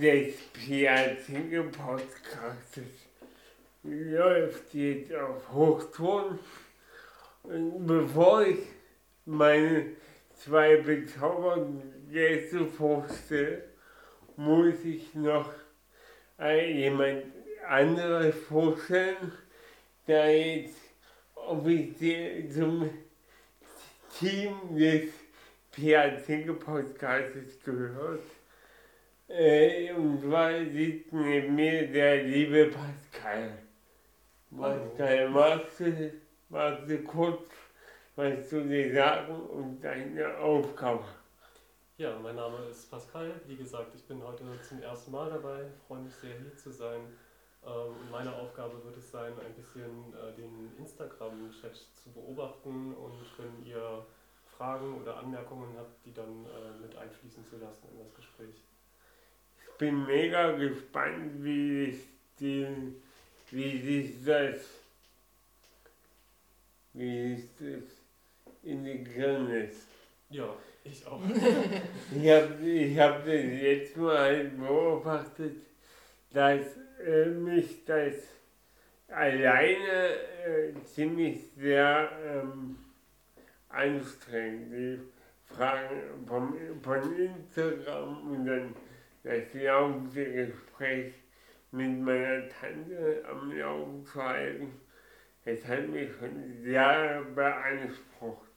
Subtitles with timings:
[0.00, 2.84] Des Piazzinger Podcastes
[3.82, 6.38] läuft jetzt auf Hochton.
[7.42, 8.60] Und bevor ich
[9.26, 9.96] meine
[10.34, 13.64] zwei bezaubernden Gäste vorstelle,
[14.36, 15.50] muss ich noch
[16.38, 17.24] jemand
[17.68, 19.32] anderes vorstellen,
[20.06, 20.76] der jetzt
[21.34, 22.90] offiziell zum
[24.18, 25.10] Team des
[25.72, 28.20] PAC Podcasts gehört.
[29.34, 33.56] Äh, und zwar sitzt neben mir der liebe Pascal.
[34.54, 36.12] Pascal, magst du,
[36.50, 37.48] magst du kurz
[38.14, 41.04] was zu dir sagen und deine Aufgabe?
[41.96, 43.40] Ja, mein Name ist Pascal.
[43.46, 45.64] Wie gesagt, ich bin heute zum ersten Mal dabei.
[45.86, 47.00] Freue mich sehr, hier zu sein.
[47.64, 53.64] Ähm, meine Aufgabe wird es sein, ein bisschen äh, den Instagram-Chat zu beobachten und wenn
[53.64, 54.04] ihr
[54.58, 58.62] Fragen oder Anmerkungen habt, die dann äh, mit einfließen zu lassen in das Gespräch.
[59.82, 61.96] Ich bin mega gespannt, wie es
[62.38, 62.68] die,
[63.50, 64.60] wie sich das,
[66.92, 67.90] wie es das
[68.62, 69.88] integrieren ist.
[70.30, 70.54] Ja,
[70.84, 71.20] ich auch.
[72.14, 75.56] ich habe ich hab das jetzt mal beobachtet,
[76.30, 76.60] dass
[77.04, 78.14] äh, mich das
[79.08, 80.12] alleine
[80.46, 82.78] äh, ziemlich sehr ähm,
[83.68, 84.72] anstrengend.
[84.72, 85.00] Die
[85.52, 88.74] Fragen vom, von Instagram und dann
[89.24, 91.14] das laufende Gespräch
[91.70, 94.72] mit meiner Tante am Laufen zu halten,
[95.44, 98.48] das hat mich schon sehr beansprucht.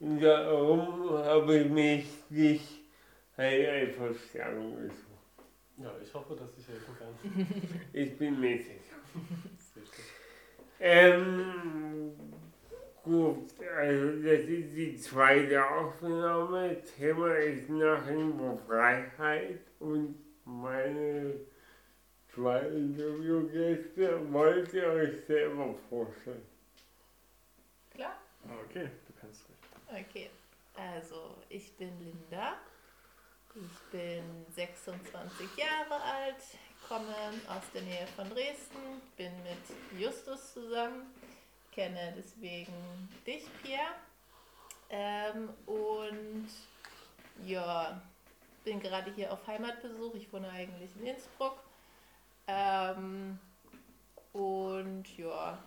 [0.00, 2.80] Und darum habe ich mich nicht
[3.36, 5.08] eine Verstärkung gesucht.
[5.78, 7.80] Ja, ich hoffe, dass ich helfen kann.
[7.92, 8.96] ich bin mir sicher.
[10.80, 12.12] Ähm,
[13.08, 16.76] gut, also das ist die zweite Aufnahme.
[16.82, 20.14] Thema ist nach wie Freiheit und
[20.44, 21.34] meine
[22.34, 26.46] zwei Interviewgäste wollt ihr euch selber vorstellen.
[27.94, 28.16] Klar.
[28.64, 30.06] Okay, du kannst ruhig.
[30.06, 30.30] Okay,
[30.74, 32.58] also ich bin Linda.
[33.54, 34.22] Ich bin
[34.54, 36.36] 26 Jahre alt,
[36.86, 37.12] komme
[37.48, 41.06] aus der Nähe von Dresden, bin mit Justus zusammen,
[41.78, 42.72] kenne deswegen
[43.24, 43.94] dich, Pierre.
[44.90, 46.48] Ähm, und
[47.46, 48.02] ja,
[48.64, 50.12] bin gerade hier auf Heimatbesuch.
[50.16, 51.62] Ich wohne eigentlich in Innsbruck.
[52.48, 53.38] Ähm,
[54.32, 55.62] und ja,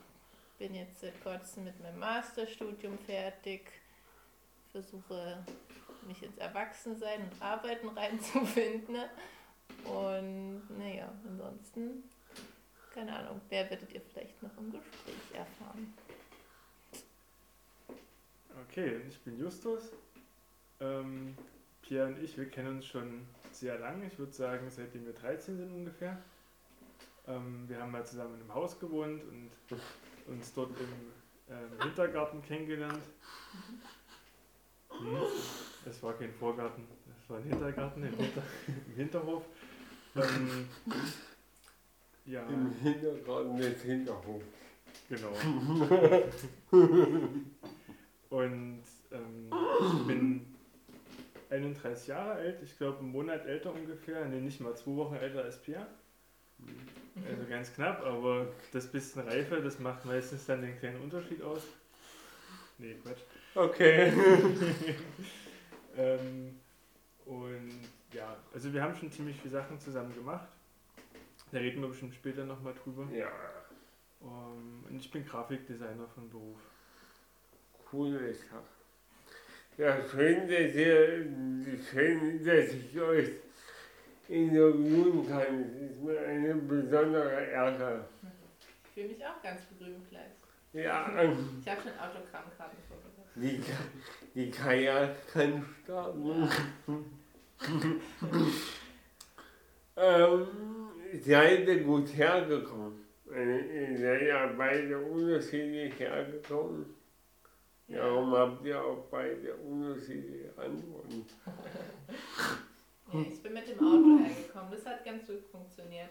[0.59, 3.71] bin jetzt seit kurzem mit meinem Masterstudium fertig.
[4.73, 5.45] Versuche
[6.05, 8.95] mich ins Erwachsensein und Arbeiten reinzufinden.
[8.95, 9.09] Ne?
[9.85, 12.03] Und naja, ansonsten,
[12.93, 15.93] keine Ahnung, wer werdet ihr vielleicht noch im Gespräch erfahren?
[18.71, 19.91] Okay, ich bin Justus.
[20.79, 21.35] Ähm,
[21.81, 24.07] Pierre und ich, wir kennen uns schon sehr lange.
[24.07, 26.17] Ich würde sagen, seitdem wir 13 sind ungefähr.
[27.27, 29.51] Ähm, wir haben mal zusammen im Haus gewohnt und
[30.25, 33.03] uns dort im ähm, Hintergarten kennengelernt.
[34.89, 35.17] Hm,
[35.85, 36.87] es war kein Vorgarten,
[37.21, 38.43] es war ein Hintergarten im, Hinter
[38.87, 39.43] im Hinterhof.
[40.15, 40.69] Ähm,
[42.25, 44.45] ja, Im Hintergrund des Hinterhofs.
[45.09, 45.33] genau.
[48.31, 48.81] Und
[49.11, 50.45] ähm, ich bin
[51.49, 55.43] 31 Jahre alt, ich glaube einen Monat älter ungefähr, nee, nicht mal zwei Wochen älter
[55.43, 55.85] als Pierre.
[57.29, 61.61] Also ganz knapp, aber das bisschen Reife, das macht meistens dann den kleinen Unterschied aus.
[62.77, 63.21] Nee, Quatsch.
[63.53, 64.13] Okay.
[65.97, 66.59] ähm,
[67.25, 70.47] und ja, also wir haben schon ziemlich viele Sachen zusammen gemacht.
[71.51, 73.07] Da reden wir bestimmt später nochmal drüber.
[73.13, 73.29] Ja,
[74.21, 76.59] Um, und ich bin Grafikdesigner von Beruf.
[77.91, 78.63] Coole Sache.
[79.77, 81.25] Ja, schön, dass ihr,
[81.91, 83.29] schön, dass ich euch
[84.29, 85.65] interviewen kann.
[85.75, 88.05] Es ist mir eine besondere Ehre.
[88.85, 90.31] Ich fühle mich auch ganz berühmt gleich.
[90.73, 93.73] Ja, ähm, Ich habe schon Autogrammkarten vorbereitet.
[94.35, 96.49] die, die Kajak kann starten.
[99.97, 100.47] ähm,
[101.25, 103.01] seid ihr gut hergekommen?
[103.33, 106.85] Äh, Ihr seid ja beide unterschiedlich hergekommen.
[107.91, 111.25] Darum habt ihr auch beide unterschiedliche Antworten.
[113.13, 114.71] Ja, ich bin mit dem Auto hergekommen.
[114.71, 116.09] Das hat ganz gut funktioniert.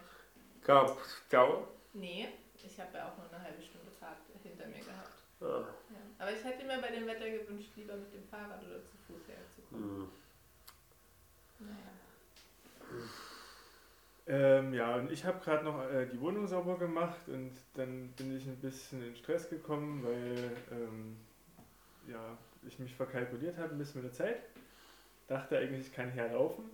[0.63, 1.69] Gab Stau?
[1.95, 5.23] Nee, ich habe ja auch nur eine halbe Stunde Fahrt hinter mir gehabt.
[5.41, 5.61] Ja.
[5.61, 5.67] Ja.
[6.19, 9.29] Aber ich hätte mir bei dem Wetter gewünscht, lieber mit dem Fahrrad oder zu Fuß
[9.29, 10.09] herzukommen.
[11.59, 11.67] Hm.
[11.67, 11.91] Naja.
[14.27, 18.37] Ähm, ja, und ich habe gerade noch äh, die Wohnung sauber gemacht und dann bin
[18.37, 21.17] ich ein bisschen in Stress gekommen, weil ähm,
[22.11, 24.43] ja, ich mich verkalkuliert habe ein bisschen mit der Zeit.
[25.29, 26.65] Dachte eigentlich, ich kann herlaufen.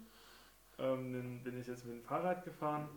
[0.79, 2.89] Ähm, dann bin ich jetzt mit dem Fahrrad gefahren.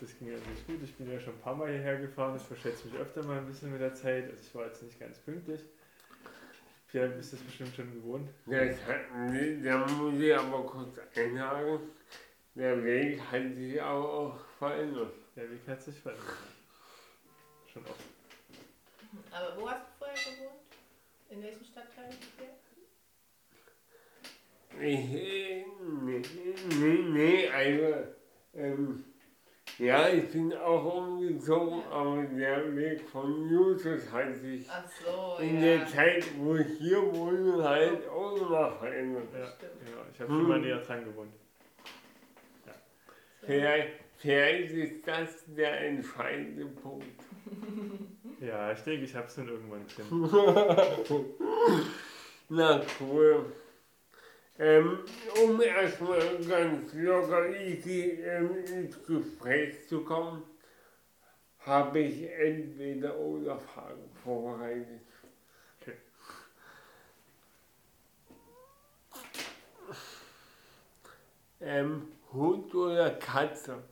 [0.00, 0.82] Das ging ja nicht gut.
[0.82, 2.36] Ich bin ja schon ein paar Mal hierher gefahren.
[2.36, 4.30] Ich verschätze mich öfter mal ein bisschen mit der Zeit.
[4.30, 5.60] Also ich war jetzt nicht ganz pünktlich.
[6.88, 8.30] Pierre, du bist das bestimmt schon gewohnt.
[8.46, 9.00] Das hat,
[9.30, 11.80] nee, da muss ich aber kurz einhaken.
[12.54, 15.12] Der Weg hat sich aber auch verändert.
[15.36, 16.36] Der Weg hat sich verändert.
[17.72, 18.04] Schon oft.
[19.30, 19.87] Aber wo hast?
[21.30, 22.08] In welchem Stadtteil?
[24.80, 25.64] Ich, äh,
[26.02, 26.22] nee,
[26.80, 28.06] nee, nee, also,
[28.54, 29.04] ähm,
[29.78, 35.56] ja, ich bin auch umgezogen, aber der Weg von Justus hat sich Ach so, in
[35.56, 35.60] ja.
[35.60, 39.28] der Zeit, wo ich hier wohne, halt auch nochmal verändert.
[39.32, 39.72] Ja, Stimmt.
[39.84, 40.00] genau.
[40.12, 41.32] Ich habe schon mal näher dran gewohnt.
[43.42, 47.06] Vielleicht, vielleicht ist das der entscheidende Punkt.
[48.40, 50.06] Ja, ich denke, ich habe es dann irgendwann drin.
[52.48, 53.52] Na cool.
[54.60, 54.98] Ähm,
[55.44, 60.42] um erstmal ganz locker easy ähm, ins Gespräch zu kommen,
[61.60, 65.02] habe ich entweder oder Fragen vorbereitet.
[65.80, 65.96] Okay.
[71.60, 73.82] Ähm, Hund oder Katze?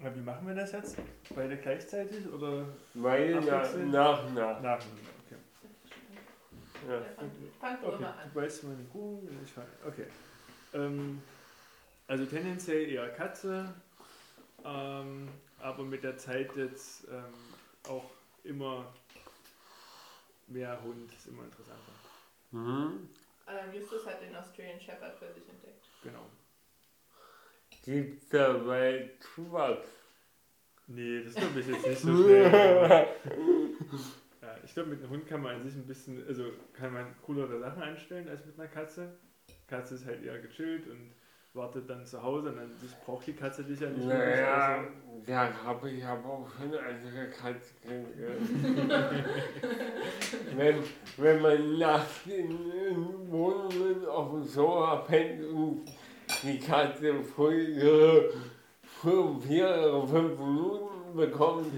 [0.00, 0.96] Na, wie machen wir das jetzt?
[1.34, 4.60] Beide gleichzeitig oder Beide nach, nach, nach.
[4.60, 5.10] nacheinander?
[5.26, 5.36] Okay.
[6.88, 7.02] Ja.
[7.16, 7.30] Fang,
[7.60, 8.28] fang du Okay, immer an.
[8.32, 9.66] du beißt meine Kuh, ich fange.
[9.86, 10.06] Okay.
[10.74, 11.20] Ähm,
[12.06, 13.74] also tendenziell eher Katze,
[14.64, 15.28] ähm,
[15.60, 17.34] aber mit der Zeit jetzt ähm,
[17.88, 18.08] auch
[18.44, 18.86] immer
[20.46, 21.92] mehr Hund, ist immer interessanter.
[22.52, 23.08] Mhm.
[23.48, 25.84] Ähm, Justus hat den Australian Shepherd für sich entdeckt.
[26.04, 26.24] Genau.
[27.88, 29.88] Gibt's dabei Zuwachs?
[30.88, 33.06] Nee, das glaube ich jetzt nicht so schnell.
[34.42, 37.06] ja, ich glaube, mit einem Hund kann man an sich ein bisschen, also kann man
[37.24, 39.08] coolere Sachen anstellen als mit einer Katze.
[39.66, 41.12] Katze ist halt eher gechillt und
[41.54, 44.76] wartet dann zu Hause und an sich braucht die Katze dich ja nicht wirklich, Naja,
[44.76, 44.88] also-
[45.26, 47.72] da habe ich aber auch schon andere Katze
[50.56, 50.76] wenn,
[51.16, 55.84] wenn man nachts in, in Wohnungen auf dem Sofa pennt und
[56.42, 58.32] die Katze ihre
[59.00, 61.72] fünf, vier oder fünf Minuten bekommt,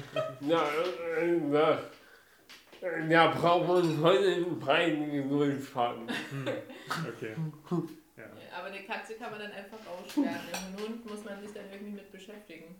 [0.40, 0.62] na,
[1.18, 1.78] äh, na,
[3.08, 6.08] da braucht man schon einen breiten Geduldsfaden.
[6.08, 6.48] Hm,
[7.08, 7.34] Okay.
[8.16, 8.24] Ja.
[8.24, 10.28] Ja, aber eine Katze kann man dann einfach aussperren.
[10.28, 12.74] Einen Hund muss man sich dann irgendwie mit beschäftigen.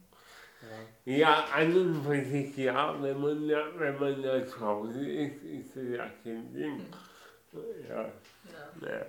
[1.07, 1.17] ja.
[1.17, 5.43] Ja, an und für sich ja, wenn man da, wenn man da zu Hause ist,
[5.43, 6.87] ist das ja kein Ding.
[7.89, 9.07] Ja, Ja, ja.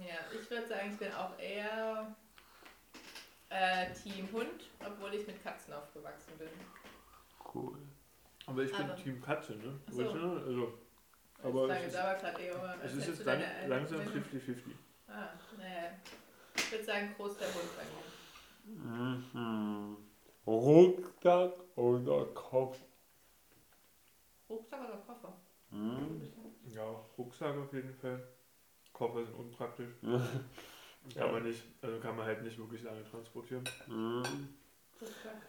[0.00, 2.14] Ja ich würde sagen, ich bin auch eher
[3.48, 6.48] äh, Team Hund, obwohl ich mit Katzen aufgewachsen bin.
[7.54, 7.78] cool.
[8.46, 9.80] Aber ich bin Aber- Team Katze, ne?
[9.88, 10.02] Ach so.
[10.02, 10.42] Ich, ne?
[10.46, 10.78] Also,
[11.42, 14.56] Aber Aber ich sage es ist- eher, es ist jetzt du lang, langsam Eltern- 50-50.
[15.08, 15.90] Ah, naja.
[16.56, 18.84] Ich würde sagen, groß der Hund bei mir.
[19.34, 19.96] Mhm.
[20.46, 22.78] Rucksack oder Kopf?
[24.48, 25.32] Rucksack oder Koffer?
[25.70, 26.30] Mhm.
[26.68, 26.84] Ja,
[27.18, 28.26] Rucksack auf jeden Fall.
[28.96, 29.94] Koffer sind unpraktisch.
[31.14, 31.20] Ja.
[31.22, 33.62] Kann man nicht, also kann man halt nicht wirklich lange transportieren.
[33.86, 34.24] Mhm.
[35.00, 35.40] Rucksack.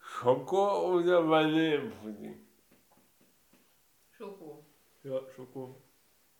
[0.00, 2.44] Schoko oder Vanillepudding?
[4.10, 4.66] Schoko.
[5.04, 5.80] Ja, Schoko.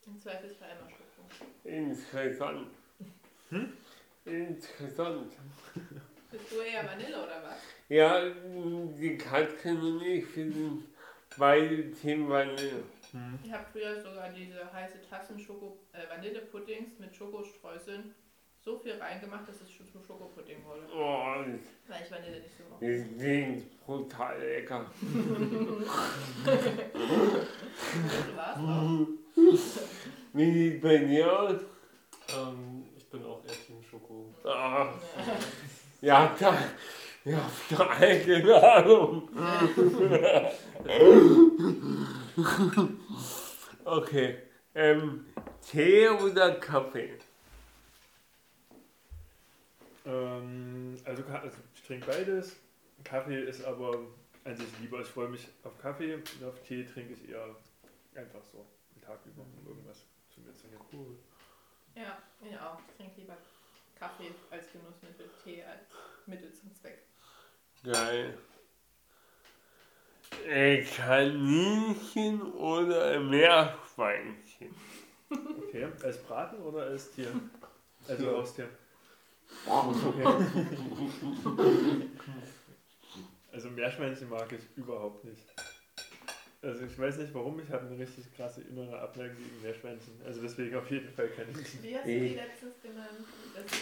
[0.04, 1.28] Im Zweifelsfall immer Schoko.
[1.62, 2.66] Interessant.
[3.50, 3.72] Hm?
[4.24, 5.32] Interessant.
[6.32, 7.62] Bist du eher Vanille oder was?
[7.88, 10.86] Ja, die Katze und ich sind
[11.38, 12.82] beide Team Vanille.
[13.12, 13.38] Hm.
[13.42, 18.14] Ich habe früher sogar diese heiße Tassen Schoko, äh, Vanillepuddings mit Schokostreuseln
[18.62, 20.82] so viel reingemacht, dass es schon zu Schokopudding wurde.
[20.94, 21.24] Oh,
[21.88, 22.78] Weil ich Vanille nicht so mag.
[22.80, 24.90] das klingt brutal lecker.
[25.02, 25.86] Du
[28.36, 29.06] warst auch.
[30.32, 31.60] Wie sieht bei dir aus?
[32.28, 34.32] Ähm, ich bin auch eher Team Schoko.
[34.44, 34.92] Ah,
[36.02, 36.56] ja, da,
[37.24, 39.28] ja, keine Ahnung.
[43.84, 44.38] Okay.
[44.74, 45.26] Ähm,
[45.62, 47.18] Tee oder Kaffee?
[50.04, 52.56] Ähm, also, also ich trinke beides.
[53.04, 53.98] Kaffee ist aber
[54.44, 55.00] an sich lieber.
[55.00, 57.56] Ich freue mich auf Kaffee und auf Tee trinke ich eher
[58.14, 60.84] einfach so den Tag über, um irgendwas zu mir zu nehmen.
[60.92, 61.16] Cool.
[61.94, 62.78] Ja, ich auch.
[62.88, 63.36] Ich trinke lieber
[63.98, 65.88] Kaffee als Genussmittel, Tee als
[66.26, 67.02] Mittel zum Zweck.
[67.82, 68.38] Geil.
[70.48, 74.74] Ein Kaninchen oder ein Meerschweinchen?
[75.30, 77.28] Okay, als Braten oder als Tier?
[78.08, 78.32] Also Ja.
[78.32, 78.68] Haustier.
[83.52, 85.42] Also Meerschweinchen mag ich überhaupt nicht.
[86.62, 90.12] Also ich weiß nicht warum, ich habe eine richtig krasse innere Abneigung gegen Meerschweinchen.
[90.26, 91.82] Also deswegen auf jeden Fall Kaninchen.
[91.82, 93.08] Wie hast du die letztens genannt?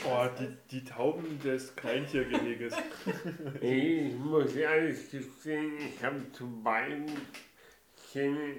[0.07, 2.75] Oh, was- die, die Tauben des Kleintiergeheges.
[3.61, 7.07] Ich muss ehrlich gestehen, ich habe zu beiden
[8.13, 8.55] keine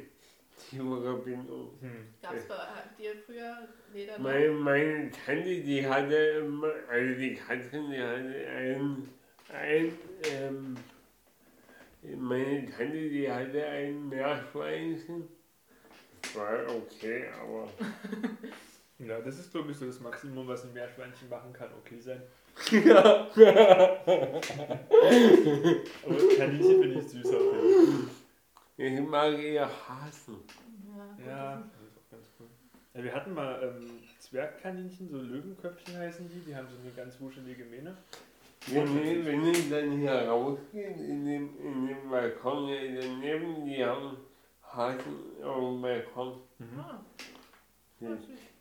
[0.70, 1.72] tiefere Bindung.
[1.80, 2.08] Hm.
[2.22, 2.56] Gab's bei
[2.98, 4.20] dir früher Leder?
[4.20, 9.10] Meine, meine Tante, die hatte immer, also die Katrin, die hatte ein,
[9.54, 9.92] ein,
[10.26, 10.76] ähm,
[12.01, 15.27] meine Tante, die hatte ein Meerschweinchen.
[16.22, 17.70] Das war okay, aber
[19.00, 22.22] Ja, das ist glaube ich so das Maximum, was ein Meerschweinchen machen kann, okay sein.
[22.72, 23.29] ja.
[26.06, 28.10] Aber Kaninchen finde ich süß auf jeden
[28.82, 30.38] ich mag eher Hasen.
[31.25, 32.48] Ja, das ist auch ganz cool.
[32.94, 37.20] Ja, wir hatten mal ähm, Zwergkaninchen, so Löwenköpfchen heißen die, die haben so eine ganz
[37.20, 37.98] wuschelige Mähne.
[38.68, 43.84] Wenn ich, wenn ich dann hier rausgehe, in dem, in dem Balkon hier daneben, die
[43.84, 44.18] haben
[44.62, 46.42] Hasen auf dem Balkon.
[46.60, 46.80] Mhm.
[46.80, 47.04] Ah,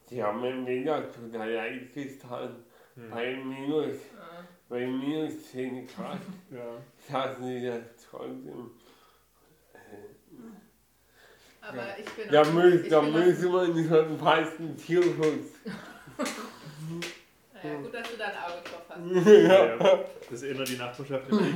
[0.08, 2.56] Die, haben mir mega total leid getan.
[2.94, 3.10] Hm.
[3.10, 4.44] Bei minus, Ah.
[4.68, 6.18] bei minus 10 Grad
[6.50, 6.78] Ja.
[7.08, 7.78] saßen die da
[8.10, 8.70] trotzdem.
[11.60, 15.58] Aber ich bin Da, auch- müß, ich da müsste man schon fast einen Tierschutz.
[17.62, 19.26] Naja, gut, dass du da ein Auge drauf hast.
[19.26, 19.66] Ja.
[19.76, 20.04] ja.
[20.30, 21.54] Das ist eher nur die Nachbarschaft im Weg.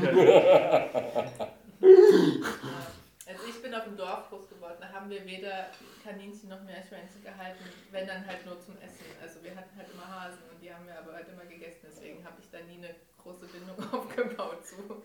[3.32, 5.71] Also ich bin auf dem Dorf groß geworden, da haben wir weder
[6.04, 9.06] Kaninchen noch Meerschweinchen gehalten, wenn dann halt nur zum Essen.
[9.23, 12.25] Also wir hatten halt immer Hasen und die haben wir aber halt immer gegessen, deswegen
[12.25, 15.02] habe ich da nie eine große Bindung aufgebaut zu.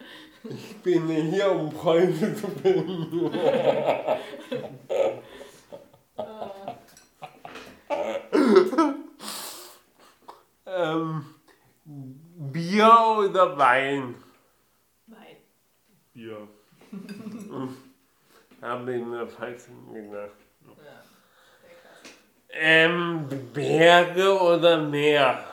[0.50, 3.32] Ich bin hier, um Freunde zu finden.
[6.18, 6.76] Ah,
[10.68, 11.26] ähm,
[11.86, 14.16] Bier oder Wein?
[15.08, 15.38] Nein.
[16.14, 16.48] Bier.
[18.62, 20.32] Habe ich mir falsch gedacht.
[20.66, 21.04] Ja.
[22.50, 25.46] Ähm, Berge oder Meer?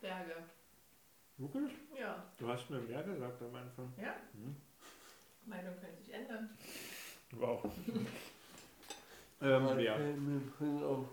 [0.00, 0.36] Berge.
[1.36, 1.72] Wirklich?
[1.98, 2.24] Ja.
[2.38, 3.92] Du hast mir mehr gesagt am Anfang.
[4.00, 4.14] Ja?
[4.32, 4.56] Mhm.
[5.44, 6.50] Meinung könnte sich ändern.
[7.32, 7.64] Wow.
[9.42, 9.96] ähm, ja.
[9.96, 11.06] Fällt mir voll auf.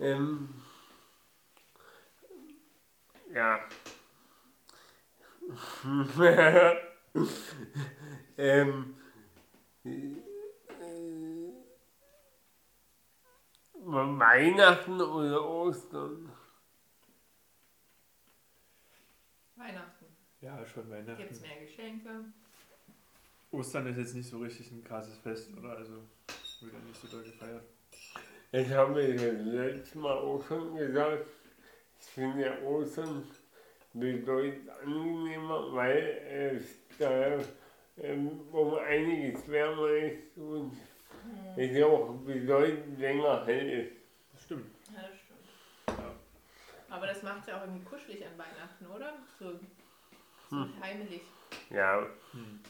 [0.00, 0.48] Ähm,
[3.34, 3.60] ja.
[8.38, 8.96] ähm,
[9.84, 10.16] äh,
[13.74, 16.32] Weihnachten oder Ostern?
[19.56, 20.06] Weihnachten.
[20.40, 21.40] Ja, schon Gibt es Weihnachten.
[21.42, 22.24] mehr Geschenke?
[23.50, 25.76] Ostern ist jetzt nicht so richtig ein krasses Fest, oder?
[25.76, 25.92] Also
[26.60, 27.64] wird ja nicht so doll gefeiert.
[28.52, 31.26] Ich habe ja das letzte Mal auch schon gesagt,
[32.00, 33.24] ich finde Ostern
[33.92, 36.64] bedeutend angenehmer, weil es
[36.98, 37.38] da
[37.98, 40.76] ähm, um einiges wärmer ist und
[41.56, 43.92] es ja auch bedeutend länger hell ist.
[44.32, 44.66] Das stimmt.
[44.92, 46.00] Ja, das stimmt.
[46.00, 46.14] Ja.
[46.96, 49.12] Aber das macht ja auch irgendwie kuschelig an Weihnachten, oder?
[49.38, 49.60] So,
[50.50, 51.22] so heimelig.
[51.70, 52.60] Ja, Hm.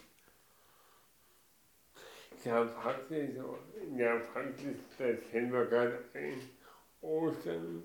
[2.45, 3.31] Ja praktisch,
[3.97, 6.41] ja praktisch, das fällt mir gerade ein,
[7.01, 7.85] Ostern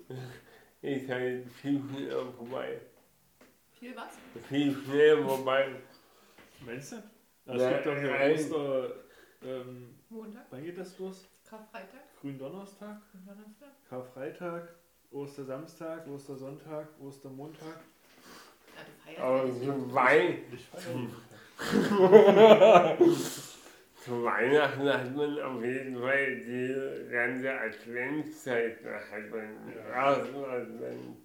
[0.82, 2.80] ist halt viel schneller vorbei.
[3.78, 4.12] Viel was?
[4.48, 5.68] Viel schneller vorbei.
[6.64, 6.96] Meinst du?
[7.46, 8.90] Also Ja, es gibt doch hier ein- Oster.
[9.44, 11.26] Ähm, Montag, wann geht das los?
[11.48, 12.96] Karfreitag, Gründonnerstag,
[13.26, 13.68] Donnerstag.
[13.88, 14.68] Karfreitag,
[15.10, 17.78] Ostersamstag, Ostersonntag, Ostermontag.
[18.74, 19.94] Ja, du feierst Aber so.
[19.94, 21.08] Wein, Ich feiere.
[24.06, 28.76] Zu Weihnachten hat man auf jeden Fall die ganze Adventszeit.
[28.84, 30.12] Da hat man den Ja.
[30.12, 31.16] ersten Advent,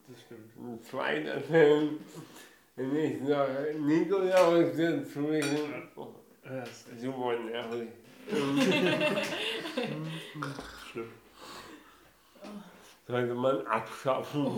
[0.59, 1.99] den zweiten Advent,
[2.77, 3.47] nicht noch
[3.79, 5.89] Nikolaus dazwischen.
[5.95, 6.07] Oh,
[6.43, 7.87] Ja, das ist echt super nervig.
[10.91, 11.11] schlimm.
[13.07, 14.47] Sollte man abschaffen.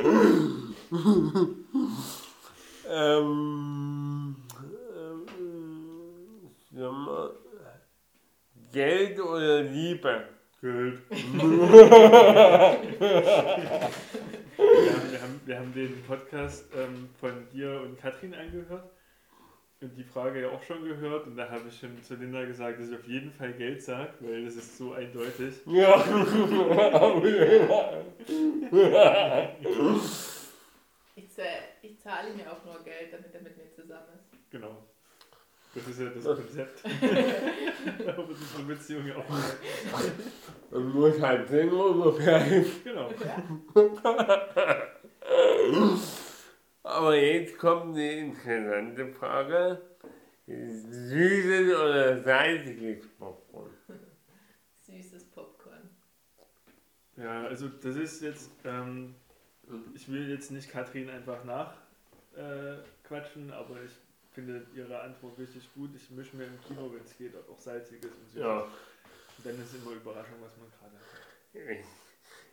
[2.90, 4.07] ähm,
[8.72, 10.24] Geld oder Liebe?
[10.60, 10.98] Geld.
[11.10, 11.18] wir,
[14.58, 18.90] haben, wir, haben, wir haben den Podcast ähm, von dir und Katrin angehört
[19.80, 22.80] und die Frage ja auch schon gehört und da habe ich schon zu Linda gesagt,
[22.80, 25.54] dass ich auf jeden Fall Geld sage, weil das ist so eindeutig.
[25.66, 26.04] Ja.
[31.14, 31.46] Ich, zahl-
[31.82, 34.50] ich zahle mir auch nur Geld, damit er mit mir zusammen ist.
[34.50, 34.87] Genau.
[35.74, 36.82] Das ist ja das Konzept.
[38.04, 39.24] Warum ist unsere Beziehung ja auch.
[40.70, 42.64] Man muss halt sehen, ungefähr.
[42.84, 43.10] Genau.
[46.82, 49.80] Aber jetzt kommt die interessante Frage.
[50.46, 53.70] Süßes oder salziges Popcorn?
[54.80, 55.90] Süßes Popcorn.
[57.16, 59.14] Ja, also das ist jetzt, ähm,
[59.94, 61.82] ich will jetzt nicht Katrin einfach nachquatschen,
[62.36, 63.92] äh, quatschen, aber ich
[64.38, 65.90] finde ihre Antwort richtig gut.
[65.96, 68.40] Ich mische mir im Kino, wenn es geht, auch salziges und süßes.
[68.40, 68.58] Ja.
[68.60, 71.84] Und dann ist immer Überraschung, was man gerade hat.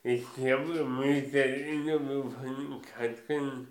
[0.04, 3.68] Ich, ich glaube, mich das Interview von Katrin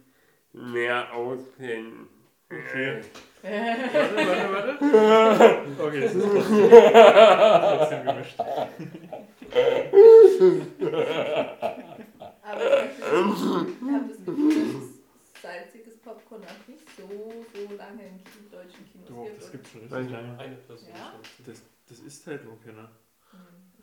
[0.53, 2.09] mehr ausblenden.
[2.49, 3.03] Okay.
[3.43, 5.65] Warte, warte, warte.
[5.83, 6.71] Okay, es ist trotzdem,
[7.79, 8.41] trotzdem gemischt.
[12.43, 14.55] Aber ich habe das Gefühl,
[15.35, 17.07] dass salziges Popcorn noch nicht so,
[17.55, 19.43] so lange in Ki- deutschen Kinos Doch, gibt.
[19.43, 20.39] das gibt schon Weiß richtig ich lange.
[20.39, 20.89] Eine Person.
[20.89, 21.11] Ja?
[21.11, 21.14] schon.
[21.47, 22.91] Das, das ist halt nur keiner.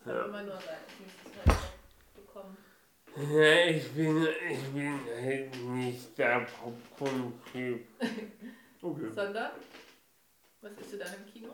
[0.00, 0.12] Ich Ja.
[0.14, 1.58] habe immer nur süßes halt
[2.14, 2.56] bekommen.
[3.16, 7.86] Ja, ich bin, ich bin halt nicht der Popcorn-Typ.
[8.84, 9.10] Okay.
[9.14, 9.52] Sondern,
[10.60, 11.50] was isst du dann im Kino?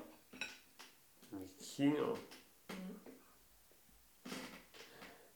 [1.31, 2.15] im Kino.
[2.71, 3.01] Hm.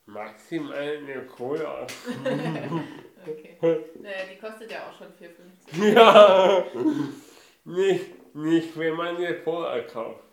[0.06, 1.86] Maximal eine Cola.
[3.24, 3.56] Okay.
[4.00, 5.92] Naja, die kostet ja auch schon 4,50.
[5.94, 6.64] ja.
[7.64, 10.24] Nicht, nicht, wenn man eine vorher kauft.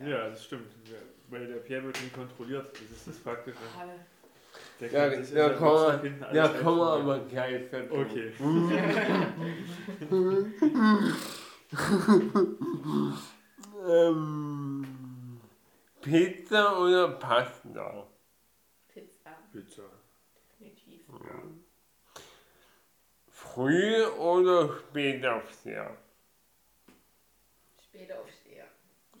[0.00, 0.72] Ja, das Ja, das stimmt.
[0.84, 0.96] Ja,
[1.28, 2.70] Weil der Pierre wird nie kontrolliert.
[2.72, 3.58] Das ist das Faktische.
[4.80, 5.36] Der Ja, hinten
[6.24, 7.02] alles Da kommen wir reinschmuggeln.
[7.02, 7.94] aber gleich dazu.
[7.94, 8.32] Okay.
[13.88, 15.40] Ähm,
[16.00, 18.06] Pizza oder Pasta?
[18.88, 19.82] Pizza, Pizza.
[20.58, 21.02] definitiv.
[21.08, 21.42] Ja.
[23.30, 25.86] Früh oder spät aufstehen?
[27.84, 28.35] Später aufsteher.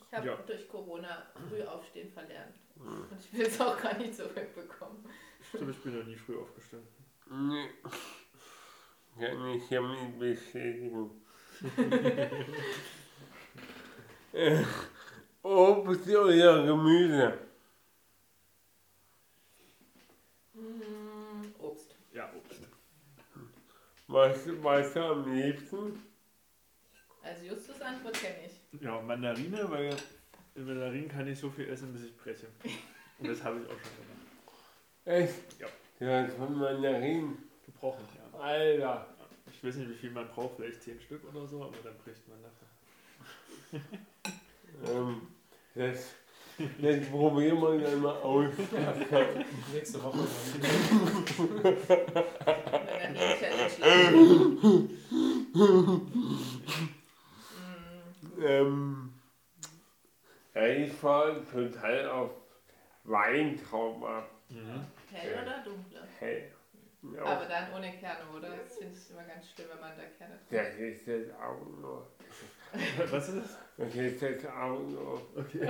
[0.08, 0.36] Ich habe Ja.
[0.36, 2.54] durch Corona früh aufstehen verlernt.
[2.78, 5.04] Und ich will es auch gar nicht zurückbekommen.
[5.48, 6.88] Stimmt, ich bin noch nie früh aufgestanden.
[7.30, 7.68] Nee.
[9.18, 11.10] Kann ich hiermit bestätigen.
[14.32, 14.62] äh,
[15.42, 17.38] Obst oder Gemüse?
[20.54, 21.94] Mm, Obst.
[22.12, 22.60] Ja, Obst.
[24.08, 26.02] Was, was du am liebsten?
[27.22, 28.55] Also Justus Antwort kenne ich.
[28.80, 29.96] Ja, Mandarine, weil
[30.54, 32.46] in Mandarinen kann ich so viel essen, bis ich breche.
[33.18, 34.26] Und das habe ich auch schon gemacht.
[35.04, 35.60] Echt?
[35.60, 35.66] Ja.
[35.98, 37.38] Ja, von Mandarinen.
[37.64, 38.20] Gebrochen, ja.
[38.38, 38.78] Alter.
[38.78, 39.06] Ja.
[39.52, 42.28] Ich weiß nicht, wie viel man braucht, vielleicht 10 Stück oder so, aber dann bricht
[42.28, 42.66] man nachher.
[44.86, 45.22] Ähm,
[45.74, 46.10] das,
[46.58, 48.52] das probieren wir dann mal aus.
[49.72, 50.18] Nächste Woche.
[55.54, 56.88] Mandarinen-Challenge.
[58.40, 59.12] ähm,
[60.54, 62.30] ja, ich fahre total auf
[63.04, 64.30] Weintrauben ab.
[65.12, 66.06] hell oder dunkle?
[66.18, 66.52] Hey.
[67.14, 68.48] Ja, Aber dann ohne Kerne, oder?
[68.56, 71.66] Das finde ich immer ganz schlimm, wenn man da Kerne drin das ist das auch
[71.80, 72.06] noch.
[73.10, 73.58] Was ist das?
[73.76, 75.22] Das ist das auch noch.
[75.36, 75.60] Okay.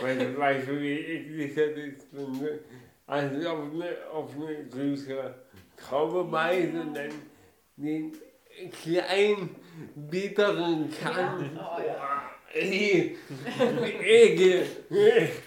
[0.00, 2.06] Weißt du, weißt du wie eklig das ist?
[3.06, 5.34] Also auf eine, auf eine süße
[5.76, 7.10] Traube beißt und dann
[7.76, 8.12] den
[8.70, 9.56] kleinen,
[9.94, 11.56] bitteren Kern.
[11.56, 11.76] Ja.
[11.76, 12.30] Oh, ja.
[12.54, 13.16] Ey,
[13.58, 14.66] Ekel.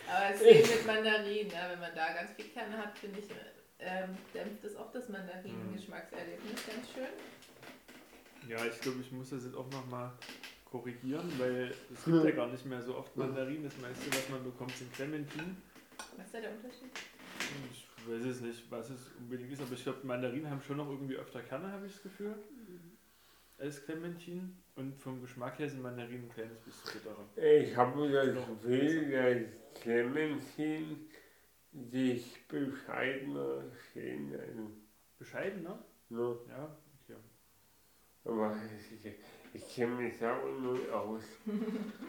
[0.08, 1.68] Aber es geht mit Mandarinen, ne?
[1.70, 3.26] wenn man da ganz viel Kerne hat, finde ich,
[3.80, 8.50] ähm, dämpft es auch das Mandarinen-Geschmackserlebnis ganz schön.
[8.50, 10.12] Ja, ich glaube, ich muss das jetzt auch nochmal
[10.66, 13.64] korrigieren, weil es gibt ja gar nicht mehr so oft Mandarinen.
[13.64, 15.62] Das meiste, was man bekommt, sind Clementinen.
[16.18, 16.92] Was ist da der Unterschied?
[17.72, 20.90] Ich weiß es nicht, was es unbedingt ist, aber ich glaube, Mandarinen haben schon noch
[20.90, 22.36] irgendwie öfter Kerne, habe ich das Gefühl,
[23.58, 24.62] als Clementinen.
[24.76, 27.26] Und vom Geschmack her sind Mandarinen ein kleines bisschen bitterer.
[27.38, 31.08] Ich habe das Gefühl, dass Clementin
[31.92, 34.86] sich bescheidener stehen lassen.
[35.18, 35.80] Bescheiden, ne?
[36.10, 36.38] Ne?
[36.50, 37.20] Ja, okay.
[38.26, 38.56] Aber
[39.04, 39.14] ich,
[39.54, 41.24] ich kenne mich da auch nur aus.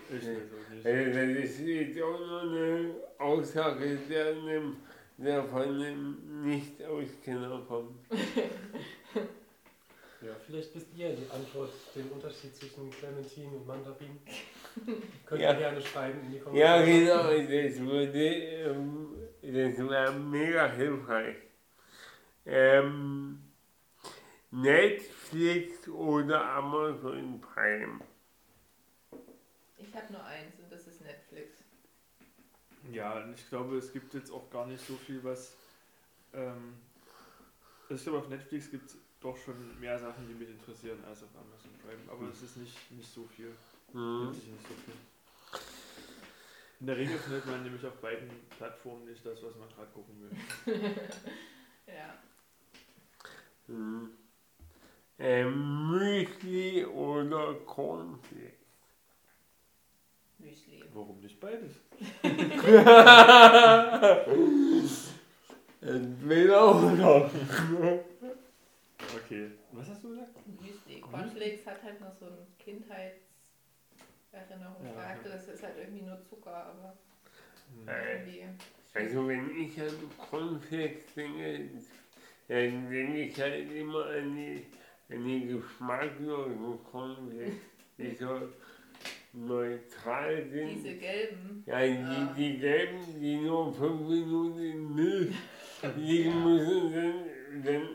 [0.09, 0.87] Ich weiß auch nicht.
[0.87, 4.76] Also das ist jetzt auch nur eine Aussage, der, einem,
[5.18, 8.00] der von einem Nicht-Auskenner kommt.
[10.26, 14.18] Ja, vielleicht wisst ihr die Antwort, den Unterschied zwischen Clementin und Mandarin.
[15.26, 15.52] Könnt Ja.
[15.52, 16.42] ihr gerne schreiben in die Ja,
[16.82, 16.84] Kommentare.
[16.84, 21.36] genau, das würde, ähm, das wäre mega hilfreich.
[22.44, 23.40] Ähm,
[24.50, 28.00] Netflix oder Amazon Prime.
[29.76, 31.58] Ich habe nur eins und das ist Netflix.
[32.90, 35.56] Ja, und ich glaube, es gibt jetzt auch gar nicht so viel, was.
[36.32, 36.74] Ähm,
[37.88, 41.24] also ich glaube, auf Netflix gibt es doch schon mehr Sachen, die mich interessieren, als
[41.24, 42.00] auf Amazon Prime.
[42.10, 43.52] Aber es ist nicht, nicht so viel.
[43.92, 44.26] Hm.
[44.26, 44.94] Wirklich nicht so viel.
[46.78, 50.20] In der Regel findet man nämlich auf beiden Plattformen nicht das, was man gerade gucken
[50.20, 50.30] will.
[51.86, 52.18] Ja.
[53.68, 54.10] Hm.
[55.20, 58.66] Ähm, Müsli oder Cornflakes.
[60.38, 60.82] Müsli.
[60.92, 61.76] Warum nicht beides?
[65.80, 67.30] Entweder oder.
[69.14, 69.51] Okay.
[69.73, 70.31] Was hast du gesagt?
[70.61, 71.01] Müsli.
[71.01, 75.31] Cornflakes hat halt noch so einen Kindheitserinnerungscharakter.
[75.31, 75.37] Ja.
[75.37, 76.97] Das ist halt irgendwie nur Zucker, aber.
[77.87, 78.16] Äh.
[78.19, 78.45] irgendwie.
[78.95, 79.88] Also wenn ich an
[80.19, 81.69] Cornflakes denke,
[82.49, 84.64] dann denke ich halt immer an die,
[85.14, 87.55] an die geschmacklosen Cornflakes,
[87.99, 88.49] die so
[89.33, 90.69] neutral sind.
[90.77, 91.62] Diese gelben.
[91.66, 92.35] Ja, die, Ah.
[92.37, 95.35] die gelben, die nur fünf Minuten in Milch
[95.97, 97.27] liegen müssen, dann,
[97.64, 97.88] dann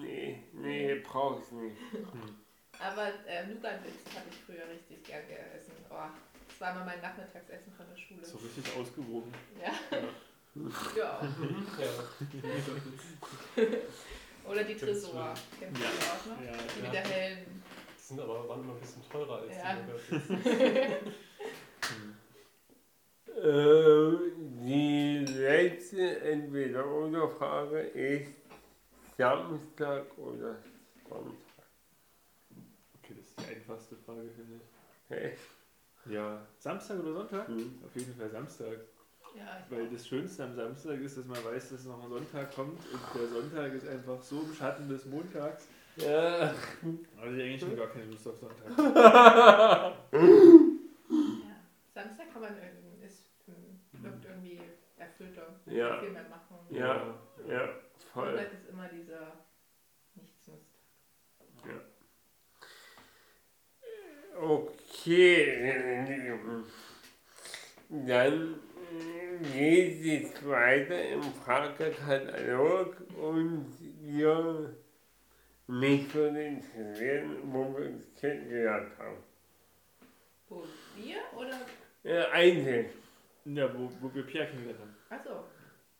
[0.00, 1.76] nee, nee, brauch's nicht.
[2.78, 5.72] Aber äh, Nougat-Witz habe ich früher richtig gern gegessen.
[5.90, 5.94] Oh,
[6.48, 8.24] das war immer mein Nachmittagsessen von der Schule.
[8.24, 9.32] So richtig ausgewogen.
[9.60, 9.72] Ja.
[9.96, 10.02] ja.
[10.96, 11.20] Ja.
[14.50, 15.32] Oder die Tresor.
[15.60, 15.90] Kennst du Ja.
[15.92, 16.42] die auch noch?
[16.44, 16.84] Ja, Die ja.
[16.86, 17.62] mit der hellen.
[17.96, 19.76] Die sind aber waren immer ein bisschen teurer als Ja.
[19.76, 19.90] die.
[23.40, 28.32] Äh, die letzte Entweder-Oder-Frage ist
[29.20, 30.56] Samstag oder
[31.06, 31.34] Sonntag.
[33.02, 34.62] Okay, das ist die einfachste Frage, finde ich.
[35.10, 35.36] Hä?
[36.06, 36.46] Ja.
[36.58, 37.48] Samstag oder Sonntag?
[37.48, 37.82] Hm.
[37.84, 38.78] Auf jeden Fall Samstag.
[39.36, 42.80] Ja, Weil das Schönste am Samstag ist, dass man weiß, dass noch ein Sonntag kommt
[42.92, 45.68] und der Sonntag ist einfach so im Schatten des Montags.
[45.96, 46.54] Ja.
[47.20, 48.70] Also ich eigentlich schon gar keine Lust auf Sonntag.
[50.12, 51.56] Ja.
[51.92, 53.26] Samstag kann man irgendwie, ist,
[53.92, 54.60] wirkt irgendwie
[54.96, 55.60] erfüllter.
[55.66, 56.00] Ja.
[56.00, 56.56] viel mehr machen.
[56.70, 57.14] Ja.
[57.46, 57.68] ja,
[58.12, 58.46] voll.
[58.80, 59.32] Immer dieser
[60.14, 60.64] Nichtsnust.
[64.40, 65.84] Okay,
[67.90, 68.54] dann
[69.52, 74.74] geht es weiter im Fragekatalog und wir
[75.66, 79.22] mich würde interessieren, wo wir uns kennengelernt haben.
[80.48, 80.64] Wo,
[80.96, 81.60] wir oder?
[82.02, 82.86] Äh, einzeln.
[83.44, 84.96] Ja, wo, wo wir Pierre kennengelernt haben.
[85.10, 85.44] Achso.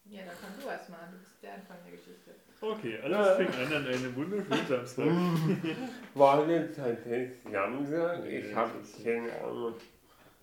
[0.06, 1.08] Ja, dann kannst du erst mal.
[1.12, 2.29] Du bist der Anfang der Geschichte.
[2.62, 5.06] Okay, alles fing an an einem wunderschönen Samstag.
[6.14, 8.26] War das tatsächlich Samstag?
[8.26, 9.74] Ich habe keine Ahnung.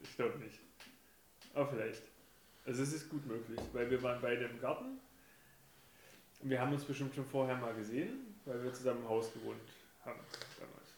[0.01, 0.59] Ich glaube nicht.
[1.53, 2.01] Aber vielleicht.
[2.65, 4.99] Also es ist gut möglich, weil wir waren beide im Garten.
[6.41, 9.61] Wir haben uns bestimmt schon vorher mal gesehen, weil wir zusammen im Haus gewohnt
[10.03, 10.19] haben
[10.59, 10.93] damals.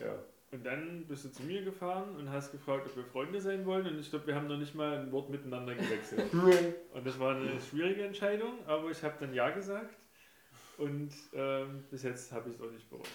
[0.00, 0.31] Ja.
[0.52, 3.86] Und dann bist du zu mir gefahren und hast gefragt, ob wir Freunde sein wollen.
[3.86, 6.30] Und ich glaube, wir haben noch nicht mal ein Wort miteinander gewechselt.
[6.92, 9.96] Und das war eine schwierige Entscheidung, aber ich habe dann Ja gesagt.
[10.76, 13.08] Und ähm, bis jetzt habe ich es auch nicht bereut.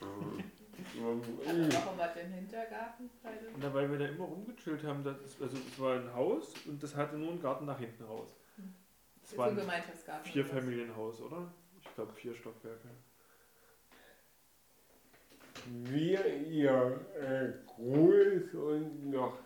[0.00, 3.48] Warum ihr im Hintergarten beide?
[3.48, 6.94] Und weil wir da immer rumgechillt haben, das, also es war ein Haus und das
[6.96, 8.36] hatte nur einen Garten nach hinten raus.
[9.22, 10.30] Es Ist war ein ein Gemeinschaftsgarten.
[10.30, 10.58] vier oder was?
[10.60, 11.50] Familienhaus, oder?
[11.80, 12.88] Ich glaube vier Stockwerke.
[15.66, 19.38] Wir, ihr äh, Gruß und noch,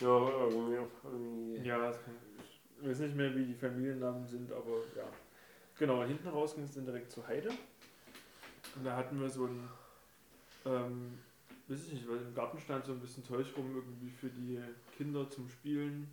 [0.00, 1.62] noch irgendeine Familie.
[1.64, 2.14] Ja, das kann,
[2.80, 5.04] ich weiß nicht mehr, wie die Familiennamen sind, aber ja.
[5.78, 7.50] Genau, hinten raus ging es dann direkt zur Heide.
[8.76, 9.68] Und da hatten wir so ein,
[10.66, 11.18] ähm,
[11.68, 14.58] weiß ich nicht, weil im Garten stand so ein bisschen Zeug rum, irgendwie für die
[14.96, 16.08] Kinder zum Spielen.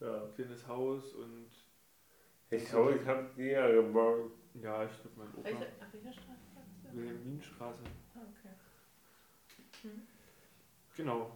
[0.00, 0.24] Ja.
[0.24, 1.46] Ein kleines Haus und
[2.50, 4.32] Das Haus habt ihr ja gebaut.
[4.54, 5.44] ja, ich glaube mein Opa.
[5.44, 6.40] Welche, auf welcher Straße?
[6.92, 7.82] Wilhelminstraße.
[9.84, 9.92] Okay.
[10.96, 11.30] Genau.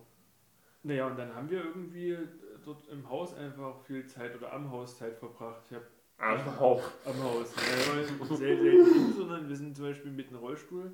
[0.82, 2.16] Naja, und dann haben wir irgendwie
[2.64, 5.62] dort im Haus einfach viel Zeit oder am Haus Zeit verbracht.
[5.70, 5.86] Ich habe
[6.18, 6.82] Am Haus.
[7.04, 7.52] am Haus.
[7.56, 10.92] Ja, sehr selten sondern wir sind zum Beispiel mit einem Rollstuhl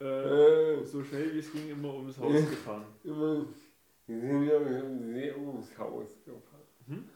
[0.00, 2.84] äh, Äh, so schnell wie es ging immer ums Haus gefahren.
[3.04, 3.44] immer,
[4.06, 4.64] wir sind ja
[5.12, 6.62] sehr ums Haus gefahren.
[6.88, 7.08] Hm?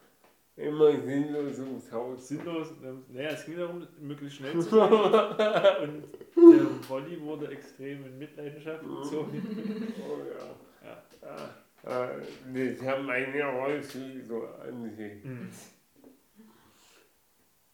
[0.57, 2.27] Immer sinnlos ums Haus.
[2.29, 2.73] Sinnlos,
[3.09, 6.03] naja, es ging darum, möglichst schnell zu fahren.
[6.35, 9.93] Und der Rolli wurde extrem in Mitleidenschaft gezogen.
[9.99, 10.89] Oh ja.
[11.21, 11.49] Ja.
[11.83, 12.09] Ah,
[12.53, 15.23] das haben meine Rollstuhl so an sich.
[15.25, 15.49] Mhm.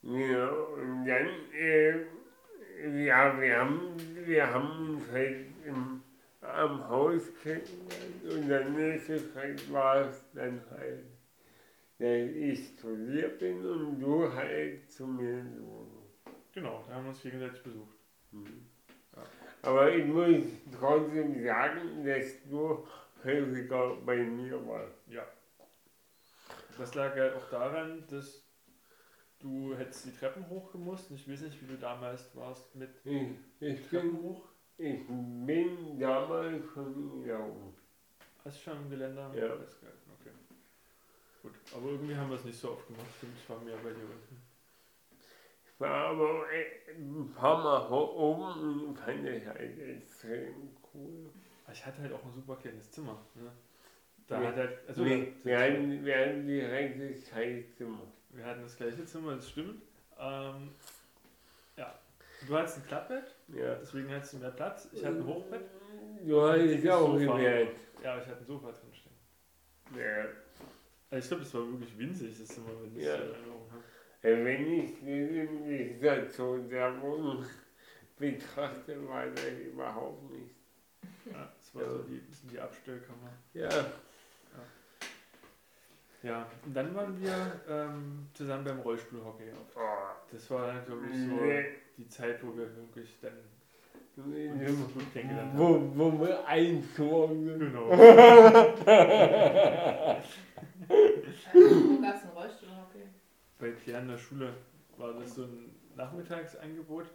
[0.04, 3.80] Ja, und dann, äh, ja, wir haben,
[4.26, 6.02] wir haben uns halt im
[6.42, 11.04] am Haus kennengelernt und der nächste Schritt war es dann halt,
[12.02, 15.46] dass ich zu dir bin und du halt zu mir.
[16.54, 17.96] Genau, da haben wir uns gegenseitig besucht.
[18.32, 18.66] Mhm.
[19.16, 19.24] Ja.
[19.62, 20.44] Aber ich muss
[20.78, 22.86] trotzdem sagen, dass du
[23.24, 25.08] häufiger bei mir warst.
[25.08, 25.24] Ja.
[26.78, 28.44] Das lag halt auch daran, dass
[29.40, 31.12] du hättest die Treppen hochgemusst.
[31.12, 33.28] Ich weiß nicht, wie du damals warst mit Ich,
[33.60, 34.46] ich, Treppen bin, hoch.
[34.78, 37.76] ich bin damals schon gelaufen.
[38.44, 39.56] Hast du schon im Geländer Ja.
[39.56, 40.00] festgehalten?
[40.00, 40.01] Okay.
[41.42, 43.06] Gut, aber irgendwie haben wir es nicht so oft gemacht.
[43.18, 44.42] Stimmt, ich war mehr bei dir unten.
[45.66, 46.46] Ich war aber
[46.96, 51.30] ein paar Mal oben und fand es halt extrem cool.
[51.72, 53.18] Ich hatte halt auch ein super kleines Zimmer.
[53.36, 53.52] Ne?
[54.28, 54.48] Da Ja.
[54.50, 58.02] hat halt, also wir, da- wir, hatten, wir hatten direkt das Scheißzimmer.
[58.30, 59.82] wir hatten das gleiche Zimmer, das stimmt.
[60.20, 60.70] Ähm,
[61.78, 61.98] ja.
[62.48, 63.76] Du hattest ein Klappbett, Ja.
[63.76, 64.88] deswegen hattest du mehr Platz.
[64.94, 65.62] Ich hatte ein Hochbett.
[66.24, 67.38] Du es dickes auch Sofa.
[67.38, 67.70] gewählt.
[68.04, 70.00] Ja, aber ich hatte ein Sofa drin stehen.
[70.00, 70.26] Ja.
[71.14, 73.18] Ich glaube, das war wirklich winzig, das Zimmer, wenn ich Ja.
[73.18, 73.84] so in Erinnerung habe.
[74.22, 77.46] Wenn ich die Situation der Wohnung
[78.18, 80.56] betrachte, war das überhaupt nicht.
[81.26, 81.90] Ja, das war Ja.
[81.90, 83.32] so die, bisschen die Abstellkammer.
[83.54, 83.70] Ja,
[86.24, 89.46] Ja, und dann waren wir ähm, zusammen beim Rollstuhlhockey.
[89.76, 89.80] oh,
[90.32, 91.66] Das war dann, glaube ich, so nee.
[91.98, 93.34] die Zeit, wo wir wirklich dann
[94.18, 95.98] uns gut kennengelernt haben.
[95.98, 97.58] wo, wo wir einzogen.
[97.58, 97.90] Genau.
[100.88, 103.04] Wo gab es einen Rollstuhlhockey?
[103.60, 104.54] Bei Claire in der Schule
[104.98, 107.06] war das so ein Nachmittagsangebot.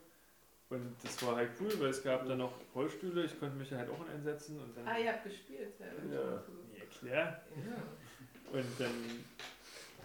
[0.69, 3.89] Und das war halt cool, weil es gab dann noch Rollstühle, ich konnte mich halt
[3.89, 4.87] auch einsetzen und dann.
[4.89, 5.75] Ah, ihr habt gespielt.
[5.79, 5.87] Ja.
[5.87, 6.43] Ja.
[6.75, 7.41] Ja, Claire.
[7.65, 8.59] Ja.
[8.59, 8.91] Und dann,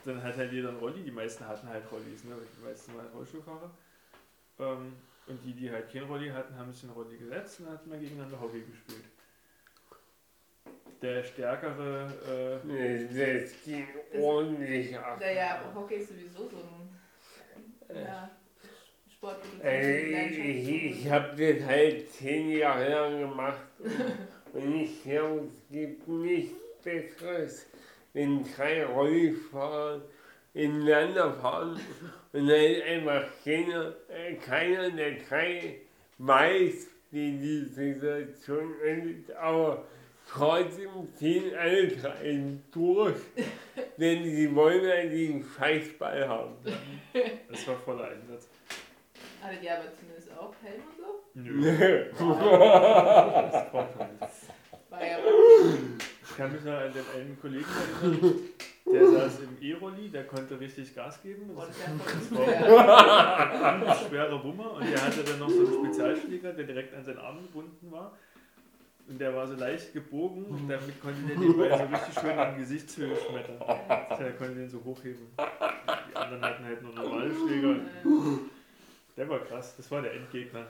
[0.05, 2.35] dann hat halt jeder ein Rolli, die meisten hatten halt Rollis, ne?
[2.35, 3.71] weil die meisten waren Rollstuhlfahrer.
[4.59, 4.93] Ähm,
[5.27, 7.99] und die, die halt kein Rolli hatten, haben sich in Rolli gesetzt und hatten mal
[7.99, 9.05] gegeneinander Hockey gespielt.
[11.01, 13.87] Der stärkere, äh, Das ging
[14.21, 15.19] ordentlich ab.
[15.19, 16.91] Naja, Hockey ist sowieso so ein
[17.95, 18.29] ja,
[19.11, 23.61] Sport, Äh, ich ich habe das halt zehn Jahre lang gemacht
[24.53, 27.65] und ich glaube, es gibt nichts Besseres,
[28.13, 30.01] wenn drei Rollifahrer
[30.53, 31.79] ineinander fahren
[32.33, 35.77] und dann einfach keiner, äh, keiner der drei
[36.17, 39.85] weiß, wie die Situation endet, aber
[40.33, 43.15] trotzdem ziehen alle drei durch,
[43.97, 46.53] denn sie wollen ja den Scheißball haben.
[47.49, 48.47] das war voller Einsatz.
[49.43, 51.21] Hattet ihr aber zumindest auch Helm und so?
[51.33, 54.31] Nö, das braucht man nicht.
[54.89, 55.17] War ja
[56.23, 57.65] Ich kann mich noch an den einen Kollegen
[58.01, 58.35] erinnern,
[58.85, 61.49] der saß im E-Rolli, der konnte richtig Gas geben.
[61.55, 66.65] oh, Das war- ein schwerer Bummer und der hatte dann noch so einen Spezialschläger, der
[66.65, 68.17] direkt an seinen Arm gebunden war.
[69.11, 72.39] Und der war so leicht gebogen und damit konnte der den Ball so richtig schön
[72.39, 73.59] in Gesichtshöhe schmettern.
[74.17, 75.27] Der konnte den so hochheben.
[75.37, 77.75] Die anderen hatten halt nur normale Schläger.
[79.17, 80.65] Der war krass, das war der Endgegner.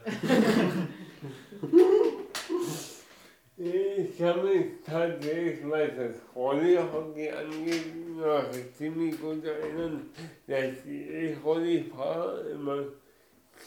[3.57, 8.43] Ich kann mich tatsächlich, was das Rolli-Hockey angeht, noch
[8.75, 10.09] ziemlich gut erinnern,
[10.47, 12.85] dass die Rollifahrer immer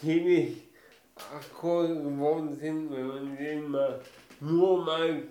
[0.01, 0.63] ziemlich
[1.15, 4.01] akkur geworden sind, wenn man den mal
[4.39, 5.23] nur mal,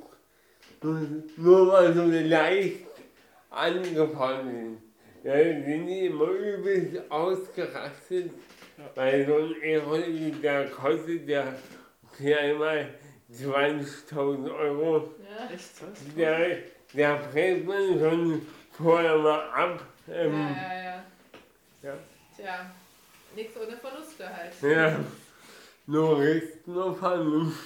[1.37, 2.87] nur mal so leicht
[3.51, 4.79] angefahren sind.
[5.25, 8.31] Ja, sind die immer übelst ausgerastet,
[8.77, 8.85] Ja.
[8.95, 11.55] weil so ein E-Rolli, der kostet ja
[12.21, 12.91] einmal
[13.33, 15.15] 20.000 Euro.
[15.23, 15.49] Ja.
[15.55, 16.15] Echt was?
[16.17, 16.59] Der,
[16.93, 19.83] der fällt man schon vorher mal ab.
[20.07, 21.05] Ja, Ähm, ja, ja.
[21.83, 21.95] Ja.
[22.37, 22.71] Tja,
[23.35, 24.53] nichts ohne Verluste halt.
[24.63, 24.97] ja.
[25.87, 27.59] Nur Rest, nur Vernunft.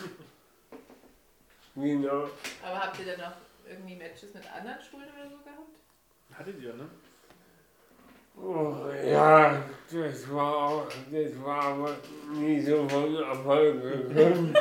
[1.80, 2.28] Genau.
[2.62, 3.36] Aber habt ihr dann noch
[3.68, 5.76] irgendwie Matches mit anderen Schulen oder so gehabt?
[6.32, 6.88] Hattet ihr, ne?
[8.36, 11.96] Oh, ja, das war auch, das war aber
[12.32, 13.82] nie so von Erfolg.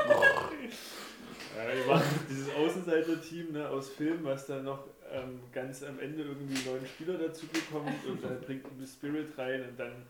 [1.57, 6.21] Ja, wir waren dieses Außenseiter-Team ne, aus Film, was dann noch ähm, ganz am Ende
[6.23, 10.05] irgendwie neuen Spieler dazu bekommt und dann bringt ein Spirit rein und dann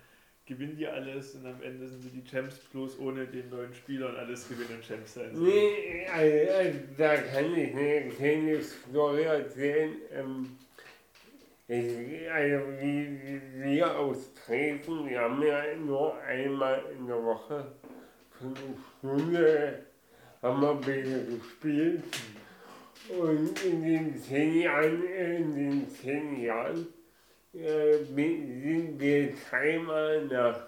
[0.47, 4.10] gewinnen die alles und am Ende sind sie die Champs bloß ohne den neuen Spieler
[4.10, 5.31] und alles gewinnen Champs sein.
[5.33, 9.91] Nee, also, da kann ich eine kleine Story erzählen.
[10.13, 10.57] Ähm,
[11.69, 17.73] also wie, wir aus Dresden, wir haben ja nur einmal in der Woche
[18.31, 19.83] für eine Stunde
[20.41, 22.03] haben wir gespielt.
[23.10, 26.88] Und in den zehn Jahren, äh, in den zehn Jahren
[27.58, 30.60] äh, sind wir dreimal nach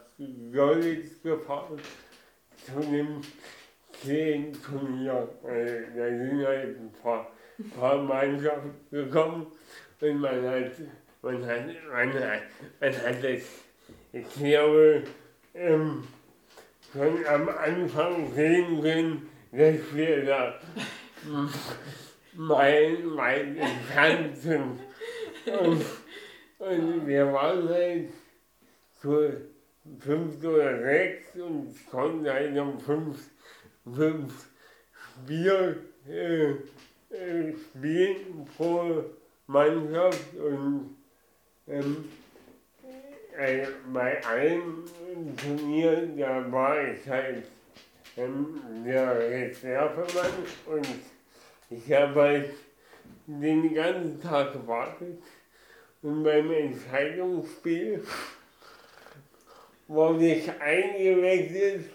[0.52, 1.80] Görlitz gefahren
[2.66, 3.22] zu dem
[4.02, 5.30] Kleen-Turnier.
[5.44, 7.32] Äh, da sind halt ein paar,
[7.78, 9.48] paar Mannschaften gekommen
[10.02, 10.72] und man hat,
[11.22, 12.42] man hat, man hat,
[12.80, 13.42] man hat das,
[14.12, 15.04] ich glaube,
[15.54, 16.04] ähm,
[16.94, 20.60] schon am Anfang sehen können, dass wir da
[22.34, 24.80] meilenweit entfernt sind.
[25.62, 25.86] Und,
[26.60, 28.10] und wir waren halt
[29.02, 29.30] so
[30.00, 33.30] fünf oder sechs und es konnte halt um fünf,
[33.96, 34.50] fünf
[34.92, 36.52] Spiel, äh,
[37.16, 39.06] äh, spielen pro
[39.48, 40.98] Mannschaft und
[41.68, 42.06] ähm,
[43.38, 44.84] äh, bei allen
[45.38, 47.46] Turnieren, da war ich halt
[48.18, 50.32] ähm, der Reservemann
[50.66, 50.88] und
[51.70, 52.50] ich habe halt
[53.28, 55.22] den ganzen Tag gewartet
[56.02, 58.04] und beim Entscheidungsspiel
[59.88, 61.90] wurde ich eingewechselt,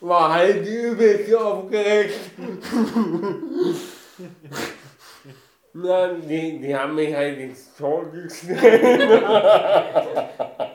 [0.00, 2.18] war halt übelst aufgeregt.
[5.74, 9.22] Na, die, die haben mich halt ins Tor gestellt.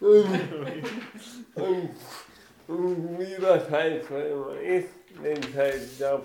[0.00, 0.26] und,
[1.54, 1.90] und,
[2.68, 4.88] und wie das halt so immer ist,
[5.20, 6.20] wenn es halt nach,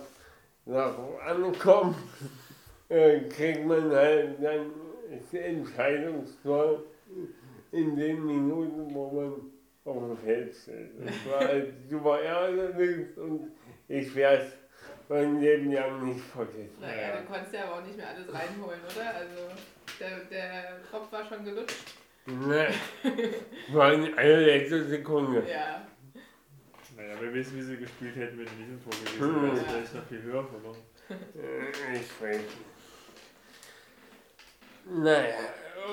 [0.69, 0.93] nach
[1.25, 1.97] ankommt,
[2.89, 4.71] äh, kriegt man halt dann
[5.09, 6.83] das Entscheidungstor
[7.71, 9.33] in den Minuten, wo man
[9.85, 10.91] auf dem Feld steht.
[11.03, 13.51] Das war halt super ärgerlich und
[13.87, 14.53] ich werde es
[15.07, 16.77] mein Leben lang nicht vergessen.
[16.79, 19.15] Naja, du konntest ja aber auch nicht mehr alles reinholen, oder?
[19.15, 19.55] Also
[19.99, 21.95] der, der Tropf war schon gelutscht.
[22.27, 22.67] Ne,
[23.69, 25.43] war in einer letzten Sekunde.
[25.49, 25.87] Ja.
[26.99, 29.35] Naja, wer weiß, wie sie gespielt hätten, wenn die nicht im Tor gewesen wären.
[29.35, 29.55] Hm.
[29.55, 29.65] wäre.
[29.65, 30.77] Vielleicht noch viel höher verloren.
[31.09, 32.57] Äh, Ich weiß nicht.
[34.85, 35.37] Naja,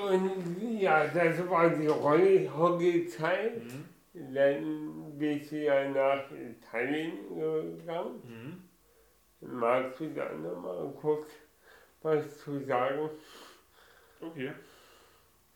[0.09, 3.63] und ja, das war die Rollenhockey-Zeit.
[3.63, 3.85] Mhm.
[4.33, 8.21] Dann bist du ja nach Italien gegangen.
[9.41, 9.57] Mhm.
[9.59, 11.29] Magst du da nochmal kurz
[12.01, 13.09] was zu sagen?
[14.19, 14.51] Okay.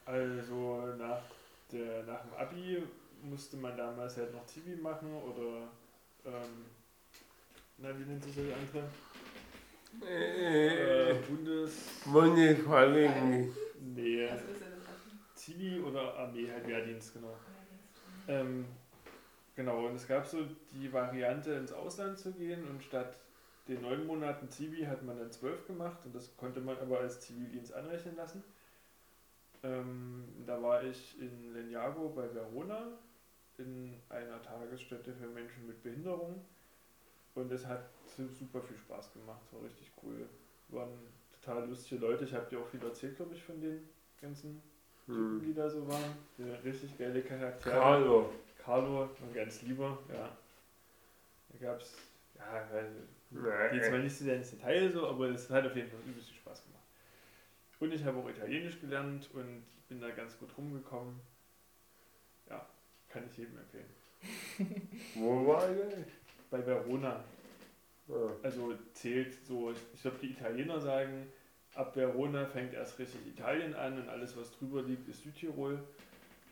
[0.05, 1.23] Also nach,
[1.71, 2.83] der, nach dem Abi
[3.23, 5.69] musste man damals halt noch Zivi machen oder
[6.25, 6.65] ähm,
[7.77, 8.89] na wie nennt sich das andere?
[10.07, 11.73] Äh, Äh, Bundes.
[12.05, 13.53] Bundesverlegen.
[13.79, 14.29] Nee?
[15.35, 17.35] Zivi oder Armee, halt Wehrdienst, genau.
[18.27, 18.65] Ähm,
[19.55, 23.17] genau, und es gab so die Variante ins Ausland zu gehen und statt
[23.67, 27.19] den neun Monaten Zivi hat man dann zwölf gemacht und das konnte man aber als
[27.21, 28.43] Zivildienst anrechnen lassen.
[29.63, 32.87] Ähm, da war ich in Lenjago bei Verona
[33.57, 36.43] in einer Tagesstätte für Menschen mit Behinderung
[37.35, 40.27] und es hat su- super viel Spaß gemacht, war richtig cool.
[40.69, 40.91] Waren
[41.41, 43.87] total lustige Leute, ich habe dir auch viel erzählt, glaube ich, von den
[44.21, 44.61] ganzen
[45.05, 45.43] Typen, Hm.
[45.43, 46.15] die da so waren.
[46.37, 47.75] Die richtig geile Charaktere.
[47.75, 48.33] Carlo.
[48.63, 50.35] Carlo, ein ganz lieber, ja.
[51.49, 51.97] Da gab es,
[52.37, 52.67] ja,
[53.71, 55.99] geht zwar äh, nicht so sehr ins Detail so, aber es hat auf jeden Fall
[56.05, 56.83] übelst viel Spaß gemacht.
[57.79, 61.19] Und ich habe auch Italienisch gelernt und bin da ganz gut rumgekommen.
[63.13, 63.89] Ja, kann ich jedem empfehlen.
[65.15, 65.93] Wo war das?
[66.49, 67.23] Bei Verona,
[68.43, 71.27] also zählt so, ich glaube die Italiener sagen,
[71.75, 75.79] ab Verona fängt erst richtig Italien an und alles was drüber liegt ist Südtirol.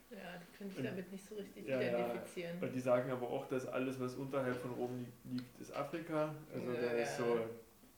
[0.09, 1.99] Ja, die können sich damit nicht so richtig Ja, ja.
[1.99, 2.57] identifizieren.
[2.63, 6.33] Und die sagen aber auch, dass alles, was unterhalb von Rom li- liegt, ist Afrika.
[6.53, 7.25] Also Ja, da ist ja.
[7.25, 7.39] so,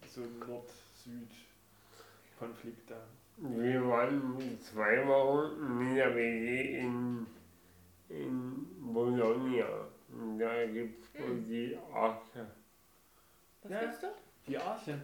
[0.08, 2.98] so Nord-Süd-Konflikt da.
[3.38, 7.26] Wir waren zwei Wochen mit der WG in,
[8.12, 9.88] in Bologna.
[10.38, 12.46] Da gibt es wohl die Arche.
[13.64, 13.80] Was Ja.
[13.82, 14.08] gibst du?
[14.48, 15.00] Die Arche.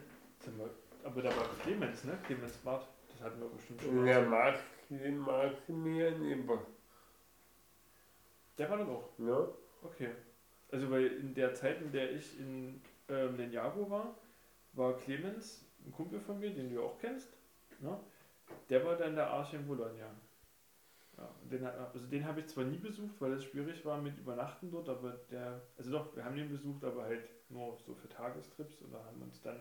[1.04, 2.18] Aber da war Clemens, ne?
[2.26, 2.88] Clemens Barth.
[3.10, 6.62] Das hatten wir bestimmt schon der Max, den Maximilian immer.
[8.58, 9.10] Der war doch auch.
[9.18, 9.48] Ne?
[9.84, 10.10] Okay.
[10.72, 14.16] Also weil in der Zeit, in der ich in ähm, Ninjago war,
[14.74, 17.30] war Clemens, ein Kumpel von mir, den du auch kennst,
[17.80, 17.98] ne?
[18.70, 20.10] der war dann der Arche in Bologna.
[21.18, 24.18] Ja, den, hat- also den habe ich zwar nie besucht, weil es schwierig war mit
[24.20, 28.08] Übernachten dort, aber der, also doch, wir haben den besucht, aber halt nur so für
[28.08, 29.60] Tagestrips und da haben wir uns dann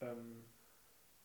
[0.00, 0.44] ähm,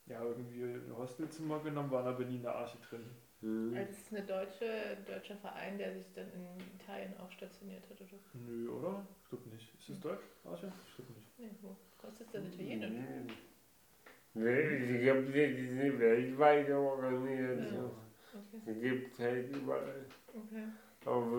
[0.06, 3.06] ja irgendwie ein Hostelzimmer genommen, waren aber nie in der Arche drin.
[3.42, 3.76] Hm.
[3.76, 8.00] Also es ist eine deutsche, deutscher Verein, der sich dann in Italien auch stationiert hat,
[8.02, 8.20] oder?
[8.34, 9.06] Nö, oder?
[9.24, 9.74] Ich glaube nicht.
[9.80, 10.72] Ist es Deutsch, Arche?
[10.90, 11.28] Ich glaube nicht.
[11.38, 13.34] Nee, wo kostet das Italienisch?
[14.36, 18.09] Es gibt ja diese weltweite Organisation.
[18.34, 20.06] Okay, Die gibt es halt überall.
[20.28, 20.64] okay.
[21.06, 21.38] Aber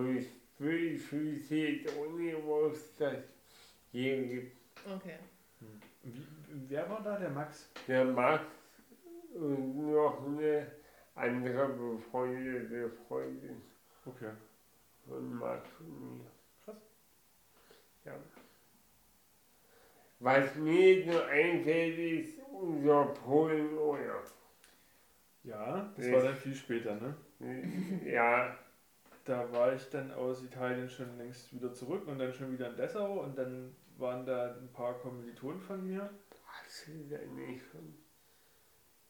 [1.88, 3.24] auch nicht gewusst, dass es
[3.92, 4.56] hier gibt.
[4.86, 5.18] Okay.
[6.02, 6.26] Wie,
[6.68, 7.18] wer war da?
[7.18, 7.70] Der Max?
[7.86, 8.44] Der Max
[9.34, 10.66] und noch eine
[11.14, 13.62] andere befreundete Freundin.
[14.06, 14.32] Okay.
[15.06, 16.30] von Max und mir.
[16.64, 16.76] Krass.
[18.04, 18.14] Ja.
[20.20, 24.24] Was mir nur einfällt, ist unser Polenurlaub.
[25.44, 27.16] Ja, das Ich- war dann viel später, ne?
[28.04, 28.56] Ja,
[29.24, 32.76] Da war ich dann aus Italien schon längst wieder zurück und dann schon wieder in
[32.76, 36.10] Dessau und dann waren da ein paar Kommilitonen von mir.
[36.46, 37.94] hast du denn nicht schon?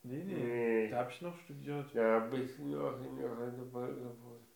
[0.02, 0.88] Nee, nee, Nee.
[0.90, 1.94] da habe ich noch studiert.
[1.94, 4.46] Da bist du noch in der Reisebank geworden.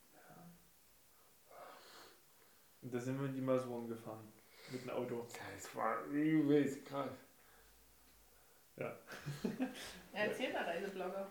[2.82, 4.32] Und da sind wir in die Masuren gefahren.
[4.72, 5.26] Mit dem Auto.
[5.54, 7.10] Das war übelst krass.
[10.12, 11.30] Erzähl mal, Reiseblogger.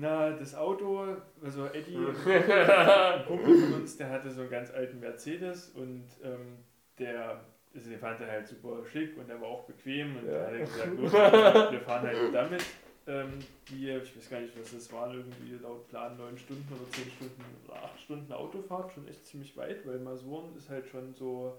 [0.00, 4.98] Na, das Auto, also Eddie, ein Kumpel von uns, der hatte so einen ganz alten
[4.98, 6.56] Mercedes und ähm,
[6.98, 7.44] der,
[7.74, 10.32] also den fand er halt super schick und der war auch bequem und Ja.
[10.38, 11.12] da hat er gesagt, los,
[11.72, 12.64] wir fahren halt damit.
[13.06, 13.30] Ähm,
[13.68, 17.10] die, ich weiß gar nicht, was das waren, irgendwie laut Plan 9 Stunden oder 10
[17.10, 21.58] Stunden oder 8 Stunden Autofahrt, schon echt ziemlich weit, weil Masuren ist halt schon so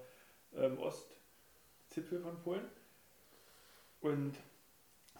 [0.56, 2.62] ähm, Ostzipfel von Polen.
[4.00, 4.34] Und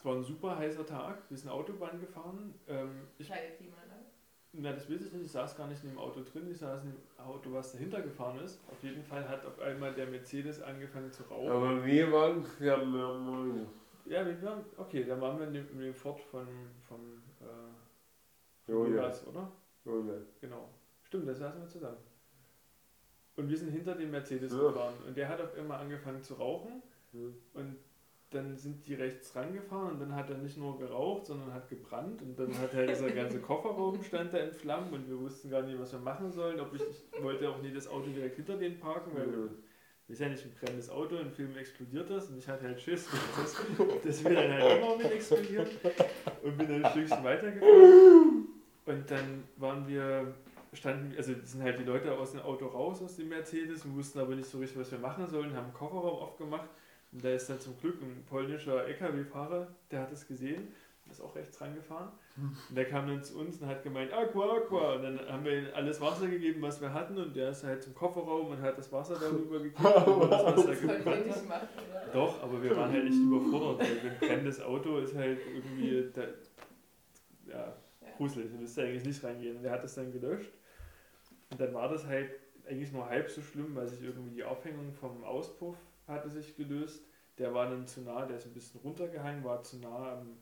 [0.02, 2.52] es war ein super heißer Tag, wir sind Autobahn gefahren.
[2.66, 4.02] Ähm, ich Kleine Klimaanlage.
[4.50, 5.26] na, das weiß ich nicht.
[5.26, 6.50] Ich saß gar nicht in dem Auto drin.
[6.50, 8.60] Ich saß in dem Auto, was dahinter gefahren ist.
[8.68, 11.48] Auf jeden Fall hat auf einmal der Mercedes angefangen zu rauchen.
[11.48, 13.68] Aber wir waren Montag.
[14.06, 16.48] Ja, wir waren, okay, dann waren wir in dem, in dem Ford von,
[16.88, 19.24] von äh, Jonas.
[19.28, 19.52] Oder?
[19.84, 20.24] Jonas.
[20.40, 20.68] Genau.
[21.04, 21.98] Stimmt, da saßen wir zusammen.
[23.36, 24.58] Und wir sind hinter dem Mercedes Ja.
[24.58, 24.94] gefahren.
[25.06, 26.82] Und der hat auf einmal angefangen zu rauchen.
[27.12, 27.36] Hm.
[27.54, 27.76] Und
[28.34, 32.22] dann sind die rechts rangefahren und dann hat er nicht nur geraucht, sondern hat gebrannt
[32.22, 35.62] und dann hat halt dieser ganze Kofferraum stand da in Flammen und wir wussten gar
[35.62, 36.60] nicht, was wir machen sollen.
[36.60, 39.50] Ob ich, ich wollte auch nie das Auto direkt hinter denen parken, weil wir,
[40.08, 43.08] sind ja nicht ein brennendes Auto, im Film explodiert das und ich hatte halt Schiss,
[43.36, 43.56] dass,
[44.04, 45.66] dass wir dann halt immer mit explodieren
[46.42, 48.48] und bin dann ein Stückchen weitergefahren
[48.84, 50.34] und dann waren wir
[50.74, 54.18] standen, also sind halt die Leute aus dem Auto raus aus dem Mercedes und wussten
[54.18, 56.68] aber nicht so richtig, was wir machen sollen, haben den Kofferraum aufgemacht
[57.12, 60.68] und da ist dann zum Glück ein polnischer LKW-Fahrer, der hat es gesehen,
[61.10, 62.08] ist auch rechts rangefahren.
[62.70, 64.94] Und der kam dann zu uns und hat gemeint, Aqua, Aqua.
[64.94, 67.18] Und dann haben wir ihm alles Wasser gegeben, was wir hatten.
[67.18, 70.68] Und der ist halt zum Kofferraum und hat das Wasser darüber gegeben, wo das Wasser
[70.68, 71.04] Das nicht hat.
[71.48, 71.68] machen.
[71.90, 72.12] oder?
[72.14, 76.22] Doch, aber wir waren halt echt überfordert, weil ein brennendes Auto ist halt irgendwie, da,
[77.46, 77.76] ja,
[78.16, 78.48] gruselig.
[78.50, 79.56] Du da eigentlich nicht reingehen.
[79.58, 80.50] Und der hat das dann gelöscht.
[81.50, 82.30] Und dann war das halt
[82.66, 85.76] eigentlich nur halb so schlimm, weil sich irgendwie die Aufhängung vom Auspuff
[86.12, 87.04] hatte sich gelöst.
[87.38, 90.38] Der war dann zu nah, der ist ein bisschen runtergehangen, war zu nah am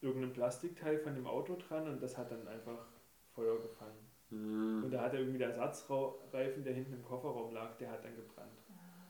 [0.00, 2.86] irgendeinem Plastikteil von dem Auto dran und das hat dann einfach
[3.34, 4.08] Feuer gefangen.
[4.30, 4.90] Und Hm.
[4.90, 8.62] da hat er irgendwie der Ersatzreifen, der hinten im Kofferraum lag, der hat dann gebrannt.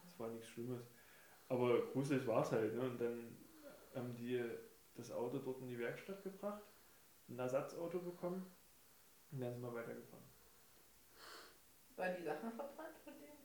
[0.03, 0.82] Das war nichts Schlimmes.
[1.48, 2.74] Aber gruselig war es halt.
[2.74, 2.80] Ne?
[2.80, 3.36] Und dann
[3.94, 4.42] haben die
[4.94, 6.62] das Auto dort in die Werkstatt gebracht,
[7.28, 8.46] ein Ersatzauto bekommen
[9.30, 10.24] und dann sind wir weitergefahren.
[11.96, 13.39] Waren die Sachen verbrannt von denen?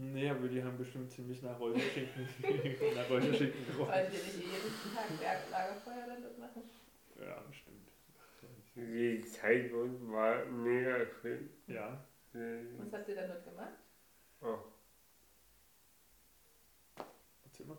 [0.00, 2.28] Nee, aber die haben bestimmt ziemlich nach Räucherschinken,
[2.94, 3.90] nach Räucherschinken gerochen.
[3.90, 6.62] Weil die nicht jeden Tag Werklagerfeuer dann dort machen?
[7.18, 7.88] Ja, bestimmt.
[8.76, 11.50] Die Zeit war mega schön.
[11.66, 12.00] Ja.
[12.32, 13.72] Äh, Was habt ihr dann dort gemacht?
[14.40, 14.58] Oh,
[17.44, 17.78] Erzähl mal.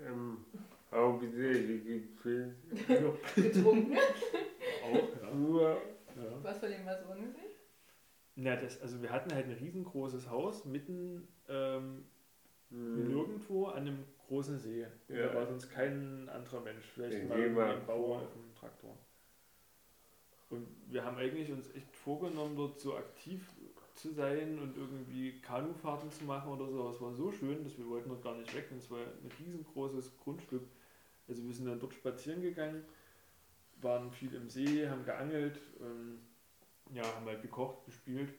[0.00, 0.44] ähm,
[0.90, 2.56] hauptsächlich gefilmt.
[3.34, 3.96] Getrunken?
[4.84, 5.30] auch, ja.
[5.34, 6.42] Nur, ja.
[6.42, 7.51] Was von den Masonen gesehen?
[8.36, 12.04] Ja, das, also wir hatten halt ein riesengroßes Haus mitten ähm,
[12.70, 14.86] hm, nirgendwo an einem großen See.
[15.08, 15.28] Und Ja.
[15.28, 18.96] Da war sonst kein anderer Mensch, vielleicht Den mal ein Bauer auf dem Traktor.
[20.48, 23.42] Und wir haben eigentlich uns echt vorgenommen, dort so aktiv
[23.94, 26.90] zu sein und irgendwie Kanufahrten zu machen oder so.
[26.90, 28.68] Es war so schön, dass wir wollten dort gar nicht weg.
[28.70, 30.62] Und es war ein riesengroßes Grundstück.
[31.28, 32.84] Also wir sind dann dort spazieren gegangen,
[33.80, 36.18] waren viel im See, haben geangelt, ähm,
[36.94, 38.32] ja, haben halt gekocht, gespielt.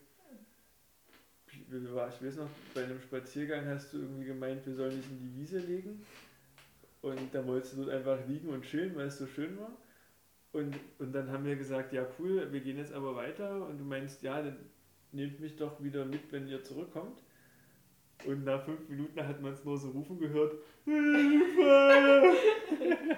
[1.47, 5.39] Ich weiß noch, bei einem Spaziergang hast du irgendwie gemeint, wir sollen nicht in die
[5.39, 6.05] Wiese legen.
[7.01, 9.71] Und da wolltest du dort einfach liegen und chillen, weil es so schön war.
[10.51, 13.65] Und, und dann haben wir gesagt, ja cool, wir gehen jetzt aber weiter.
[13.67, 14.57] Und du meinst, ja, dann
[15.11, 17.21] nehmt mich doch wieder mit, wenn ihr zurückkommt.
[18.25, 20.53] Und nach fünf Minuten hat man es nur so rufen gehört,
[20.85, 22.33] Hilfe!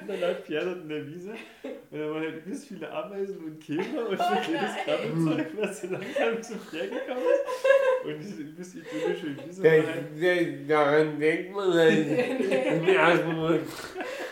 [0.01, 1.31] und dann lag Pierre dort in der Wiese.
[1.63, 4.75] Und da waren halt übelst viele Ameisen und Käfer und Oh so jedes.
[4.83, 8.05] Krabbenzeug, was so langsam zu Pierre gekommen ist.
[8.05, 13.67] Und diese übelst idyllische Wiese das, halt das, daran denkt man halt im ersten Moment.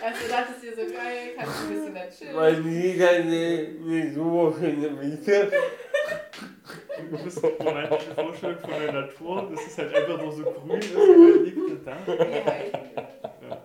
[0.04, 2.36] Also dachtest du dir so geil, kannst du ein bisschen da chillen.
[2.36, 5.52] Man sieht halt eine, eine so schöne Wiese.
[7.10, 10.80] Du musst eine romantische Vorstellung von der Natur, dass es halt einfach nur so grün
[10.80, 11.98] ist und man liegt und da.
[12.08, 13.58] Ja.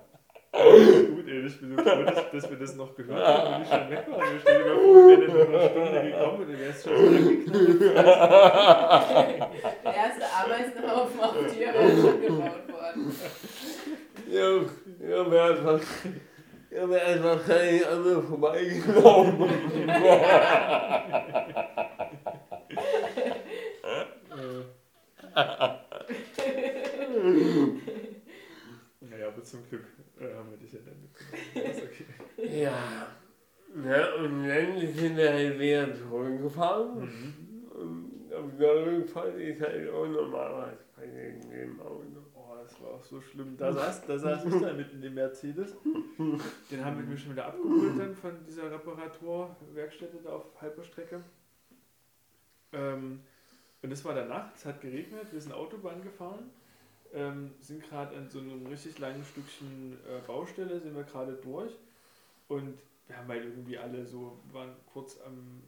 [0.53, 3.71] Gut, ey, ich bin so froh, dass, dass wir das noch gehört haben und nicht
[3.73, 4.33] schon weg waren.
[4.33, 6.89] Wir stellen dir mal vor, wir wären in einer Stunde gekommen und dann wärst du
[6.91, 7.81] schon so angeknallt.
[9.85, 13.03] Der erste Ameisenhaufen auf die wäre schon gebaut worden.
[14.31, 14.49] Ja,
[15.09, 15.81] ja, wäre einfach,
[16.71, 19.51] ja, wäre einfach wahrscheinlich an mir vorbeigelaufen.
[29.01, 29.85] naja, aber zum Glück
[30.19, 31.43] äh, haben wir dich ja dann mitgenommen.
[31.55, 32.07] Okay.
[32.61, 32.73] Ja.
[33.85, 37.01] ja, und dann sind wir halt wieder zurückgefahren.
[37.01, 37.35] Mhm.
[37.71, 42.05] Und auf der Rückfahrt ist halt auch normal was passiert in dem Auto.
[42.35, 43.57] Oh, das war auch so schlimm.
[43.57, 45.77] Da saß, da saß ich da mitten im Mercedes.
[46.71, 51.23] Den haben wir mich schon wieder abgeholt dann von dieser Reparaturwerkstätte da auf halber Strecke.
[52.73, 53.21] Ähm,
[53.83, 56.51] und es war der Nacht, es hat geregnet, wir sind Autobahn gefahren,
[57.13, 61.73] ähm, sind gerade an so einem richtig langen Stückchen äh, Baustelle, sind wir gerade durch
[62.49, 65.63] und wir haben halt irgendwie alle so, waren kurz am,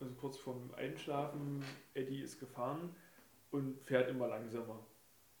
[0.00, 2.94] also kurz vorm Einschlafen, Eddie ist gefahren
[3.50, 4.84] und fährt immer langsamer.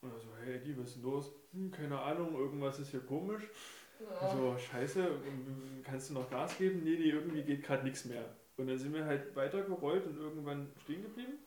[0.00, 1.32] Und er so, hey Eddie, was ist denn los?
[1.52, 3.44] Hm, keine Ahnung, irgendwas ist hier komisch.
[4.00, 4.30] Ja.
[4.30, 6.82] So, scheiße, ähm, kannst du noch Gas geben?
[6.84, 8.24] Nee, nee, irgendwie geht gerade nichts mehr.
[8.56, 11.38] Und dann sind wir halt weitergerollt und irgendwann stehen geblieben.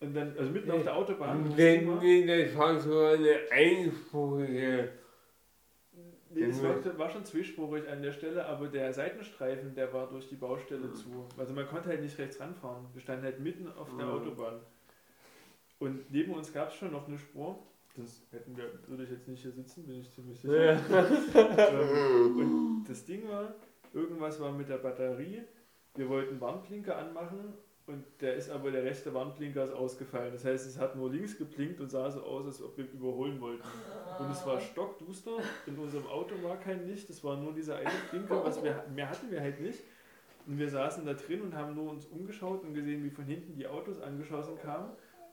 [0.00, 1.56] Und dann, also mitten auf der Autobahn.
[1.56, 4.90] Wenn wir das war so eine einspurige.
[6.30, 10.28] Nee, es war, war schon zwiespurig an der Stelle, aber der Seitenstreifen, der war durch
[10.28, 11.26] die Baustelle zu.
[11.36, 12.86] Also man konnte halt nicht rechts ranfahren.
[12.92, 14.12] Wir standen halt mitten auf der Mhm.
[14.12, 14.60] Autobahn.
[15.80, 17.58] Und neben uns gab es schon noch eine Spur.
[17.96, 20.78] Das hätten wir, würde ich jetzt nicht hier sitzen, bin ich ziemlich sicher.
[21.34, 23.54] Ähm, und das Ding war,
[23.92, 25.42] irgendwas war mit der Batterie.
[25.96, 27.54] Wir wollten Warnblinker anmachen
[27.88, 30.32] und der ist aber der rechte Warnblinker ist ausgefallen.
[30.32, 33.40] Das heißt, es hat nur links geblinkt und sah so aus, als ob wir überholen
[33.40, 33.62] wollten.
[34.18, 35.38] Und es war stockduster.
[35.66, 37.08] In unserem Auto war kein Licht.
[37.08, 39.80] Es war nur dieser eine Blinker, was wir mehr hatten wir halt nicht.
[40.46, 43.54] Und wir saßen da drin und haben nur uns umgeschaut und gesehen, wie von hinten
[43.56, 44.90] die Autos angeschossen kamen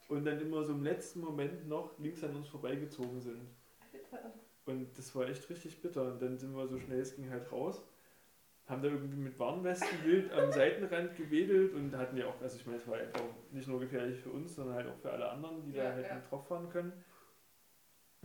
[0.07, 3.41] und dann immer so im letzten Moment noch links an uns vorbeigezogen sind.
[4.65, 6.11] Und das war echt richtig bitter.
[6.13, 7.81] Und dann sind wir so schnell es ging halt raus.
[8.67, 12.65] Haben da irgendwie mit Warnwesten wild am Seitenrand gewedelt und hatten ja auch, also ich
[12.65, 15.63] meine, es war einfach nicht nur gefährlich für uns, sondern halt auch für alle anderen,
[15.65, 16.15] die Ja, da halt ja.
[16.15, 16.91] mit drauf fahren können.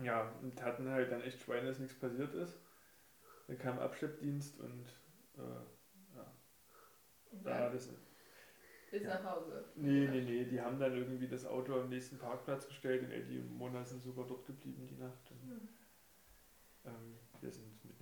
[0.02, 2.58] Ja, und hatten halt dann echt Schweine, dass nichts passiert ist.
[3.48, 4.86] Dann kam Abschleppdienst und
[5.36, 6.26] äh, ja,
[7.44, 7.88] da dann das.
[8.90, 9.64] bis nach Hause.
[9.76, 13.38] Nee, nee, nee, die haben dann irgendwie das Auto am nächsten Parkplatz gestellt und Eddie
[13.38, 15.30] und Mona sind sogar dort geblieben die Nacht.
[15.30, 15.68] Und, Hm.
[16.84, 17.19] ähm,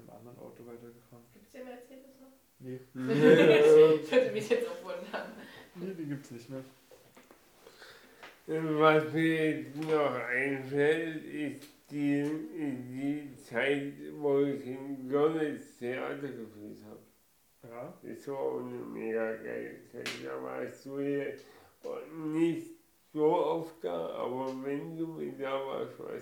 [0.09, 1.25] einem anderen Auto weitergefahren.
[1.33, 2.29] Gibt es den Mercedes noch?
[2.61, 2.81] Nee,
[4.03, 5.33] ich würde mich jetzt auch wundern.
[5.77, 6.65] nee, die gibt's nicht mehr.
[8.47, 16.79] Was mir jetzt noch einfällt, ist die, die Zeit, wo ich in Görlitz Theater gespielt
[16.85, 16.99] habe.
[17.71, 20.09] Ja, Das war auch eine mega geile Zeit.
[20.25, 21.35] Da warst du hier
[22.33, 22.69] nicht
[23.13, 26.15] so oft da, aber wenn du da warst, war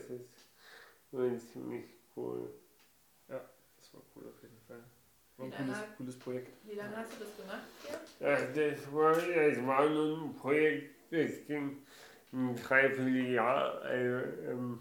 [1.24, 1.84] es ziemlich
[2.16, 2.51] cool.
[3.97, 4.82] Das war cool auf jeden Fall.
[5.38, 6.53] War ein cooles, lange- cooles Projekt.
[6.64, 8.26] Wie lange hast du das gemacht hier?
[8.26, 8.36] Ja,
[8.70, 11.76] das war, das war nur ein Projekt, das ging
[12.32, 13.82] ein Dreivierteljahr.
[13.82, 14.80] Also, ähm,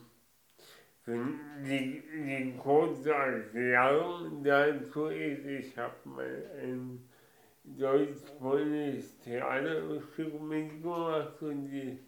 [1.04, 1.28] für
[1.64, 7.08] die, die kurze Erklärung dazu ist, ich habe mal ein
[7.64, 12.00] deutsch-polnisches Theaterstück mitgemacht und die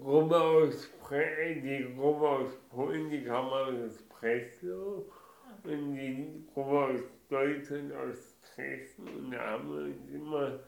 [0.00, 1.24] Gruppe aus, Pre
[1.56, 5.04] die Gruppe aus Polen, die kam aus Breslau
[5.64, 10.60] und die Gruppe aus Deutschland aus Dresden und wir uns immer,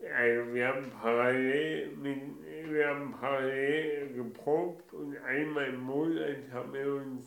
[0.00, 2.18] also wir haben parallel mit,
[2.70, 7.24] wir haben parallel geprobt und einmal im Monat haben wir uns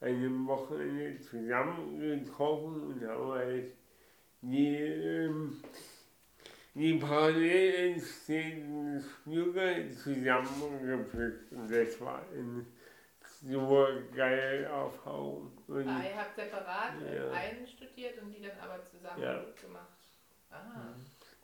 [0.00, 3.72] an einem Wochenende zusammengetroffen und haben halt
[4.42, 5.56] die, ähm,
[6.74, 12.66] die parallel entstehenden Stücke zusammengepflückt und das war eine
[13.42, 15.50] super geile Erfahrung.
[15.72, 17.30] Und Ah, ihr habt separat Ja.
[17.30, 19.42] einstudiert und die dann aber zusammen Ja.
[19.60, 19.88] gemacht.
[20.50, 20.92] Ah,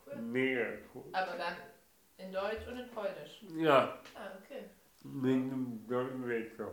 [0.06, 0.16] cool.
[0.16, 1.04] mega cool.
[1.12, 1.56] Aber dann
[2.18, 3.42] in Deutsch und in Polnisch.
[3.56, 4.64] Ja, Ah, okay.
[5.02, 6.66] mit einem Dolmetscher.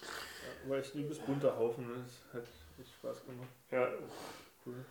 [0.00, 2.04] Ja, war echt ein liebes bunter Haufen.
[2.06, 2.44] Es hat
[2.80, 3.48] echt Spaß gemacht.
[3.70, 3.88] Ja,
[4.64, 4.84] Cool.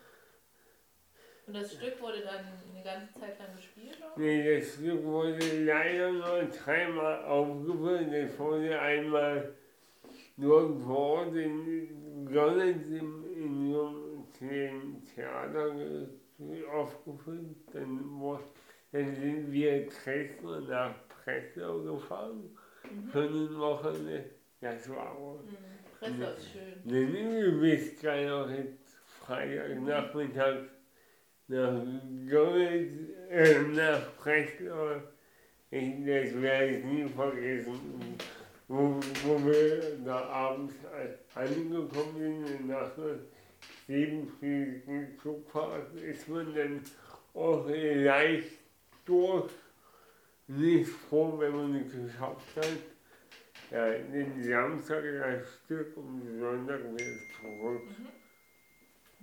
[1.48, 3.98] Und das Stück wurde dann eine ganze Zeit lang gespielt?
[3.98, 4.12] Oder?
[4.18, 8.12] nee, das Stück wurde leider nur dreimal aufgeführt.
[8.32, 9.56] Das wurde einmal
[10.40, 13.24] nur vor Ort in Görlitz im,
[14.38, 15.70] kleinen Theater
[16.38, 17.46] ge- aufgeführt.
[17.74, 18.00] Dann,
[18.92, 22.50] dann sind wir Dresden nach Breslau gefahren.
[22.90, 23.10] Mhm.
[23.10, 24.26] Für ein Wochenende.
[24.62, 25.56] Das war auch Mhm.
[26.00, 26.74] Breslau ist schön.
[26.86, 30.56] Denn du bist gerade auch jetzt Freitagnachmittag
[31.48, 31.84] nach
[32.28, 32.94] Görlitz,
[33.30, 35.02] äh, nach Breslau
[35.72, 38.18] ich, das werde ich nie vergessen,
[38.70, 40.76] wo, wo wir da abends
[41.36, 42.16] angekommen
[42.48, 43.16] sind, nach einer
[43.88, 46.82] siebenstündigen Zugfahrt ist man dann
[47.34, 48.52] auch leicht
[49.06, 49.52] durch,
[50.48, 52.78] nicht froh, wenn man es geschafft hat.
[53.72, 57.06] Ja, den Samstag ein Stück und den Sonntag wieder
[57.40, 57.84] zurück.
[57.86, 58.08] Mhm.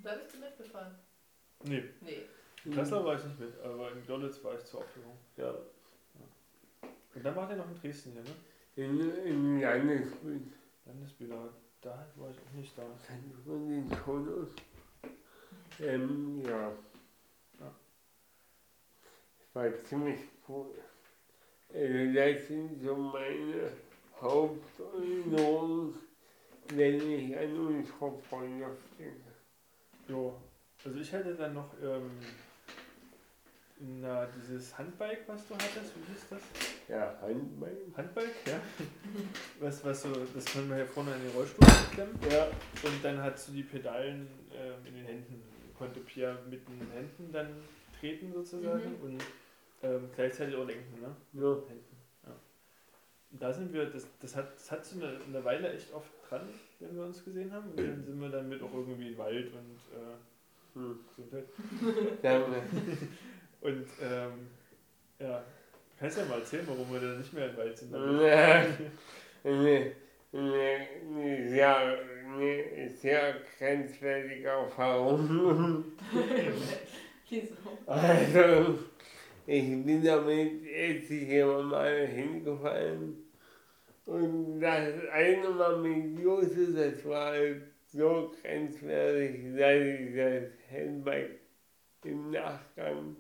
[0.03, 0.95] Da bist du mitgefahren?
[1.65, 2.23] Nee, Nee.
[2.65, 5.17] in Kassel war ich nicht mit, aber in Görlitz war ich zur Aufführung.
[5.37, 5.53] Ja,
[7.15, 8.31] Und dann war der noch in Dresden hier, ne?
[8.77, 10.53] In, in Landesbild.
[10.85, 11.53] Landesbilder.
[11.81, 12.83] Da war ich auch nicht da.
[13.07, 14.49] Kannst du den Tonus?
[15.81, 16.73] Ähm, ja.
[17.61, 17.75] Ja.
[19.55, 20.75] War ziemlich cool.
[21.75, 23.71] Also das sind so meine
[24.21, 25.95] Haupterinnerungen,
[26.69, 29.33] wenn ich an unsere Freundschaft denke.
[30.09, 30.41] Jo.
[30.85, 32.11] Also ich hatte dann noch ähm,
[33.79, 36.41] na, dieses Handbike, was du hattest, wie hieß das?
[36.89, 37.77] Ja, Handball.
[37.97, 38.61] Handbike, ja.
[39.61, 42.15] Was, was so, das können wir hier vorne an den Rollstuhl klemmen.
[42.31, 42.45] Ja,
[42.83, 45.43] Und dann hast du die Pedalen ähm, in den Händen,
[45.77, 47.49] konnte Pia mit den Händen dann
[47.99, 49.03] treten sozusagen Mhm.
[49.05, 49.23] und
[49.83, 51.15] ähm, gleichzeitig auch lenken, ne?
[51.33, 51.55] ja.
[51.69, 51.97] Händen.
[52.25, 52.33] Ja.
[53.33, 56.11] Und da sind wir, das, das hat das hat so eine, eine Weile echt oft
[56.29, 56.49] dran,
[56.81, 57.71] wenn wir uns gesehen haben.
[57.71, 60.17] Und dann sind wir dann mit auch irgendwie im Wald und äh,
[60.75, 60.99] Hm.
[61.09, 61.47] Gesundheit.
[62.23, 62.63] Danke.
[63.61, 64.49] Und ähm,
[65.19, 65.45] ja,
[65.99, 67.95] kannst ja mal erzählen, warum wir dann nicht mehr Wald sind.
[67.95, 68.77] Eine,
[69.45, 69.93] eine,
[70.33, 75.85] eine sehr, eine sehr grenzwertige Erfahrung.
[77.29, 77.55] Wieso?
[77.87, 78.79] Also,
[79.47, 83.27] ich bin damit jetzt hier mal hingefallen.
[84.05, 91.41] Und das eine Mal mit Jose, das war halt so grenzwertig, dass ich das Handbike
[92.05, 93.17] im Nachgang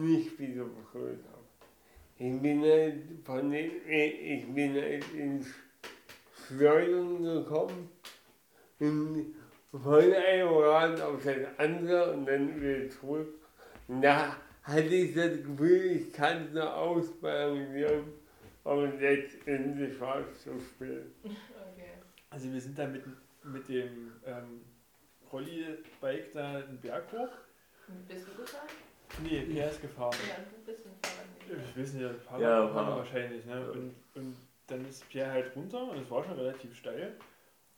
[0.00, 1.44] nicht wieder berührt habe.
[2.18, 5.46] Ich bin halt von den, ich bin halt ins
[6.46, 7.90] Schleudern gekommen
[8.78, 9.34] und
[9.70, 13.34] von einem Rad auf das andere und dann wieder zurück.
[13.88, 18.04] Und da hatte ich das Gefühl, ich kann es noch ausbalancieren,
[18.64, 21.06] aber letztendlich war es zu spät.
[21.24, 21.92] Okay.
[22.30, 23.04] Also wir sind da mit,
[23.44, 24.60] mit dem ähm,
[25.32, 27.32] Rolli-Bike da einen Berg hoch.
[28.08, 28.68] Bist du gefahren?
[29.22, 30.16] Nee, Pia ist gefahren.
[30.28, 30.92] Ja, du bist ein.
[31.74, 33.44] Ich weiß nicht, ein paar Ja, war- wahrscheinlich.
[33.44, 33.70] Ne?
[33.72, 34.36] Und, und
[34.68, 37.14] dann ist Pierre halt runter und es war schon relativ steil.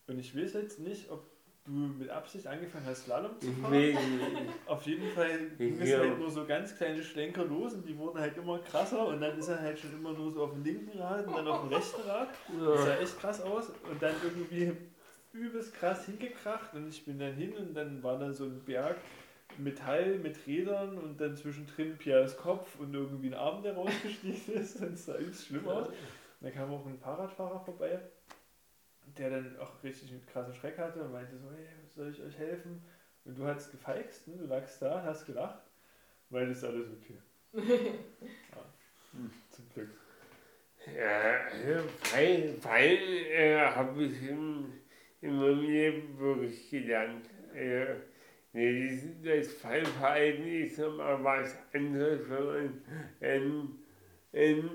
[0.07, 1.23] Und ich weiß jetzt nicht, ob
[1.65, 3.73] du mit Absicht angefangen hast, Slalom zu fahren.
[3.73, 3.99] Deswegen,
[4.67, 8.19] Auf jeden Fall ging es halt nur so ganz kleine Schlenker los und die wurden
[8.19, 10.99] halt immer krasser und dann ist er halt schon immer nur so auf dem linken
[10.99, 12.29] Rad und dann auf dem rechten Rad.
[12.67, 14.73] Das sah echt krass aus und dann irgendwie
[15.33, 18.97] übelst krass hingekracht und ich bin dann hin und dann war da so ein Berg
[19.59, 24.81] Metall mit Rädern und dann zwischendrin Piers Kopf und irgendwie ein Arm, der rausgestiegen ist.
[24.81, 25.89] Das sah übelst schlimm aus.
[25.89, 25.95] Und
[26.41, 28.01] dann kam auch ein Fahrradfahrer vorbei,
[29.19, 32.39] der dann auch richtig einen krassen Schreck hatte und meinte so, hey, soll ich euch
[32.39, 32.83] helfen?
[33.25, 34.37] Und du hast gefeixt, ne?
[34.37, 35.63] du lagst da, hast gelacht,
[36.31, 37.19] weil das ist alles okay.
[38.55, 38.65] Ja.
[39.51, 39.91] Zum Glück.
[40.87, 44.73] ja, Fallen, Fallen äh, habe ich in,
[45.21, 47.29] in meinem Leben wirklich gelernt.
[47.55, 47.97] Äh,
[48.53, 53.79] nee, das, Fallverhalten ist nochmal was anderes, wenn man
[54.35, 54.71] einen,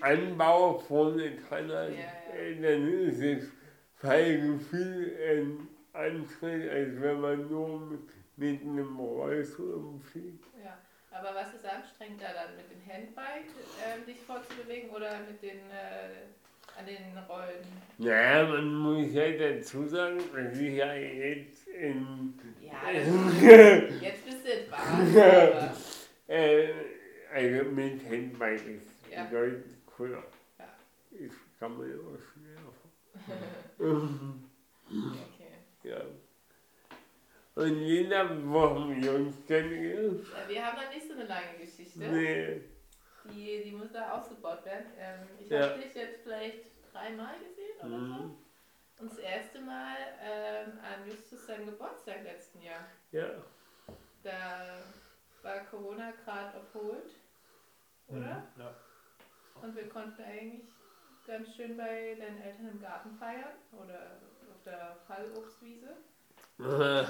[0.00, 1.90] Anbau vorne dran hat.
[1.90, 2.34] Ja, ja.
[2.34, 3.50] Äh, dann ist das
[3.96, 8.00] Fallgefühl ein anderes, als wenn man nur mit,
[8.36, 10.44] mit einem Rollstuhl umfliegt.
[10.62, 10.78] Ja.
[11.10, 13.50] Aber was ist anstrengender dann, mit dem Handbike
[13.82, 16.28] äh, dich fortzubewegen oder mit den äh,
[16.78, 17.64] an den Rollen?
[17.98, 22.90] Naja, man muss ja dazu sagen, dass ich ja jetzt in, Ja,
[24.00, 25.74] jetzt bist du Bahn, aber
[26.28, 26.68] äh,
[27.32, 29.24] also mit Handbike ist Ja.
[29.24, 30.22] bedeutend cooler.
[30.58, 30.68] Ja.
[31.10, 32.58] Ich kann man auch schwer
[33.78, 35.52] okay.
[35.82, 36.00] Ja.
[37.56, 40.20] Und Linda, wo wir uns kennengelernt?
[40.20, 41.98] Äh, Wir haben noch nicht so eine lange Geschichte.
[41.98, 42.60] Nee.
[43.30, 44.86] Die, die muss da ausgebaut werden.
[44.98, 45.70] Ähm, ich Ja.
[45.70, 47.96] habe dich jetzt vielleicht dreimal gesehen oder so.
[47.96, 48.36] Mhm.
[49.00, 52.84] Und das erste Mal ähm, an Justus seinem Geburtstag letzten Jahr.
[53.12, 53.28] Ja.
[54.22, 54.80] Da
[55.42, 57.10] war Corona gerade erholt,
[58.08, 58.18] oder?
[58.56, 58.74] Mhm, Ja.
[59.62, 60.62] Und wir konnten eigentlich
[61.26, 64.18] ganz schön bei deinen Eltern im Garten feiern oder
[64.50, 65.96] auf der Fallobstwiese.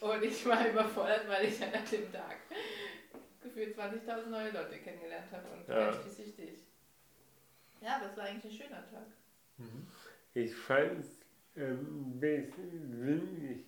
[0.00, 2.36] Und ich war überfordert, weil ich an dem Tag
[3.42, 5.88] gefühlt 20.000 neue Leute kennengelernt habe und Ja.
[5.88, 6.58] einschließlich dich.
[7.80, 9.06] Ja, aber es war eigentlich ein schöner Tag.
[9.58, 9.86] Mhm.
[10.34, 11.20] Ich fand es
[11.56, 13.66] ähm, ein bisschen windig.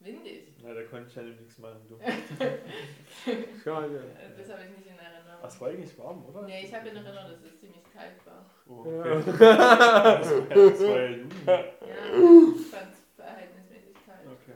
[0.00, 0.54] Windig.
[0.62, 1.98] Na, da konnte ich ja nichts machen, du.
[3.62, 3.98] Schade.
[3.98, 5.40] Äh, Das habe ich nicht in Erinnerung.
[5.42, 6.42] Ach, es war eigentlich warm, oder?
[6.42, 8.46] Nee, ich habe in Erinnerung, dass es ziemlich kalt war.
[8.66, 9.16] Oh, Ja.
[9.16, 9.32] okay.
[9.38, 14.26] Das war, das war ja ich fand es verhältnismäßig kalt.
[14.26, 14.54] Okay.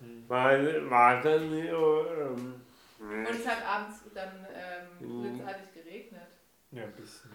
[0.00, 0.28] Hm.
[0.28, 2.59] War, war dann ähm,
[3.00, 5.22] Und es hat abends dann ähm, Mhm.
[5.22, 6.28] blitzartig geregnet.
[6.70, 7.30] Ja, ein bisschen.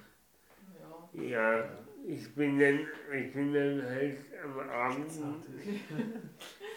[1.14, 1.22] Ja.
[1.24, 1.70] ja,
[2.06, 5.12] ich bin dann, ich bin dann halt am Abend,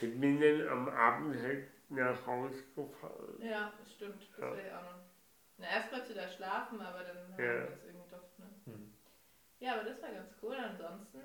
[0.00, 3.38] ich bin dann am Abend halt nach Hause gefahren.
[3.40, 4.22] Ja, das stimmt.
[4.36, 4.52] Das Ja.
[4.52, 5.00] will ich auch noch.
[5.58, 7.54] Na, erst wollte da schlafen, aber dann haben Ja.
[7.62, 8.50] wir uns irgendwie doch, ne?
[8.66, 8.92] Hm.
[9.58, 10.54] Ja, aber das war ganz cool.
[10.56, 11.18] Ansonsten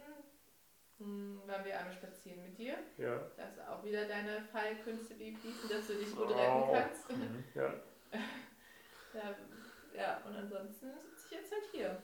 [1.00, 2.78] waren wir einmal spazieren mit dir.
[2.98, 6.72] Ja, Da hast du auch wieder deine Fallkünste bewiesen, dass du dich gut retten Oh.
[6.72, 7.10] kannst.
[7.10, 7.44] Mhm.
[7.56, 7.74] ja.
[9.14, 9.36] Ja,
[9.96, 12.02] ja, und ansonsten sitze ich jetzt halt hier.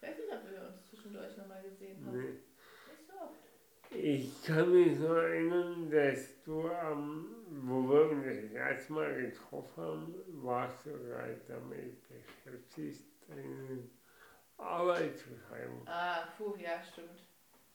[0.00, 2.16] Ich weiß nicht, ob wir uns zwischendurch nochmal gesehen haben.
[2.18, 2.30] Nee.
[2.30, 3.34] Nicht so oft.
[3.90, 9.82] Ich kann mich so erinnern, dass du am, wo wir uns das erste Mal getroffen
[9.82, 13.88] haben, warst du gerade damit beschäftigt, deine
[14.58, 15.82] Arbeitsbeschreibung.
[15.86, 17.22] Ah, puh, ja, stimmt.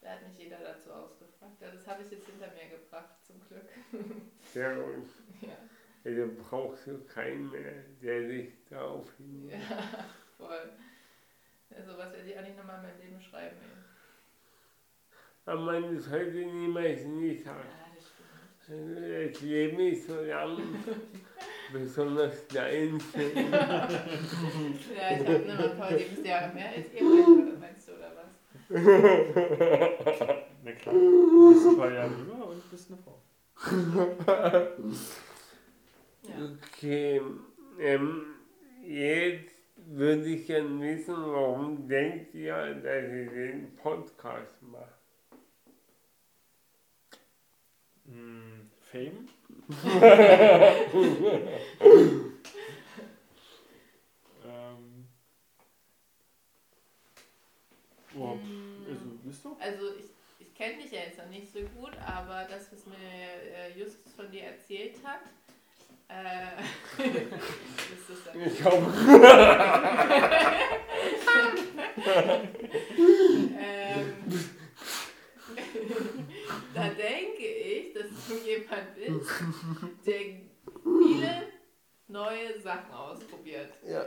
[0.03, 1.61] Da hat mich jeder dazu ausgefragt.
[1.61, 3.69] Ja, das habe ich jetzt hinter mir gebracht, zum Glück.
[4.51, 5.07] Sehr gut.
[5.41, 5.55] ja,
[6.03, 9.69] Also brauchst du keinen mehr, der sich darauf hinweist.
[9.69, 10.05] ja,
[10.37, 10.69] voll.
[11.69, 13.55] Ja, sowas werde ich eigentlich nochmal in mein Leben schreiben.
[13.61, 13.83] Ey.
[15.45, 17.69] Aber man sollte niemals nie Ja, sagen.
[17.95, 18.79] das stimmt.
[18.89, 20.57] Also Das Leben ist so lang,
[21.71, 23.33] besonders der Einzelne.
[24.95, 28.11] Ja, ich habe nur noch ein paar Lebensjahre mehr als ihr beide, meinst du, oder
[28.15, 28.52] was?
[28.69, 28.77] Na
[30.71, 30.93] klar.
[30.93, 33.21] Du bist ein paar Jahre jünger und bist eine Frau.
[36.23, 36.35] Ja.
[36.77, 37.21] Okay,
[37.79, 38.25] ähm,
[38.85, 45.01] jetzt würde ich gerne wissen, warum denkt ihr, dass ihr den Podcast macht?
[48.05, 49.27] Hm, Fame?
[58.17, 58.37] Oh,
[58.87, 59.57] also, bist du?
[59.59, 60.05] Also ich,
[60.39, 64.13] ich kenne dich ja jetzt noch nicht so gut, aber das, was mir äh, Justus
[64.13, 65.21] von dir erzählt hat,
[66.09, 66.61] äh,
[67.03, 68.91] ist das dann Ich hoffe,
[73.57, 74.13] ähm,
[76.73, 79.31] da denke ich, dass du jemand bist,
[80.05, 80.21] der
[80.83, 81.47] viele
[82.07, 83.73] neue Sachen ausprobiert.
[83.87, 84.05] ja.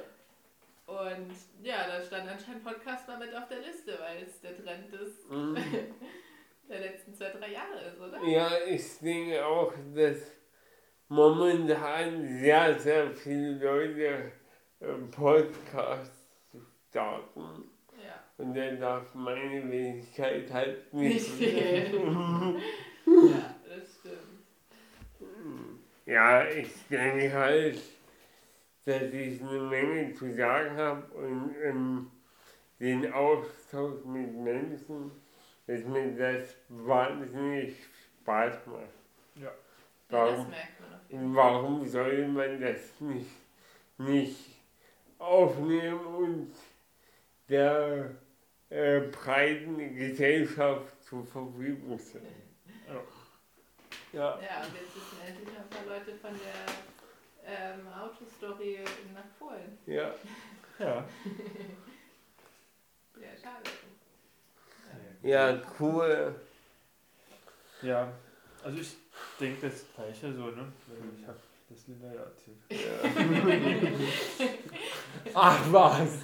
[0.87, 1.33] Und
[1.63, 5.29] ja, da stand anscheinend Podcast mal mit auf der Liste, weil es der Trend ist
[5.29, 5.57] Mhm.
[6.69, 8.23] der letzten zwei, drei Jahre ist, oder?
[8.25, 10.19] Ja, ich denke auch, dass
[11.09, 14.33] momentan sehr, sehr viele Leute
[14.81, 16.29] äh, Podcasts
[16.91, 17.71] starten.
[18.03, 18.23] Ja.
[18.39, 21.53] Und dann darf meine Wenigkeit halt Nicht nicht.
[21.53, 22.61] fehlen.
[23.07, 24.37] ja, das stimmt.
[26.07, 27.79] Ja, ich denke halt,
[28.87, 32.11] dass ich eine Menge zu sagen habe und ähm,
[32.79, 35.11] den Austausch mit Menschen,
[35.67, 37.75] dass mir das wahnsinnig
[38.23, 38.83] Spaß macht.
[39.35, 39.51] Ja,
[40.09, 41.45] das Warum, merkt man auf jeden Fall.
[41.45, 43.31] warum soll man das nicht,
[43.99, 44.51] nicht
[45.19, 46.53] aufnehmen und
[47.49, 48.11] der
[48.71, 52.25] äh, breiten Gesellschaft zur Verfügung stellen?
[52.87, 53.01] Ja.
[54.13, 56.96] Ja, und jetzt wissen endlich ein paar Leute von der
[57.47, 58.81] ähm, Autostory
[59.15, 59.79] nach Polen.
[59.87, 60.13] Ja.
[60.79, 61.05] Ja.
[63.19, 63.71] Ja, schade.
[65.23, 66.35] Ja, cool.
[67.81, 68.13] Ja,
[68.63, 68.95] also ich
[69.41, 70.71] denke das Gleiche so, ne?
[71.19, 71.39] Ich habe
[71.71, 72.59] das Linda ja erzählt.
[75.35, 76.19] Ach was.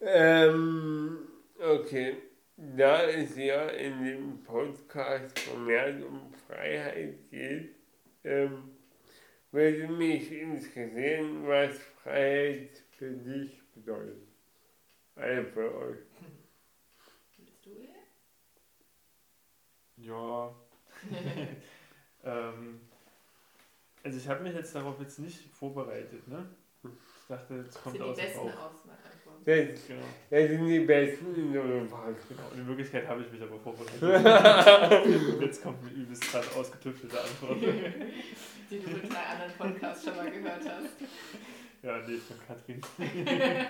[0.00, 1.18] ähm,
[1.58, 2.16] okay.
[2.56, 7.74] Da es ja in dem Podcast vermehrt um Freiheit geht,
[8.22, 8.70] ähm,
[9.52, 14.28] würde mich interessieren, was Freiheit für dich bedeutet.
[15.16, 15.98] Also für euch.
[17.36, 17.94] Bist du hier?
[19.96, 20.54] Ja.
[22.24, 22.80] ähm,
[24.02, 26.48] also ich habe mich jetzt darauf jetzt nicht vorbereitet, ne?
[26.82, 26.90] Ich
[27.28, 28.38] dachte, Das kommt sind die aus dem besten.
[28.40, 29.44] Auswahlantworten.
[29.44, 30.06] Das, Genau.
[30.30, 31.52] das sind die besten in
[31.88, 32.28] Podcast.
[32.28, 32.42] genau.
[32.52, 34.02] Und in Wirklichkeit habe ich mich aber vorbereitet.
[35.40, 37.58] Jetzt kommt eine übelst gerade ausgetüftelte Antwort.
[38.70, 40.94] Die du mit drei anderen Podcasts schon mal gehört hast.
[41.82, 42.80] Ja, nee, von Katrin.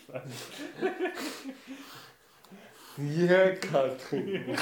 [0.00, 0.34] Spannend.
[2.98, 4.56] Ja, Katrin.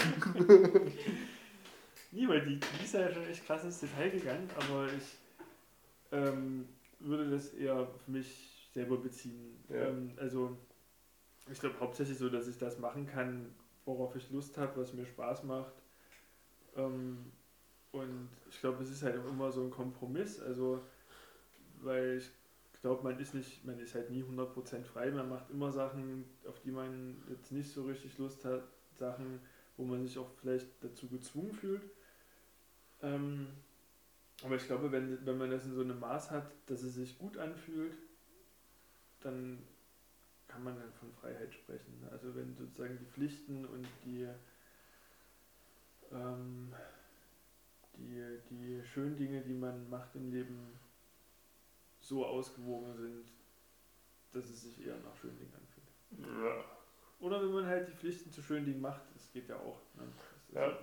[2.13, 5.17] Nee, weil die, die ist ja schon echt krass ins Detail gegangen, aber ich
[6.13, 6.69] ähm,
[7.01, 9.65] würde das eher für mich selber beziehen.
[9.69, 9.89] Ja.
[9.89, 10.57] Ähm, also
[11.51, 15.07] ich glaube hauptsächlich so, dass ich das machen kann, worauf ich Lust habe, was mir
[15.07, 15.73] Spaß macht.
[16.77, 17.33] Ähm,
[17.93, 20.81] und ich glaube, es ist halt auch immer so ein Kompromiss, also
[21.83, 25.73] weil ich glaube, man ist nicht, man ist halt nie 100% frei, man macht immer
[25.73, 28.63] Sachen, auf die man jetzt nicht so richtig Lust hat,
[28.95, 29.41] Sachen,
[29.77, 31.83] wo man sich auch vielleicht dazu gezwungen fühlt.
[33.03, 33.49] Ähm,
[34.43, 37.19] aber ich glaube, wenn, wenn man das in so einem Maß hat, dass es sich
[37.19, 37.95] gut anfühlt,
[39.21, 39.63] dann
[40.49, 42.07] kann man dann von Freiheit sprechen.
[42.11, 44.27] Also wenn sozusagen die Pflichten und die,
[46.11, 46.75] ähm,
[47.97, 50.79] die, die schönen Dinge, die man macht im Leben,
[52.01, 53.31] so ausgewogen sind,
[54.33, 56.43] dass es sich eher nach schönen Dingen anfühlt.
[56.43, 56.65] Ja.
[57.21, 59.81] Oder wenn man halt die Pflichten zu schönen Dingen macht, das geht ja auch.
[59.95, 60.05] Ne?
[60.49, 60.79] Das Ja.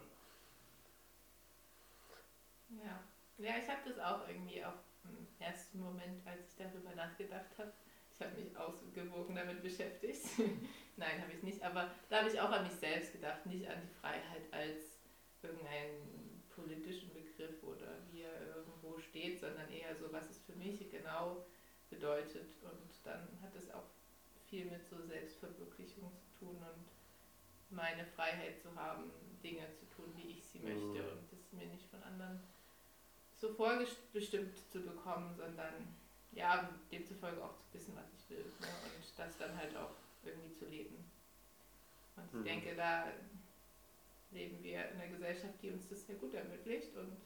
[2.69, 2.99] Ja,
[3.37, 4.73] ja ich habe das auch irgendwie auch
[5.05, 7.71] im ersten Moment, als ich darüber nachgedacht habe.
[8.11, 10.21] Ich habe mich ausgewogen damit beschäftigt.
[10.97, 11.61] Nein, habe ich nicht.
[11.63, 14.97] Aber da habe ich auch an mich selbst gedacht, nicht an die Freiheit als
[15.43, 20.89] irgendeinen politischen Begriff oder wie er irgendwo steht, sondern eher so, was es für mich
[20.89, 21.45] genau
[21.91, 22.49] bedeutet.
[22.63, 23.85] Und dann hat es auch
[24.49, 26.87] viel mit so Selbstverwirklichung zu tun und
[27.69, 29.11] meine Freiheit zu haben,
[29.43, 31.17] Dinge zu tun, wie ich sie möchte Mhm.
[31.19, 32.39] und das mir nicht von anderen
[33.39, 35.95] so vorbestimmt zu bekommen, sondern
[36.31, 38.67] ja, demzufolge auch zu wissen, was ich will ne?
[38.67, 39.91] und das dann halt auch
[40.23, 41.09] irgendwie zu leben.
[42.15, 42.43] Und ich Mhm.
[42.43, 43.07] denke, da
[44.31, 47.17] leben wir in einer Gesellschaft, die uns das sehr gut ermöglicht und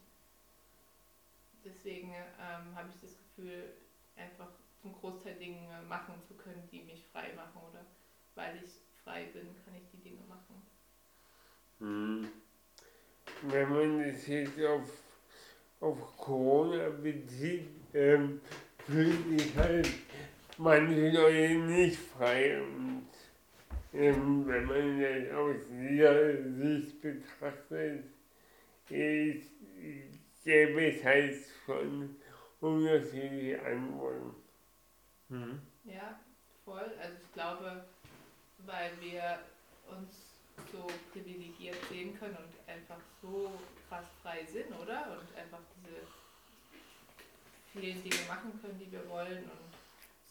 [1.64, 3.72] deswegen ähm, habe ich das Gefühl,
[4.16, 4.50] einfach
[4.80, 7.84] zum Großteil Dinge machen zu können, die mich frei machen oder
[8.34, 8.70] weil ich
[9.04, 10.62] frei bin, kann ich die Dinge machen.
[11.78, 12.28] Hm.
[13.42, 15.01] Wenn man das jetzt auf,
[15.82, 18.40] auf Corona bezieht, ähm,
[18.86, 19.88] fühlen sich halt
[20.56, 22.62] manche Leute nicht frei.
[22.62, 23.08] Und
[23.92, 28.04] ähm, wenn man das aus dieser Sicht betrachtet,
[28.88, 29.50] ist,
[30.44, 32.16] gäbe es halt schon
[32.60, 34.34] unterschiedliche Antworten.
[35.28, 35.60] Mhm.
[35.84, 36.20] Ja,
[36.64, 36.92] voll.
[37.00, 37.84] Also ich glaube,
[38.58, 39.40] weil wir
[39.90, 40.21] uns
[40.72, 43.52] so privilegiert sehen können und einfach so
[43.88, 45.18] krass frei sind, oder?
[45.18, 45.96] Und einfach diese
[47.72, 49.44] vielen Dinge machen können, die wir wollen.
[49.44, 49.72] Und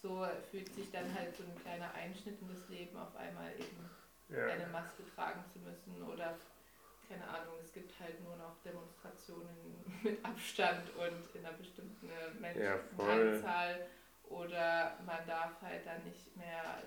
[0.00, 3.90] so fühlt sich dann halt so ein kleiner Einschnitt in das Leben auf einmal eben
[4.28, 4.46] Ja.
[4.46, 6.36] eine Maske tragen zu müssen oder
[7.08, 12.78] keine Ahnung, es gibt halt nur noch Demonstrationen mit Abstand und in einer bestimmten Ja,
[12.96, 13.06] voll.
[13.06, 13.86] Menschenanzahl
[14.30, 16.82] oder man darf halt dann nicht mehr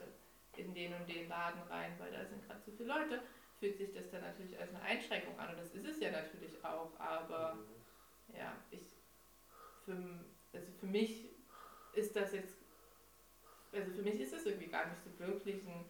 [0.58, 3.22] in den und den Laden rein, weil da sind gerade zu viele Leute,
[3.60, 6.64] fühlt sich das dann natürlich als eine Einschränkung an und das ist es ja natürlich
[6.64, 7.58] auch, aber
[8.38, 8.82] ja, ich
[9.86, 9.96] für,
[10.54, 11.30] also für mich
[11.94, 12.58] ist das jetzt,
[13.72, 15.86] also für mich ist das irgendwie gar nicht so wirklich ein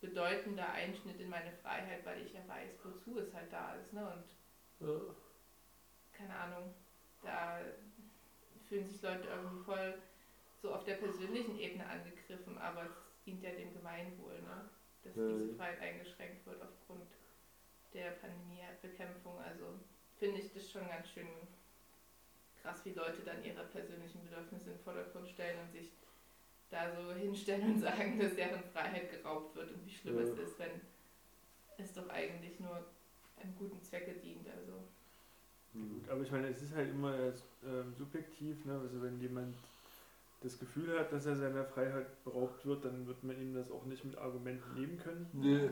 [0.00, 4.06] bedeutender Einschnitt in meine Freiheit, weil ich ja weiß, wozu es halt da ist, ne?
[4.06, 5.14] Und Ja.
[6.12, 6.74] keine Ahnung,
[7.22, 7.58] da
[8.68, 9.94] fühlen sich Leute irgendwie voll
[10.62, 12.92] so auf der persönlichen Ebene angegriffen, aber es
[13.24, 14.68] dient ja dem Gemeinwohl, ne?
[15.04, 17.06] Dass diese Freiheit eingeschränkt wird aufgrund
[17.94, 19.38] der Pandemiebekämpfung.
[19.38, 19.64] Also
[20.16, 21.28] finde ich das schon ganz schön
[22.60, 25.90] krass, wie Leute dann ihre persönlichen Bedürfnisse in den Vordergrund stellen und sich
[26.70, 30.42] da so hinstellen und sagen, dass deren Freiheit geraubt wird und wie schlimm es Ja.
[30.44, 30.80] ist, wenn
[31.78, 32.84] es doch eigentlich nur
[33.36, 34.48] einem guten Zwecke dient.
[34.48, 34.72] Also
[35.74, 36.00] Hm.
[36.00, 37.14] Gut, aber ich meine, es ist halt immer
[37.62, 38.78] ähm, subjektiv, ne?
[38.80, 39.54] also wenn jemand
[40.40, 43.84] das Gefühl hat, dass er seiner Freiheit beraubt wird, dann wird man ihm das auch
[43.84, 45.28] nicht mit Argumenten nehmen können.
[45.32, 45.70] Nee.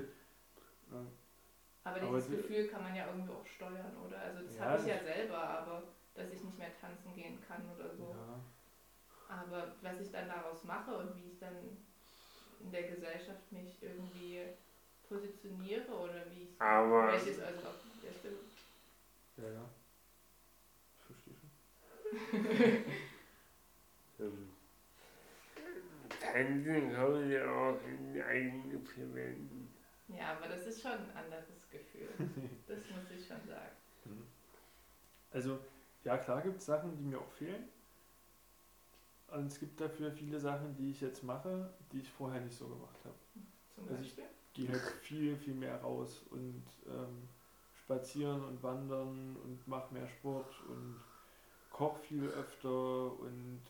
[0.91, 1.07] Ja.
[1.85, 4.19] Aber Aber dieses die- Gefühl kann man ja irgendwie auch steuern, oder?
[4.19, 5.83] Also das Ja, habe ich ja selber, aber
[6.15, 8.11] dass ich nicht mehr tanzen gehen kann oder so.
[8.11, 8.41] Ja.
[9.29, 11.55] Aber was ich dann daraus mache und wie ich dann
[12.61, 14.41] in der Gesellschaft mich irgendwie
[15.09, 18.37] positioniere oder wie ich Aber welches also auf der Stelle.
[19.37, 19.69] Ja, ja.
[20.99, 21.51] Ich verstehe schon.
[26.45, 29.73] kann man ja auch in die eigene verwenden.
[30.09, 32.09] Ja, aber das ist schon ein anderes Gefühl.
[32.69, 33.77] Das muss ich schon sagen.
[35.31, 35.59] Also,
[36.05, 37.65] ja klar gibt es Sachen, die mir auch fehlen.
[39.29, 42.69] Und es gibt dafür viele Sachen, die ich jetzt mache, die ich vorher nicht so
[42.69, 43.15] gemacht habe.
[43.75, 44.25] Zum Also ich- Beispiel.
[44.55, 47.29] gehe halt viel, viel mehr raus und ähm,
[47.75, 51.01] spazieren und wandern und mache mehr Sport und
[51.71, 53.61] koche viel öfter und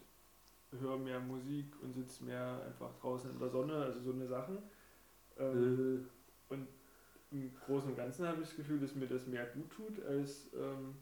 [0.73, 4.59] höre mehr Musik und sitze mehr einfach draußen in der Sonne, also so eine Sachen.
[5.39, 6.09] Ähm,
[6.49, 6.67] und
[7.31, 10.49] im Großen und Ganzen habe ich das Gefühl, dass mir das mehr gut tut, als
[10.55, 10.95] ähm,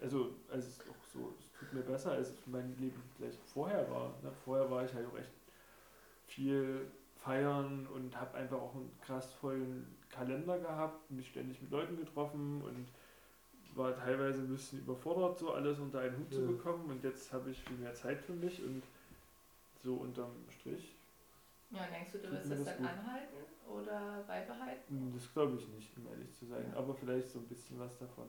[0.00, 4.14] also als es auch so, es tut mir besser, als mein Leben vielleicht vorher war.
[4.22, 4.30] Ne?
[4.44, 5.32] Vorher war ich halt auch echt
[6.26, 6.86] viel
[7.16, 12.62] feiern und habe einfach auch einen krass vollen Kalender gehabt, mich ständig mit Leuten getroffen
[12.62, 12.86] und
[13.76, 16.46] war teilweise ein bisschen überfordert, so alles unter einen Hut zu Ja.
[16.46, 18.82] bekommen und jetzt habe ich viel mehr Zeit für mich und
[19.82, 20.96] so unterm Strich,
[21.70, 22.86] Ja, denkst du, du wirst das das dann gut.
[22.86, 23.36] anhalten
[23.68, 24.82] oder beibehalten?
[24.88, 26.78] hm, das glaube ich nicht, um ehrlich zu sein, Ja.
[26.78, 28.26] aber vielleicht so ein bisschen was davon.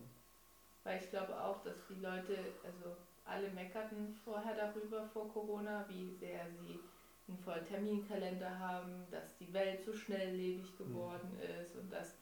[0.83, 6.11] Weil ich glaube auch, dass die Leute, also alle meckerten vorher darüber vor Corona, wie
[6.11, 6.79] sehr sie
[7.27, 12.17] einen vollen Terminkalender haben, dass die Welt so schnelllebig geworden ist und dass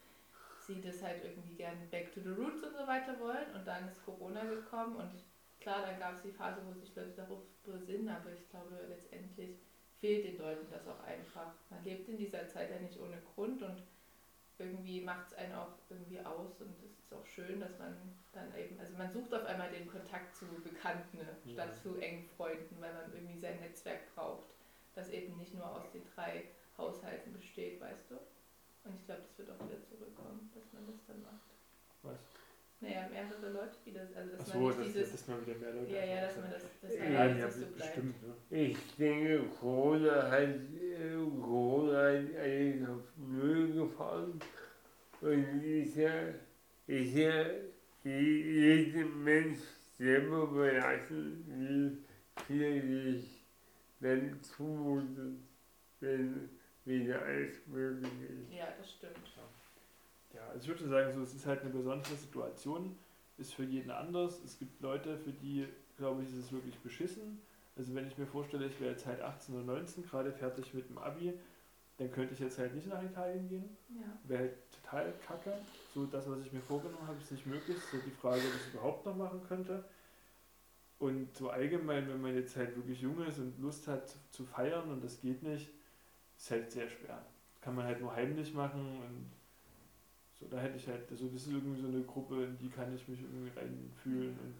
[0.69, 3.53] sie das halt irgendwie gerne back to the roots und so weiter wollen.
[3.55, 5.11] Und dann ist Corona gekommen und
[5.59, 9.57] klar, dann gab es die Phase, wo sich Leute darauf besinnen, aber ich glaube letztendlich
[9.99, 11.51] fehlt den Leuten das auch einfach.
[11.69, 13.83] Man lebt in dieser Zeit ja nicht ohne Grund und
[14.57, 17.95] irgendwie macht es einen auch irgendwie aus und es ist auch schön, dass man
[18.33, 21.51] dann eben, also man sucht auf einmal den Kontakt zu Bekannten ne, Ja.
[21.53, 24.53] statt zu engen Freunden, weil man irgendwie sein Netzwerk braucht,
[24.95, 26.43] das eben nicht nur aus den drei
[26.77, 28.15] Haushalten besteht, weißt du?
[28.89, 31.45] Und ich glaube, das wird auch wieder zurückkommen, dass man das dann macht.
[32.01, 32.17] Was?
[32.81, 35.73] Naja, mehrere Leute wieder, also dass Achso, man nicht dass, dieses, dass man wieder mehr
[35.73, 37.77] Leute ja, ja, dass man das, das Ja, allein ja, nicht so bleibt.
[37.77, 38.15] bestimmt.
[38.23, 38.33] Ne?
[38.57, 44.39] Ich denke, Corona hat, äh, Corona hat alles auf Null gefahren.
[45.21, 46.29] Und ist ja,
[46.87, 47.45] ist ja
[48.05, 48.41] je-
[48.85, 49.59] jedem Mensch
[49.97, 53.43] selber überlassen, wie viel sich
[53.99, 55.37] dann zumutet,
[55.99, 56.49] wenn
[56.89, 58.51] wieder alles möglich ist.
[58.51, 59.15] Ja, das stimmt.
[60.33, 62.97] Ja, also ich würde sagen, so, es ist halt eine besondere Situation,
[63.37, 64.43] ist für jeden anders.
[64.43, 65.67] Es gibt Leute, für die,
[65.97, 67.41] glaube ich, ist es wirklich beschissen.
[67.75, 70.89] Also wenn ich mir vorstelle, ich wäre jetzt halt 18 oder 19, gerade fertig mit
[70.89, 71.33] dem Abi,
[71.97, 73.77] dann könnte ich jetzt halt nicht nach Italien gehen.
[73.89, 74.17] Ja.
[74.25, 75.53] Wäre halt total kacke.
[75.93, 77.77] So das, was ich mir vorgenommen habe, ist nicht möglich.
[77.91, 79.83] So die Frage, ob ich es überhaupt noch machen könnte.
[80.97, 84.89] Und so allgemein, wenn man jetzt halt wirklich jung ist und Lust hat zu feiern
[84.91, 85.69] und das geht nicht,
[86.39, 87.23] ist halt sehr schwer.
[87.61, 89.31] Kann man halt nur heimlich machen und
[90.39, 92.93] so, da hätte ich halt, so das ist irgendwie so eine Gruppe, in die kann
[92.95, 94.55] ich mich irgendwie reinfühlen und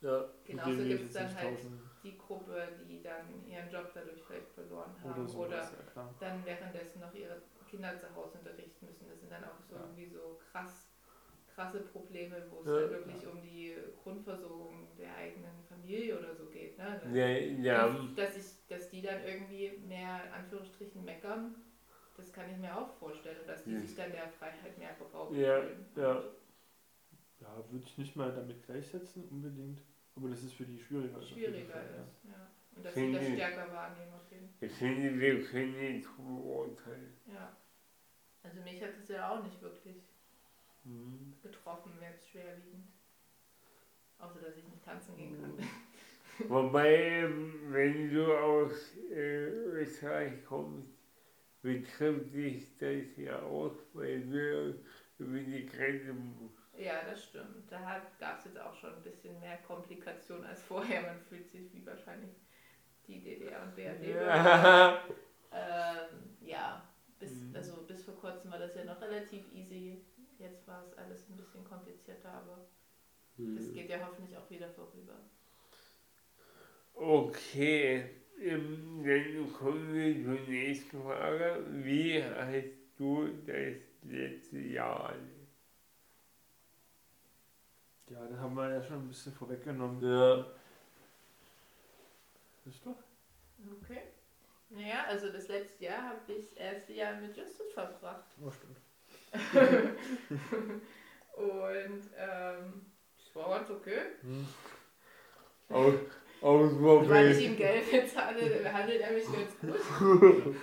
[0.00, 4.50] Ja, Genauso gibt es dann halt tauschen die Gruppe, die dann ihren Job dadurch vielleicht
[4.50, 9.08] verloren haben oder so, oder ja dann währenddessen noch ihre Kinder zu Hause unterrichten müssen.
[9.08, 9.80] Das sind dann auch so Ja.
[9.80, 10.91] irgendwie so krass,
[11.54, 12.80] krasse Probleme, wo es Ja.
[12.80, 16.78] dann wirklich um die Grundversorgung der eigenen Familie oder so geht.
[16.78, 17.00] Ne?
[17.02, 21.54] Dann- ja, ja, Dass, ich, dass die dann irgendwie mehr Anführungsstrichen meckern,
[22.16, 23.40] das kann ich mir auch vorstellen.
[23.40, 23.80] Und dass die Ja.
[23.80, 25.58] sich dann der Freiheit mehr beraubt Ja,
[25.96, 26.22] ja.
[27.40, 29.80] Ja, würde ich nicht mal damit gleichsetzen unbedingt,
[30.14, 31.20] aber das ist für die schwieriger.
[31.20, 32.02] Schwieriger Fall, ja.
[32.02, 32.24] ist.
[32.24, 32.50] Ja.
[32.76, 34.68] Und dass sie das stärker wahrnehmen auf jeden Fall.
[34.68, 37.12] ich finde, wir können nicht beurteilen.
[37.26, 37.56] Ja.
[38.44, 39.96] Also mich hat es ja auch nicht wirklich
[40.84, 41.32] Mhm.
[41.42, 42.86] getroffen, jetzt schwerwiegend.
[44.18, 45.58] Außer dass ich nicht tanzen gehen kann.
[46.48, 50.88] Wobei, ähm, wenn du aus äh, Österreich kommst,
[51.62, 54.74] betrifft dich das ja auch, weil du
[55.18, 56.56] über die Grenze musst.
[56.78, 57.70] Ja, das stimmt.
[57.70, 61.02] Da gab es jetzt auch schon ein bisschen mehr Komplikationen als vorher.
[61.02, 62.32] Man fühlt sich wie wahrscheinlich
[63.06, 64.04] die DDR und BRD.
[64.04, 64.98] Ja.
[65.54, 66.82] Ähm, ja,
[67.18, 67.56] bis, Mhm.
[67.56, 70.00] also bis vor kurzem war das ja noch relativ easy.
[70.42, 72.66] Jetzt war es alles ein bisschen komplizierter, aber
[73.36, 75.14] das geht ja hoffentlich auch wieder vorüber.
[76.94, 81.64] Okay, ähm, dann kommen wir zur nächsten Frage.
[81.70, 85.42] Wie hast du das letzte Jahr erlebt?
[88.10, 90.02] Ja, das haben wir ja schon ein bisschen vorweggenommen.
[90.02, 90.44] Ja.
[92.66, 93.02] Ist doch?
[93.80, 94.02] Okay.
[94.70, 98.24] Naja, also das letzte Jahr habe ich das erste Jahr mit Justus verbracht.
[98.42, 98.81] Oh, stimmt.
[101.36, 102.82] Und ähm,
[103.34, 103.98] war ganz okay.
[105.70, 105.94] Aus,
[107.08, 109.70] Weil ich ihm Geld bezahle, behandelt er mich ganz gut.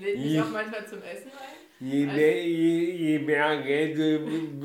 [0.00, 1.56] Lädt mich Ich- auch manchmal zum Essen ein.
[1.78, 4.16] Je mehr, je, je mehr Geld du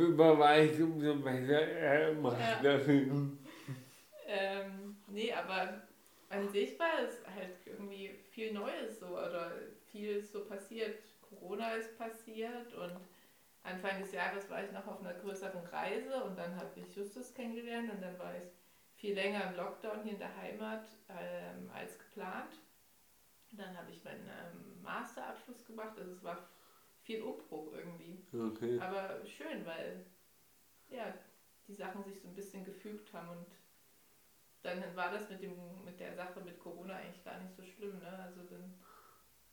[0.02, 2.62] überweist, umso besser äh, macht Ja.
[2.64, 2.88] das.
[2.88, 3.38] Ähm,
[5.08, 5.82] nee, aber
[6.30, 9.52] an sich war es halt irgendwie viel Neues so oder
[9.92, 11.00] viel so passiert.
[11.32, 13.00] Corona ist passiert und
[13.64, 17.34] Anfang des Jahres war ich noch auf einer größeren Reise und dann habe ich Justus
[17.34, 18.50] kennengelernt und dann war ich
[18.96, 22.60] viel länger im Lockdown hier in der Heimat ähm, als geplant.
[23.52, 26.38] Dann habe ich meinen ähm, Masterabschluss gemacht, also es war
[27.04, 28.24] viel Umbruch irgendwie.
[28.34, 28.80] Okay.
[28.80, 30.06] Aber schön, weil
[30.90, 31.14] ja,
[31.68, 33.48] die Sachen sich so ein bisschen gefügt haben und
[34.64, 38.00] dann war das mit dem mit der Sache mit Corona eigentlich gar nicht so schlimm.
[38.00, 38.20] Ne?
[38.20, 38.74] Also dann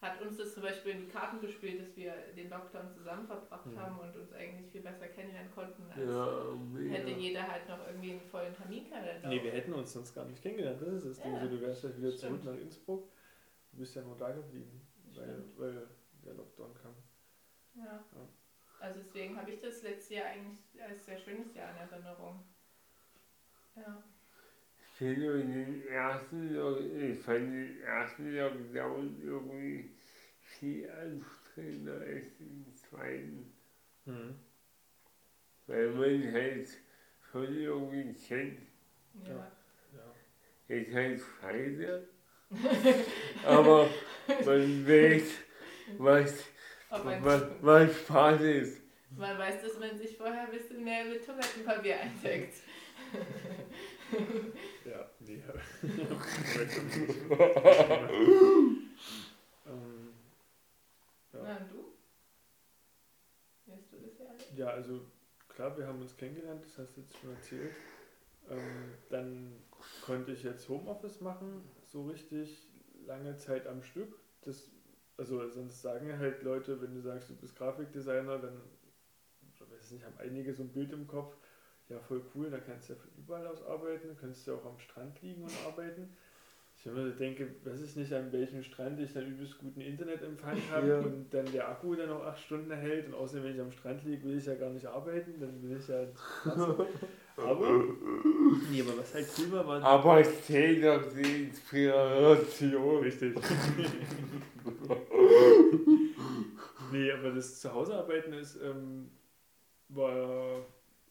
[0.00, 3.66] hat uns das zum Beispiel in die Karten gespielt, dass wir den Lockdown zusammen verbracht
[3.66, 3.80] Mhm.
[3.80, 8.12] haben und uns eigentlich viel besser kennenlernen konnten, als Ja, hätte jeder halt noch irgendwie
[8.12, 9.28] einen vollen Terminkalender.
[9.28, 10.80] Nee, wir hätten uns sonst gar nicht kennengelernt.
[10.80, 11.32] Das ist das Ding.
[11.34, 12.42] Ja, so, du wärst halt wieder stimmt.
[12.42, 13.08] zurück nach Innsbruck.
[13.72, 14.80] Du bist ja nur da geblieben,
[15.14, 15.88] weil, weil
[16.24, 16.94] der Lockdown kam.
[17.74, 17.84] Ja.
[17.84, 18.28] Ja.
[18.80, 22.44] Also deswegen habe ich das letzte Jahr eigentlich als sehr schönes Jahr in Erinnerung.
[23.74, 24.02] Ja.
[25.00, 26.56] Ich finde den ersten,
[27.12, 29.92] ich fand den ersten Lockdown irgendwie
[30.40, 33.52] viel anstrengender als den zweiten.
[34.06, 34.34] Mhm.
[35.68, 36.68] Weil man halt
[37.30, 38.58] schon irgendwie kennt,
[39.24, 39.52] Ja.
[39.94, 40.74] Ja.
[40.74, 42.08] Jetzt halt scheiße.
[43.46, 43.88] Aber
[44.44, 45.22] man weiß,
[45.96, 46.44] was,
[46.90, 48.82] was, was Spaß ist.
[49.16, 52.54] man weiß, dass man sich vorher ein bisschen mehr mit Toilettenpapier eindeckt.
[55.28, 55.52] Ja,
[55.82, 57.06] nee.
[59.66, 60.08] Ähm,
[61.32, 61.40] Ja.
[61.42, 61.92] Na und du?
[63.70, 64.56] Hast du das ja erlebt?
[64.58, 65.02] ja, also
[65.48, 67.72] klar, wir haben uns kennengelernt, das hast du jetzt schon erzählt.
[68.48, 69.52] Ähm, dann
[70.06, 72.66] konnte ich jetzt Homeoffice machen, so richtig
[73.06, 74.18] lange Zeit am Stück.
[74.42, 74.70] Das,
[75.18, 78.62] also sonst sagen halt Leute, wenn du sagst, du bist Grafikdesigner, dann
[79.52, 81.36] ich weiß nicht, haben einige so ein Bild im Kopf,
[81.88, 84.66] ja voll cool, da kannst du ja von überall aus arbeiten, kannst du ja auch
[84.66, 86.10] am Strand liegen und arbeiten.
[86.76, 90.56] Ich immer so denke, weiß ich nicht, an welchem Strand ich dann übelst guten Internetempfang
[90.70, 90.98] habe Ja.
[91.00, 94.04] und dann der Akku dann noch acht Stunden hält und außerdem, wenn ich am Strand
[94.04, 96.56] liege, will ich ja gar nicht arbeiten, dann will ich ja krass.
[97.36, 97.70] Aber,
[98.68, 102.98] nee, aber was halt cool war, war Aber es zählt doch die Inspiration.
[102.98, 103.36] Richtig.
[106.92, 109.08] nee, aber das Zuhausearbeiten ist, ähm,
[109.88, 110.66] war,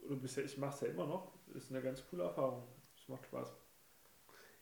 [0.08, 2.64] oder bisher, ich mache es ja immer noch, ist eine ganz coole Erfahrung.
[2.95, 3.53] Es macht Spaß.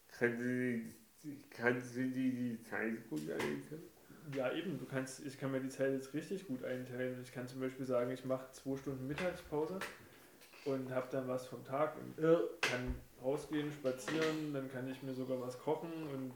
[0.08, 0.80] Kannst du,
[1.24, 3.84] die- kannst du die, die Zeit gut einsetzen?
[4.36, 7.22] Ja, eben, du kannst, ich kann mir die Zeit jetzt richtig gut einteilen.
[7.22, 9.80] Ich kann zum Beispiel sagen, ich mache zwei Stunden Mittagspause
[10.66, 12.40] und habe dann was vom Tag und Ja.
[12.62, 16.34] kann rausgehen, spazieren, dann kann ich mir sogar was kochen und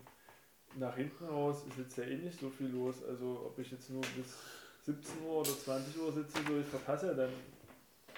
[0.79, 3.03] nach hinten raus ist jetzt ja eh nicht so viel los.
[3.03, 4.37] Also ob ich jetzt nur bis
[4.83, 7.31] 17 Uhr oder 20 Uhr sitze, so ich verpasse ja dann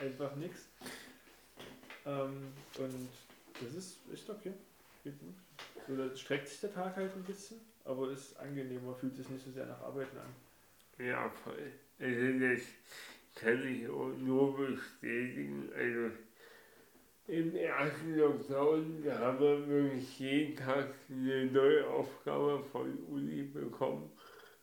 [0.01, 0.67] einfach nichts.
[2.05, 2.47] Ähm,
[2.77, 3.09] und
[3.61, 4.53] das ist echt okay.
[5.87, 9.43] So, da streckt sich der Tag halt ein bisschen, aber ist angenehmer, fühlt sich nicht
[9.43, 11.05] so sehr nach Arbeiten an.
[11.05, 11.71] Ja, voll.
[11.99, 12.61] Also das
[13.35, 15.69] kann ich nur bestätigen.
[15.75, 16.15] Also
[17.27, 24.11] im ersten Lockdown haben wir wirklich jeden Tag eine neue Aufgabe von Uni bekommen.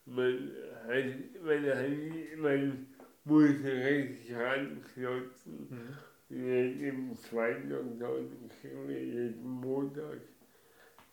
[0.05, 0.51] Man,
[0.87, 2.87] hat, man, hat, man
[3.29, 5.69] musste richtig ranklotzen.
[6.29, 8.29] Jetzt Im zweiten Lockdown
[8.61, 10.19] kriegen wir jeden Montag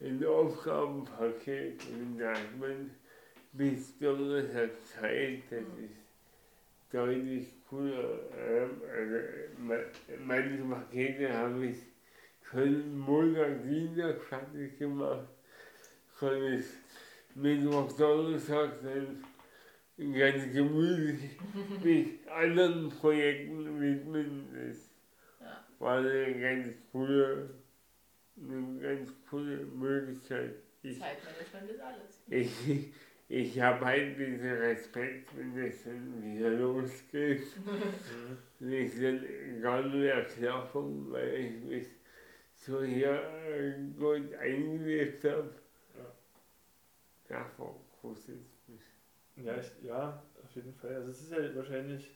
[0.01, 2.91] ein Aufgabenpaket und da hat man
[3.53, 8.21] bis Donnerstag Zeit, das ist deutlich cooler.
[8.37, 9.79] Ähm, Also,
[10.25, 11.79] manche Pakete habe ich
[12.51, 15.29] schon Montag, Dienstag fertig gemacht,
[16.19, 16.67] konnte es
[17.35, 19.25] Mittwoch, Donnerstag dann
[19.99, 21.39] ganz gemütlich
[21.83, 24.49] mich anderen Projekten widmen.
[24.53, 24.91] Das
[25.41, 25.65] Ja.
[25.79, 27.51] war eine ganz coole,
[28.41, 30.55] eine ganz coole Möglichkeit.
[30.83, 32.23] Ich, Zeitmanagement ist alles.
[32.29, 32.93] ich,
[33.29, 37.43] ich habe halt diesen Respekt, wenn es dann wieder losgeht.
[38.61, 41.87] Ich bin gar nicht erklärung, weil ich mich
[42.55, 43.21] so hier
[43.99, 45.51] gut eingelebt habe.
[45.97, 46.13] Ja.
[47.29, 48.56] Davor groß ist mich.
[49.37, 50.95] Ja, ich, ja, auf jeden Fall.
[50.95, 52.11] Also es ist ja wahrscheinlich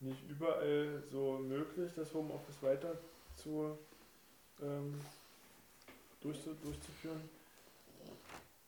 [0.00, 2.96] nicht überall so möglich, das Homeoffice weiter
[3.34, 3.78] zu,
[4.60, 5.00] ähm,
[6.20, 7.28] durchzu, durchzuführen.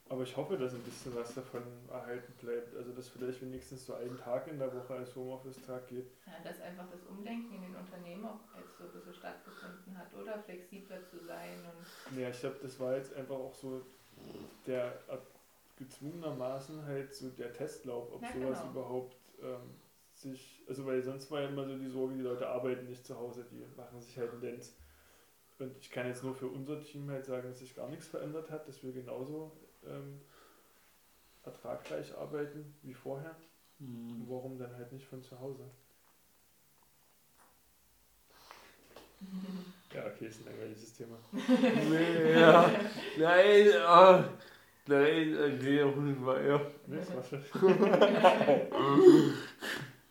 [0.09, 2.75] Aber ich hoffe, dass ein bisschen was davon erhalten bleibt.
[2.77, 6.11] Also dass vielleicht wenigstens so ein Tag in der Woche als Homeoffice-Tag geht.
[6.27, 10.13] Ja, dass einfach das Umdenken in den Unternehmen auch jetzt so ein bisschen stattgefunden hat,
[10.15, 10.41] oder?
[10.41, 13.83] Flexibler zu sein und Ja, ich glaube, das war jetzt einfach auch so
[14.67, 14.99] der
[15.81, 18.71] gezwungenermaßen halt so der Testlauf, ob Ja, sowas genau.
[18.71, 19.75] überhaupt ähm,
[20.15, 23.19] sich, also weil sonst war ja immer so die Sorge, die Leute arbeiten nicht zu
[23.19, 24.77] Hause, die machen sich halt einen Lenz.
[25.59, 28.51] Und ich kann jetzt nur für unser Team halt sagen, dass sich gar nichts verändert
[28.51, 29.53] hat, dass wir genauso
[29.87, 30.21] ähm,
[31.45, 33.35] ertragreich arbeiten wie vorher.
[33.79, 35.65] Und warum dann halt nicht von zu Hause?
[39.93, 41.19] Ja, okay, ist ein langweiliges Thema.
[42.33, 42.71] Ja,
[43.19, 44.25] nein, ah,
[44.91, 45.59] nein.
[46.87, 47.43] Ne, das war schon.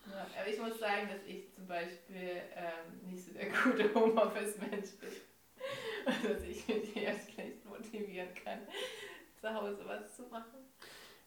[0.06, 4.90] Ja, aber ich muss sagen, dass ich zum Beispiel ähm, nicht so der gute Homeoffice-Mensch
[5.00, 5.10] bin.
[6.06, 8.60] Und dass ich mich eher schlecht motivieren kann,
[9.40, 10.58] zu Hause was zu machen.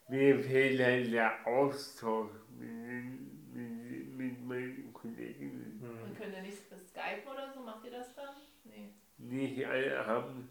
[0.09, 5.79] Mir fehlt halt der Austausch mit, mit, mit meinen Kollegen.
[5.81, 6.15] Und Hm.
[6.17, 7.61] könnt ihr nicht Skypen oder so?
[7.61, 8.35] Macht ihr das dann?
[8.63, 8.89] Nee.
[9.17, 10.49] Nicht alle haben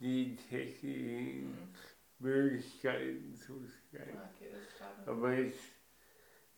[0.00, 1.56] die technischen
[2.22, 5.06] Möglichkeiten zu schade.
[5.06, 5.52] Aber es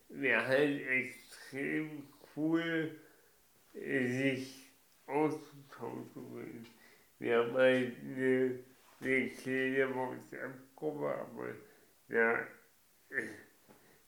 [0.08, 2.04] wäre halt extrem
[2.36, 2.90] cool,
[3.72, 4.70] sich
[5.06, 6.66] auszutauschen.
[7.18, 8.58] Wir haben halt eine,
[9.00, 11.48] eine kleine WhatsApp-Gruppe, aber
[12.08, 12.38] ja,
[13.10, 13.30] ist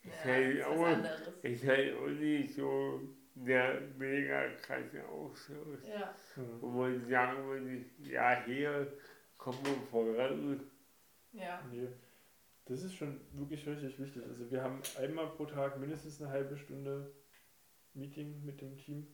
[0.05, 0.99] Ja, halt auch,
[1.43, 3.01] ist halt auch nicht so
[3.35, 5.85] der mega krasse Austausch.
[5.85, 6.15] Ja.
[6.61, 8.93] Wo man sagen würde, ja, hier
[9.37, 10.61] kommen wir voran.
[11.37, 11.63] Ja.
[11.71, 11.89] Nee,
[12.67, 14.23] das ist schon wirklich richtig wichtig.
[14.29, 17.13] Also wir haben einmal pro Tag mindestens eine halbe Stunde
[17.95, 19.07] Meeting mit dem Team.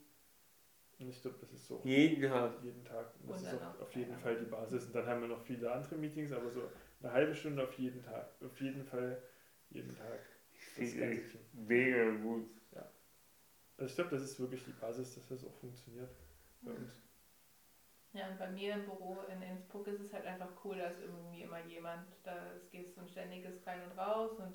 [0.99, 2.53] Und ich glaube, das ist so Jeden Tag.
[2.63, 3.13] jeden Tag.
[3.21, 4.17] Und das Und ist auch auf jeden.
[4.17, 4.85] Fall die Basis.
[4.85, 6.61] Und dann haben wir noch viele andere Meetings, aber so
[7.01, 8.29] eine halbe Stunde auf jeden Tag.
[8.41, 9.21] Auf jeden Fall
[9.69, 10.19] jeden Tag.
[10.75, 11.41] Das ich Team.
[11.53, 12.49] mega gut.
[13.77, 16.09] Also ich glaube, das ist wirklich die Basis, dass das auch funktioniert
[16.61, 16.91] bei uns.
[18.13, 21.01] Ja, und bei mir im Büro in Innsbruck ist es halt einfach cool, da ist
[21.01, 24.53] irgendwie immer jemand, da es geht so ein ständiges Rein und Raus und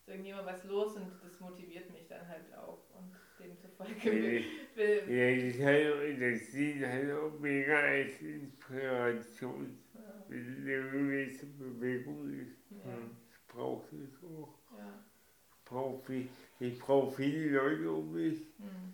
[0.00, 4.44] ist irgendjemand was los und das motiviert mich dann halt auch und demzufolge will,
[4.74, 9.78] will Ja, ich halt, das sieht halt auch mega als Inspiration.
[9.94, 12.98] ja, Wenn eine gewisse Bewegung ist, ja,
[13.32, 14.54] ich brauche es auch.
[14.76, 15.04] ja.
[15.50, 16.28] Ich brauche viel,
[16.60, 16.82] ich
[17.16, 18.92] viele Leute um mich, Hm.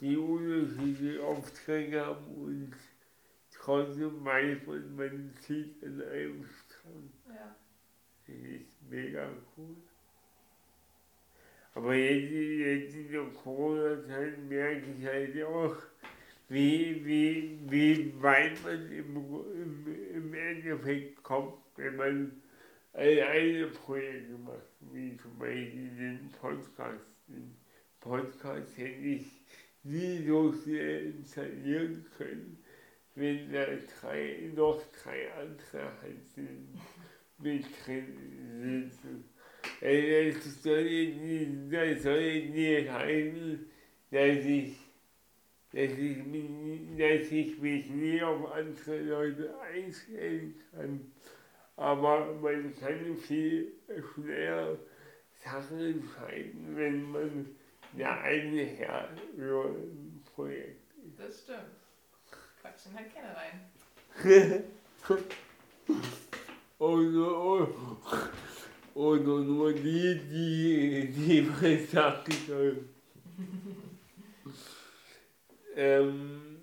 [0.00, 2.74] die unterschiedliche Aufträge haben und
[3.66, 7.10] man, man zieht an einem Strang.
[7.28, 7.56] ja.
[8.26, 9.76] Das ist mega cool.
[11.74, 15.76] Aber jetzt, jetzt in der Corona-Zeit merke ich halt auch,
[16.48, 22.42] wie, wie, wie weit man im, im, im Endeffekt kommt, wenn man
[22.92, 24.62] alleine Projekte macht,
[24.92, 27.04] wie zum Beispiel den Podcast.
[27.28, 27.54] Den
[28.00, 29.26] Podcast hätte ich
[29.82, 32.58] nie so schnell installieren können,
[33.16, 33.64] wenn da
[34.00, 36.80] drei, noch drei andere Handeln
[37.38, 39.24] mit drin sitzen.
[39.80, 43.66] Das soll nicht, das soll nicht heißen,
[44.10, 44.76] dass ich,
[45.72, 46.50] dass, ich mich,
[46.96, 51.12] dass ich mich nie auf andere Leute einstellen kann.
[51.76, 53.72] Aber man kann viel
[54.14, 54.78] schneller
[55.32, 57.56] Sachen entscheiden, wenn man
[57.92, 61.85] der eigene Herr über ein Projekt Das stimmt.
[62.66, 64.64] Quatschen halt keine rein.
[66.78, 67.68] Oder,
[68.94, 72.88] oder nur die, die, die was sagen sollen.
[75.74, 76.62] ähm,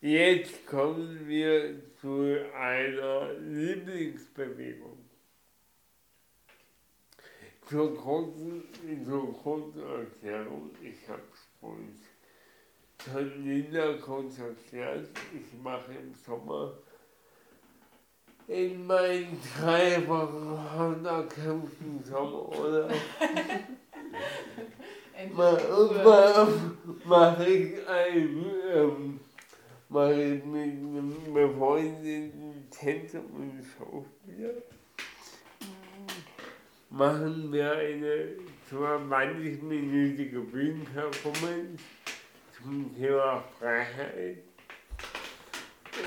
[0.00, 4.98] jetzt kommen wir zu einer Lieblingsbewegung.
[7.68, 8.62] Zur kurzen,
[9.04, 11.98] zur kurzen Erklärung, ich habe es vorhin
[14.04, 16.72] kurz erklärt, ich mache im Sommer
[18.48, 22.90] in meinen drei Wochen Honda-Kämpfen Sommerurlaub.
[25.14, 26.02] Endlich ma- Ruhe.
[26.04, 26.48] ma-
[27.04, 29.20] mache ich ein, ähm,
[29.90, 34.54] mache ich mit einem befreundeten Tänzer und Schauspieler,
[36.90, 38.36] machen wir eine
[38.70, 41.82] 20-minütige Bühnenperformance
[42.62, 44.38] zum Thema Freiheit.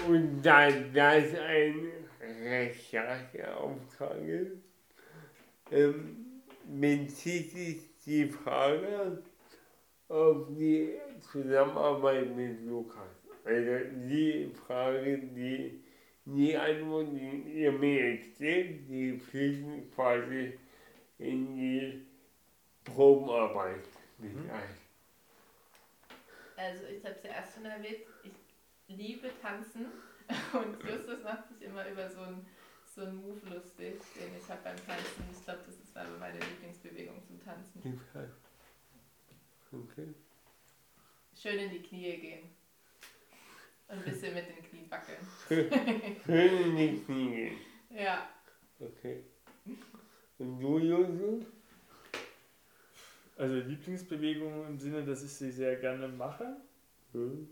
[0.07, 1.91] Und da das ein
[2.44, 4.57] Rechercheauftrag ist,
[5.72, 9.22] ähm, bezieht sich die Frage
[10.07, 10.94] auf die
[11.32, 13.10] Zusammenarbeit mit Lukas.
[13.44, 15.82] Also die Frage, die,
[16.26, 20.57] die Antwort, die ihr mir jetzt gebt, die fließen quasi
[21.18, 22.06] in die
[22.84, 23.86] Probenarbeit
[24.18, 24.49] mit Mhm.
[24.52, 24.81] ein.
[26.62, 28.34] Also ich habe es ja erst schon erwähnt, ich
[28.88, 29.88] liebe Tanzen
[30.54, 32.46] und Justus macht sich immer über so einen
[32.94, 35.24] so einen Move lustig, den ich habe beim Tanzen.
[35.32, 38.02] Ich glaube, das ist aber meine Lieblingsbewegung zum Tanzen.
[39.72, 40.14] Okay.
[41.34, 42.50] Schön in die Knie gehen.
[43.88, 45.26] Und ein bisschen mit den Knien wackeln.
[45.48, 47.58] Schön in die Knie gehen.
[47.90, 48.30] Ja.
[48.80, 49.24] Okay.
[50.38, 51.46] Und du, Josu?
[53.41, 56.57] Also Lieblingsbewegung im Sinne, dass ich sie sehr gerne mache.
[57.13, 57.49] Hm?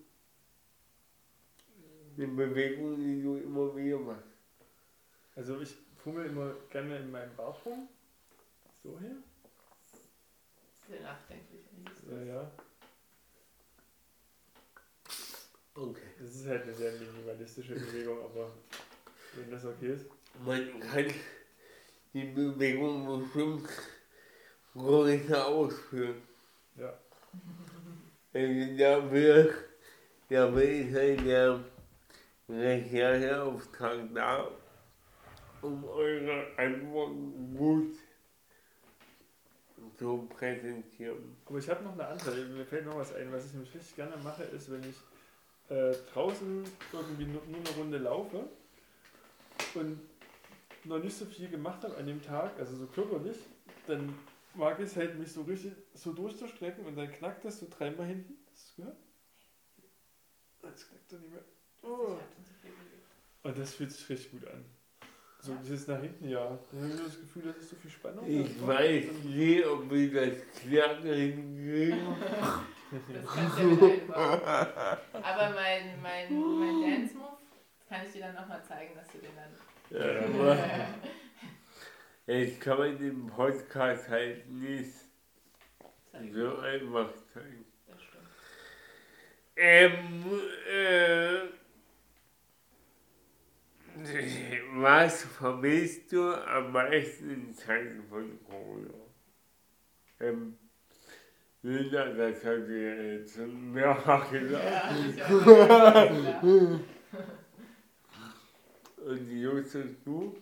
[2.16, 4.28] Die Bewegung, die du immer wieder machst.
[5.36, 7.90] Also ich fummel immer gerne in meinem Bauch rum.
[8.84, 9.16] So hier.
[10.88, 11.62] Sehr nachdenklich.
[12.08, 12.52] Ja, ja.
[15.74, 16.10] Okay.
[16.20, 18.52] Das ist halt eine sehr minimalistische Bewegung, aber
[19.34, 20.06] wenn das okay ist.
[20.46, 21.12] Man kann
[22.14, 23.68] die Bewegung bestimmt
[24.76, 26.22] größer ausführen.
[26.78, 26.94] Ja.
[28.34, 29.54] Also dafür,
[30.30, 31.60] dafür ist halt der
[32.48, 34.48] Rechercheauftrag da.
[35.62, 37.96] um eure Antworten gut
[39.98, 41.36] zu präsentieren.
[41.46, 43.32] Aber ich habe noch eine andere, mir fällt noch was ein.
[43.32, 44.96] Was ich nämlich richtig gerne mache, ist, wenn ich
[45.70, 46.64] äh, draußen
[46.94, 48.48] irgendwie nur, nur eine Runde laufe
[49.76, 50.00] und
[50.86, 53.38] noch nicht so viel gemacht habe an dem Tag, also so körperlich,
[53.88, 54.14] dann
[54.56, 58.08] mag ich es halt, mich so richtig so durchzustrecken und dann knackt das so dreimal
[58.08, 58.38] hinten.
[58.52, 58.98] Hast du gehört?
[60.64, 61.44] Jetzt knackt er nicht mehr.
[61.84, 62.18] Oh.
[63.44, 64.66] Und das fühlt sich richtig gut an.
[65.42, 66.60] So dieses nach hinten, ja.
[66.72, 68.28] Da habe ich das Gefühl, das ist so viel Spannung.
[68.28, 72.16] Ich weiß nicht, ob wir das Knacken hinkriegen.
[73.14, 74.98] Das kannst du ja.
[75.14, 77.38] Aber mein, mein, mein Dance-Move
[77.88, 79.54] kann ich dir dann nochmal zeigen, dass du den dann.
[79.92, 80.88] Ja,
[82.30, 84.94] jetzt kann man den Podcast halt nicht
[86.32, 87.66] so einfach zeigen.
[89.56, 90.24] Ähm,
[90.72, 91.40] äh,
[94.76, 98.94] was vermisst du am meisten in Zeiten von Corona?
[100.22, 100.58] Ähm,
[101.62, 105.18] Linda, das hat ihr jetzt mehrfach gesagt.
[105.18, 106.80] Ja.
[108.98, 110.38] Und die Jungs und du?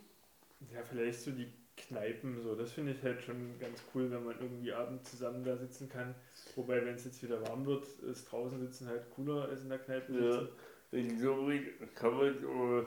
[0.72, 1.57] Ja, vielleicht so die
[1.88, 2.56] Kneipen, so.
[2.56, 6.14] Das finde ich halt schon ganz cool, wenn man irgendwie abends zusammen da sitzen kann.
[6.56, 9.80] Wobei, wenn es jetzt wieder warm wird, ist draußen sitzen halt cooler als in der
[9.80, 10.32] Kneipe Ja.
[10.32, 10.50] sitzen.
[10.92, 12.86] Und somit kann man so,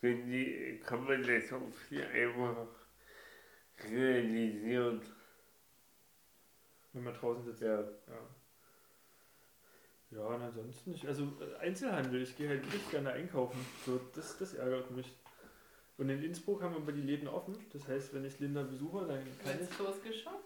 [0.00, 2.66] wenn die, kann man das auch viel einfach
[3.90, 5.00] realisieren.
[6.92, 7.62] Wenn man draußen sitzt.
[7.62, 7.80] Ja.
[7.80, 8.28] Ja.
[10.10, 11.06] Ja, und ansonsten nicht.
[11.06, 13.58] Also Einzelhandel, ich gehe halt nicht gerne einkaufen.
[13.86, 15.10] So, das, das ärgert mich.
[15.98, 17.54] Und in Innsbruck haben wir aber die Läden offen.
[17.72, 19.78] Das heißt, wenn ich Linda besuche, dann kann ich.
[19.78, 20.40] Losgeschaut?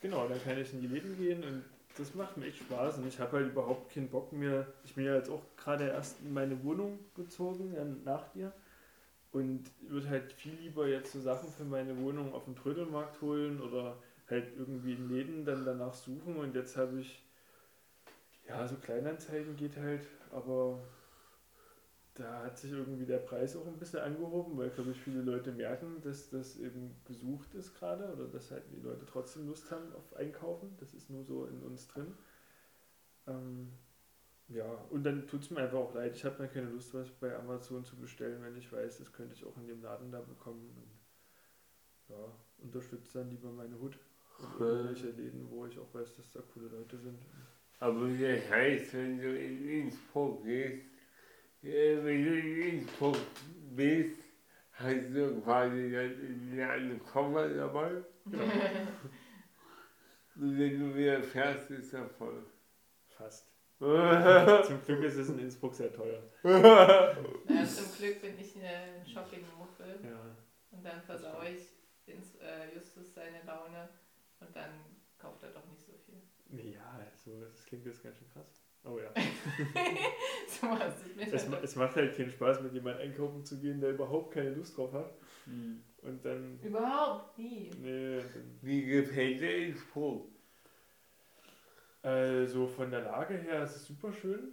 [0.00, 1.64] Genau, dann kann ich in die Läden gehen und
[1.96, 2.98] das macht mir echt Spaß.
[2.98, 4.66] Und ich habe halt überhaupt keinen Bock mehr.
[4.84, 8.52] Ich bin ja jetzt auch gerade erst in meine Wohnung gezogen, dann nach dir.
[9.32, 13.60] Und würde halt viel lieber jetzt so Sachen für meine Wohnung auf dem Trödelmarkt holen
[13.60, 13.96] oder
[14.28, 16.36] halt irgendwie in Läden dann danach suchen.
[16.36, 17.22] Und jetzt habe ich,
[18.48, 20.78] ja, so Kleinanzeigen geht halt, aber
[22.18, 25.52] da hat sich irgendwie der Preis auch ein bisschen angehoben, weil, glaube ich, viele Leute
[25.52, 29.92] merken, dass das eben gesucht ist gerade oder dass halt die Leute trotzdem Lust haben
[29.94, 30.76] auf Einkaufen.
[30.80, 32.12] Das ist nur so in uns drin.
[33.28, 33.72] Ähm,
[34.48, 36.16] ja, und dann tut es mir einfach auch leid.
[36.16, 39.34] Ich habe dann keine Lust, was bei Amazon zu bestellen, wenn ich weiß, das könnte
[39.34, 40.74] ich auch in dem Laden da bekommen.
[40.76, 43.96] Und ja, unterstütze dann lieber meine Hut
[44.40, 47.18] und irgendwelche Läden, wo ich auch weiß, dass da coole Leute sind.
[47.78, 50.97] Aber das heißt, wenn du in Innsbruck gehst,
[51.62, 53.16] wenn du in Innsbruck
[53.74, 54.20] bist,
[54.72, 58.02] hast du quasi dann einen Koffer dabei.
[60.36, 62.44] Und wenn du wieder fährst, ist er voll.
[63.08, 63.50] Fast.
[63.78, 66.22] Zum Glück ist es in Innsbruck sehr teuer.
[66.44, 67.14] Ja,
[67.64, 70.36] zum Glück bin ich eine Shopping-Muffel Ja.
[70.70, 71.76] und dann versaue ich
[72.06, 73.88] ins, äh, Justus seine Laune
[74.40, 74.70] und dann
[75.18, 76.20] kauft er doch nicht so viel.
[76.72, 78.64] Ja, so, das klingt jetzt ganz schön krass.
[78.84, 79.10] Oh ja.
[80.48, 83.80] so was ich mir Es, es macht halt keinen Spaß, mit jemandem einkaufen zu gehen,
[83.80, 85.12] der überhaupt keine Lust drauf hat.
[85.44, 85.82] Hm.
[86.02, 86.58] Und dann.
[86.62, 87.70] Überhaupt nie.
[87.80, 90.28] Nee, dann Wie gefällt dir Innsbruck?
[92.02, 94.52] Also von der Lage her ist es super schön.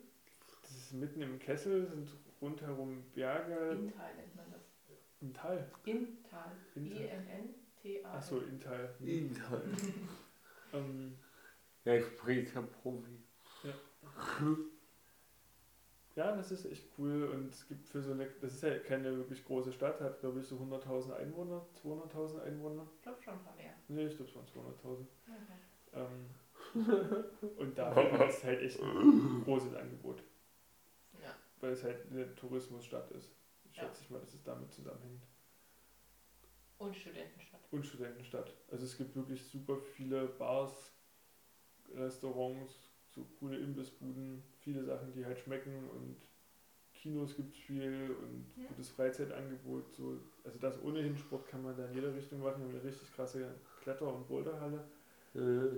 [0.64, 2.10] Das ist mitten im Kessel, sind
[2.42, 4.62] rundherum Berge Inntal nennt man das.
[5.22, 5.72] im Tal.
[5.86, 6.52] Inntal.
[6.76, 7.02] Inntal.
[7.02, 8.14] I-N-N-T-A.
[8.14, 8.96] Achso, Inntal.
[9.00, 9.64] Inhalt.
[10.74, 11.16] Ähm,
[11.86, 13.15] Der spricht der Profi.
[16.16, 19.16] Ja, das ist echt cool und es gibt für so eine, das ist ja keine
[19.18, 22.88] wirklich große Stadt, hat glaube ich so 100.000 Einwohner, 200.000 Einwohner.
[22.96, 23.74] Ich glaube schon ein paar mehr.
[23.88, 25.06] Nee, ich glaube es waren 200.000.
[25.28, 25.56] Okay.
[25.94, 26.30] Ähm,
[27.58, 30.24] und hat es halt echt ein großes Angebot,
[31.22, 31.36] Ja.
[31.60, 33.30] weil es halt eine Tourismusstadt ist.
[33.74, 33.84] Ja.
[33.84, 35.26] Schätze ich mal, dass es damit zusammenhängt.
[36.78, 37.62] Und Studentenstadt.
[37.72, 38.54] Und Studentenstadt.
[38.70, 40.94] Also es gibt wirklich super viele Bars,
[41.94, 42.85] Restaurants,
[43.16, 46.18] so coole Imbissbuden, viele Sachen, die halt schmecken und
[46.94, 48.68] Kinos gibt es viel und Ja.
[48.68, 49.94] gutes Freizeitangebot.
[49.96, 50.20] So.
[50.44, 52.60] Also das ohnehin Sport kann man da in jeder Richtung machen.
[52.60, 54.84] Wir haben eine richtig krasse Kletter- und Boulderhalle.
[55.36, 55.78] Äh,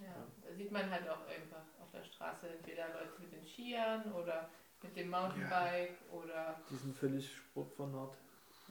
[0.00, 4.12] Ja, da sieht man halt auch einfach auf der Straße entweder Leute mit den Skiern
[4.12, 4.48] oder
[4.82, 8.16] mit dem Mountainbike oder Die sind völlig sportvernarrt.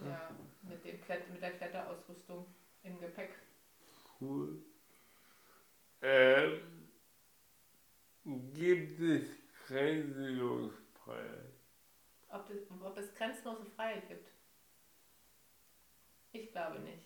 [0.05, 0.29] ja,
[0.63, 2.45] mit, dem Klett mit der Kletterausrüstung
[2.83, 3.31] im Gepäck.
[4.21, 4.57] cool.
[6.01, 6.78] Ähm,
[8.53, 9.29] gibt es
[9.67, 10.73] grenzenlos
[11.03, 11.53] Freiheit?
[12.29, 14.29] Ob, das, ob es grenzenlose Freiheit gibt?
[16.31, 17.05] Ich glaube nicht.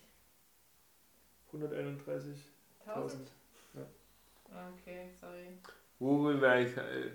[1.52, 2.36] 131.000.
[2.86, 3.30] 1000?
[4.46, 5.58] Okay, sorry.
[5.98, 7.14] Google weiß alles.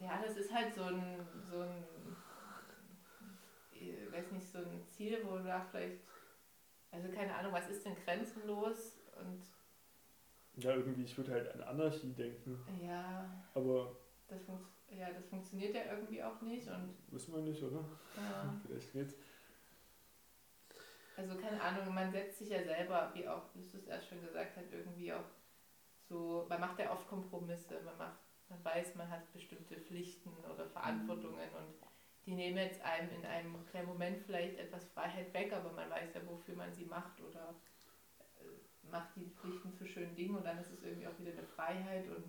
[0.00, 1.84] Ja, das ist halt so ein, so ein
[3.72, 6.00] ich weiß nicht, so ein Ziel, wo du da vielleicht,
[6.90, 9.42] also keine Ahnung, was ist denn grenzenlos und
[10.60, 12.58] Ja, irgendwie, ich würde halt an Anarchie denken.
[12.82, 13.96] ja, Aber
[14.28, 14.40] das,
[14.90, 17.84] ja, das funktioniert ja irgendwie auch nicht und wissen wir nicht, oder?
[18.16, 19.14] ja, Vielleicht geht's.
[21.16, 24.64] also keine Ahnung, man setzt sich ja selber, wie auch Justus erst schon gesagt hat,
[24.72, 25.24] irgendwie auch
[26.08, 28.18] so, man macht ja oft Kompromisse, man macht,
[28.48, 31.74] man weiß, man hat bestimmte Pflichten oder Verantwortungen und
[32.26, 36.14] die nehmen jetzt einem in einem kleinen Moment vielleicht etwas Freiheit weg, aber man weiß
[36.14, 37.54] ja, wofür man sie macht oder
[38.40, 38.44] äh,
[38.90, 42.06] macht die Pflichten zu schönen Dingen und dann ist es irgendwie auch wieder eine Freiheit
[42.08, 42.24] und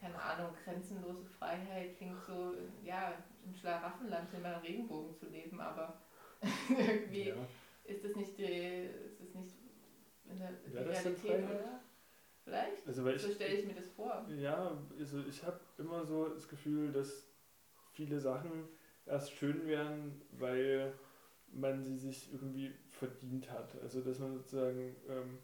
[0.00, 2.54] keine Ahnung, grenzenlose Freiheit klingt so,
[2.84, 3.12] ja,
[3.44, 6.00] im Schlaraffenland in einem Regenbogen zu leben, aber
[6.68, 7.34] irgendwie Ja.
[7.84, 8.42] ist das nicht die,
[9.06, 9.54] ist das nicht
[10.30, 11.80] in der denn Realität, oder?
[12.44, 12.86] Vielleicht?
[12.86, 14.24] Also, so stelle ich mir das vor.
[14.38, 17.26] Ja, also ich habe immer so das Gefühl, dass
[17.92, 18.68] viele Sachen
[19.04, 20.92] erst schön werden, weil
[21.50, 23.74] man sie sich irgendwie verdient hat.
[23.82, 25.38] Also dass man sozusagen, ähm,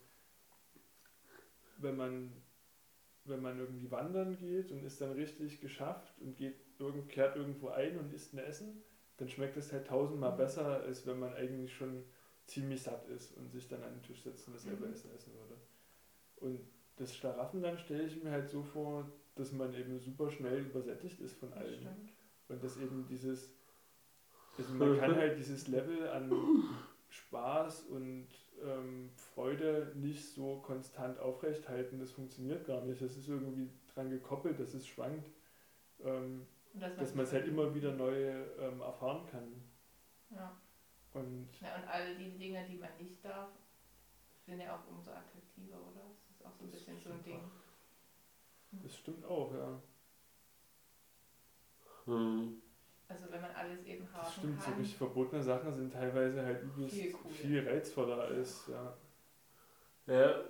[1.78, 2.32] wenn man
[3.24, 7.68] wenn man irgendwie wandern geht und ist dann richtig geschafft und geht irgend, kehrt irgendwo
[7.68, 8.82] ein und isst ein Essen,
[9.16, 10.36] dann schmeckt es halt tausendmal Mhm.
[10.36, 12.04] besser, als wenn man eigentlich schon
[12.46, 14.92] ziemlich satt ist und sich dann an den Tisch setzt und dasselbe Mhm.
[14.92, 15.56] Essen essen würde.
[16.36, 16.60] Und
[16.96, 21.36] das Schlaraffenland stelle ich mir halt so vor, dass man eben super schnell übersättigt ist
[21.36, 21.78] von allem.
[21.78, 22.12] stimmt.
[22.48, 23.54] Und dass eben dieses,
[24.58, 26.32] also man kann halt dieses Level an
[27.08, 28.28] Spaß und
[28.62, 31.98] ähm, Freude nicht so konstant aufrechthalten.
[31.98, 33.00] Das funktioniert gar nicht.
[33.00, 35.30] Das ist irgendwie dran gekoppelt, dass es schwankt,
[36.02, 39.62] ähm, dass man es halt immer wieder neu ähm, erfahren kann.
[40.30, 40.56] Ja.
[41.12, 41.76] Und ja.
[41.76, 43.48] Und all die Dinge, die man nicht darf,
[44.46, 46.10] sind ja auch umso attraktiver, oder?
[46.28, 47.50] Das ist auch so ein bisschen so ein stimmt Ding.
[48.82, 49.80] das stimmt auch, ja.
[52.06, 52.60] Hm.
[53.08, 54.78] Also wenn man alles eben Das haben stimmt, so kann.
[54.80, 58.96] richtig verbotene Sachen sind teilweise halt übelst Viel viel reizvoller als, ja.
[60.06, 60.44] Ja,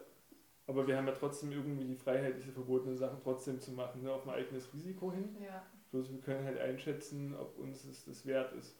[0.66, 4.12] Aber wir haben ja trotzdem irgendwie die Freiheit, diese verbotenen Sachen trotzdem zu machen, ne,
[4.12, 5.36] auf ein eigenes Risiko hin.
[5.42, 8.76] Ja, Bloß wir können halt einschätzen, ob uns es das wert ist.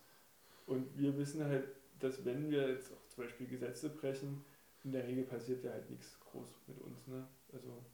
[0.67, 1.69] Und wir wissen halt,
[2.01, 4.45] dass wenn wir jetzt auch zum Beispiel Gesetze brechen,
[4.83, 7.07] in der Regel passiert ja halt nichts groß mit uns.
[7.07, 7.27] Ne?
[7.53, 7.85] Also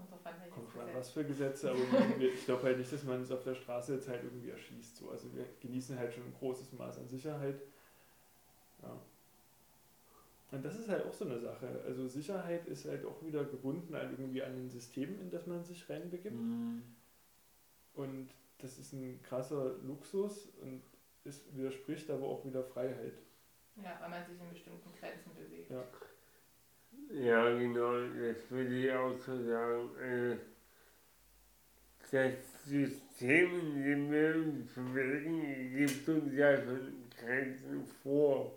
[0.00, 1.80] kommt drauf an, kommt drauf an, was für Gesetze, aber
[2.20, 4.96] ich glaube halt nicht, dass man uns auf der Straße jetzt halt irgendwie erschießt.
[4.96, 5.10] So.
[5.10, 7.60] Also wir genießen halt schon ein großes Maß an Sicherheit.
[8.82, 9.00] Ja.
[10.52, 11.82] Und das ist halt auch so eine Sache.
[11.86, 15.62] Also Sicherheit ist halt auch wieder gebunden an irgendwie an ein System, in das man
[15.64, 16.34] sich reinbegibt.
[16.34, 16.82] hm.
[17.94, 20.82] Und das ist ein krasser Luxus und
[21.24, 23.14] es widerspricht aber auch wieder Freiheit.
[23.76, 25.70] Ja, weil man sich in bestimmten Grenzen bewegt.
[25.70, 25.84] Ja.
[27.12, 29.96] Ja, genau, das würde ich auch so sagen.
[29.98, 30.36] Äh,
[32.12, 38.56] das System, in dem wir uns bewegen, gibt uns ja schon Grenzen vor.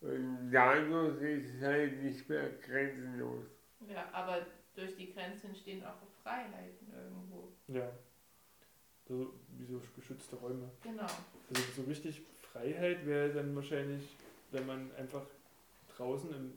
[0.00, 3.46] Und dadurch ist es halt nicht mehr grenzenlos.
[3.88, 7.52] Ja, aber durch die Grenzen entstehen auch Freiheiten irgendwo.
[7.68, 7.90] Ja.
[9.06, 10.70] So, wie so geschützte Räume.
[10.82, 11.06] Genau.
[11.48, 14.16] Also so richtig Freiheit wäre dann wahrscheinlich,
[14.50, 15.26] wenn man einfach
[15.96, 16.52] draußen im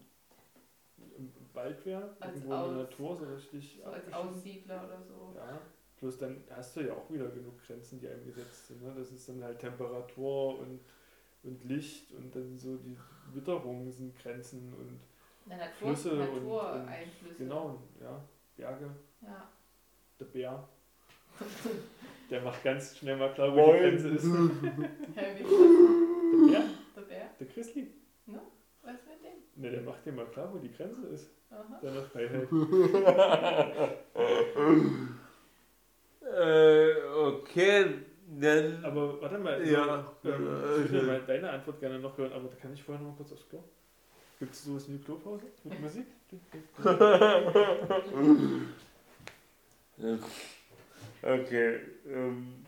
[1.54, 4.14] Wald wäre, Als irgendwo in der Aus- Natur, so richtig So als.
[4.14, 5.34] Aussiedler oder so.
[5.36, 5.60] Ja,
[6.00, 8.82] bloß dann hast du ja auch wieder genug Grenzen, die einem gesetzt sind.
[8.84, 8.94] Ne?
[8.98, 10.80] Das ist dann halt Temperatur und,
[11.44, 12.98] und Licht und dann so die
[13.34, 15.00] Witterungen sind Grenzen und
[15.46, 17.36] Na, Natur, Flüsse und- und- Natureinflüsse.
[17.38, 18.24] genau, ja,
[18.56, 18.90] Berge,
[19.22, 19.50] Ja.
[20.20, 20.68] der Bär.
[22.30, 23.80] Der macht ganz schnell mal klar, wo die.
[23.80, 24.24] Grenze ist.
[25.16, 26.64] Der Bär?
[26.96, 27.30] Der Bär?
[27.40, 27.92] Der Grizzly?
[28.84, 29.62] Was mit dem?
[29.62, 31.30] Ne, der macht dir mal klar, wo die Grenze ist.
[31.50, 31.80] Aha.
[31.82, 32.48] Deiner Freiheit.
[36.24, 37.86] Äh, okay,
[38.40, 38.86] dann.
[38.86, 42.48] Aber warte mal, Ja, ähm, äh, ich würde mal deine Antwort gerne noch hören, aber
[42.48, 43.62] da kann ich vorher noch mal kurz aufs Klo.
[44.40, 46.06] Gibt es sowas wie eine Klopause mit Musik?
[51.24, 52.66] Okay, ähm,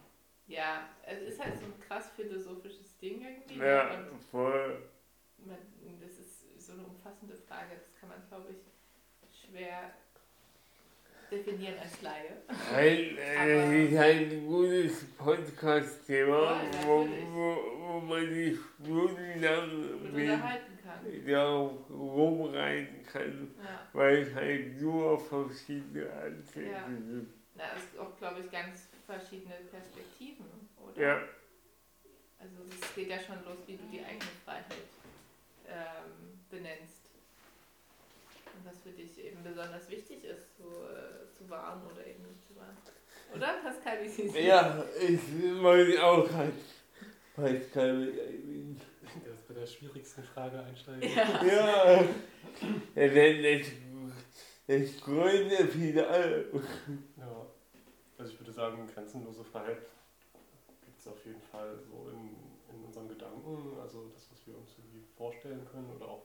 [0.48, 3.58] Ja, es ist halt so ein krass philosophisches Ding irgendwie.
[3.60, 3.90] ja,
[4.30, 4.84] voll.
[5.38, 5.58] man,
[6.74, 9.92] so eine umfassende Frage, das kann man, glaube ich, schwer
[11.32, 12.38] definieren als Laie.
[12.72, 21.26] Halt, äh, ein gutes Podcast-Thema, Voll, wo, wo, wo man sich stundenlang unterhalten kann.
[21.26, 23.88] darauf rumreiten kann, Ja.
[23.94, 26.88] weil es halt nur verschiedene Ansätze Ja.
[26.88, 27.28] gibt.
[27.56, 30.46] Na, es ist auch, glaube ich, ganz verschiedene Perspektiven,
[30.78, 31.02] oder?
[31.02, 31.22] Ja,
[32.40, 34.66] Also es geht ja schon los, wie du die eigene Freiheit
[35.66, 36.23] ähm,
[36.54, 37.10] benennst.
[38.56, 42.46] Und was für dich eben besonders wichtig ist, zu, äh, zu wahren oder eben nicht
[42.48, 42.78] zu wahren.
[43.34, 46.54] Oder, Pascal, wie siehst du ja, ich wollte auch halt
[47.36, 48.80] Pascal mit
[49.26, 51.02] Der ist bei der schwierigsten Frage einsteigen.
[51.02, 51.44] Ja.
[51.44, 52.06] Ja,
[52.96, 53.68] das,
[54.68, 56.46] das grüne Finale.
[57.18, 57.46] Ja.
[58.18, 59.82] Also ich würde sagen, grenzenlose Freiheit
[60.86, 62.36] gibt es auf jeden Fall so in,
[62.74, 66.24] in unseren Gedanken, also das, was wir uns irgendwie vorstellen können oder auch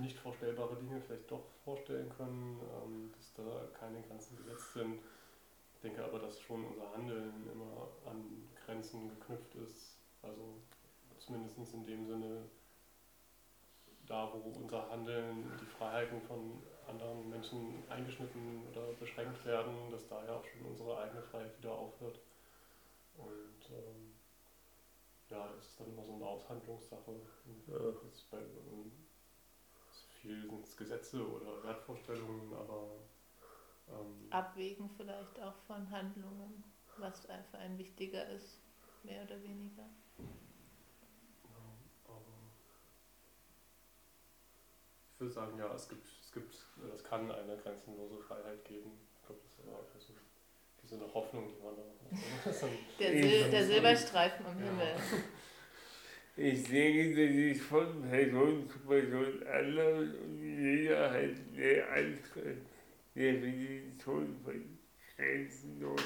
[0.00, 5.00] nicht vorstellbare Dinge vielleicht doch vorstellen können, ähm, dass da keine Grenzen gesetzt sind.
[5.74, 9.96] Ich denke aber, dass schon unser Handeln immer an Grenzen geknüpft ist.
[10.22, 10.60] Also
[11.18, 12.42] zumindest in dem Sinne,
[14.06, 20.24] da wo unser Handeln, die Freiheiten von anderen Menschen eingeschnitten oder beschränkt werden, dass da
[20.24, 22.18] ja auch schon unsere eigene Freiheit wieder aufhört.
[23.16, 24.12] Und ähm,
[25.30, 27.12] ja, es ist dann immer so eine Aushandlungssache.
[27.68, 27.78] Ja.
[28.30, 28.92] Bei, ähm,
[30.20, 32.90] viel sind es Gesetze oder Wertvorstellungen, aber
[33.88, 36.62] ähm, Abwägen vielleicht auch von Handlungen,
[36.98, 38.60] was für einen wichtiger ist,
[39.02, 39.88] mehr oder weniger.
[40.18, 41.56] Ja,
[42.04, 42.22] aber
[45.14, 46.54] ich würde sagen, ja, es gibt, es gibt,
[46.94, 48.92] es kann eine grenzenlose Freiheit geben.
[49.20, 50.12] Ich glaube, das ist aber einfach so,
[50.82, 51.82] wie so eine Hoffnung, die man da.
[52.98, 54.66] Der, Sil der Silberstreifen am Ja.
[54.66, 54.94] Himmel.
[56.42, 62.56] Ich denke, das ist von Person zu Person anders und jeder hat eine andere
[63.14, 64.78] Definition von
[65.14, 66.00] grenzenlos.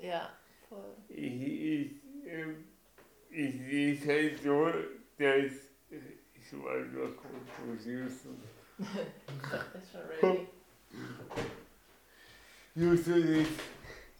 [0.00, 0.32] Ja,
[0.66, 0.96] voll.
[1.10, 1.90] Ich, ich,
[2.26, 2.64] ähm,
[3.28, 4.66] ich sehe es halt so,
[5.18, 5.52] dass
[5.90, 8.40] ich war nur kurz Houston.
[8.78, 10.46] Ist schon ready.
[12.76, 13.50] Houston ist,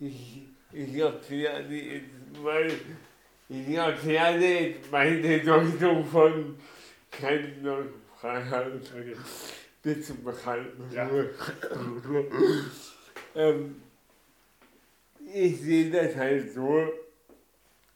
[0.01, 3.10] ich, ich erkläre jetzt mal, ich
[3.51, 6.56] erkläre jetzt meine Deutung von
[7.10, 7.89] grenzenloser
[8.20, 8.72] Freiheit.
[8.93, 9.16] Okay.
[9.82, 10.68] Bist du bekannt?
[10.93, 11.09] Ja.
[13.35, 13.77] ähm,
[15.35, 16.93] ich sehe das halt so,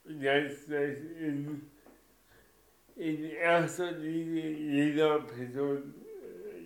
[0.04, 1.70] dass das in,
[2.96, 5.94] in erster Linie jeder Person,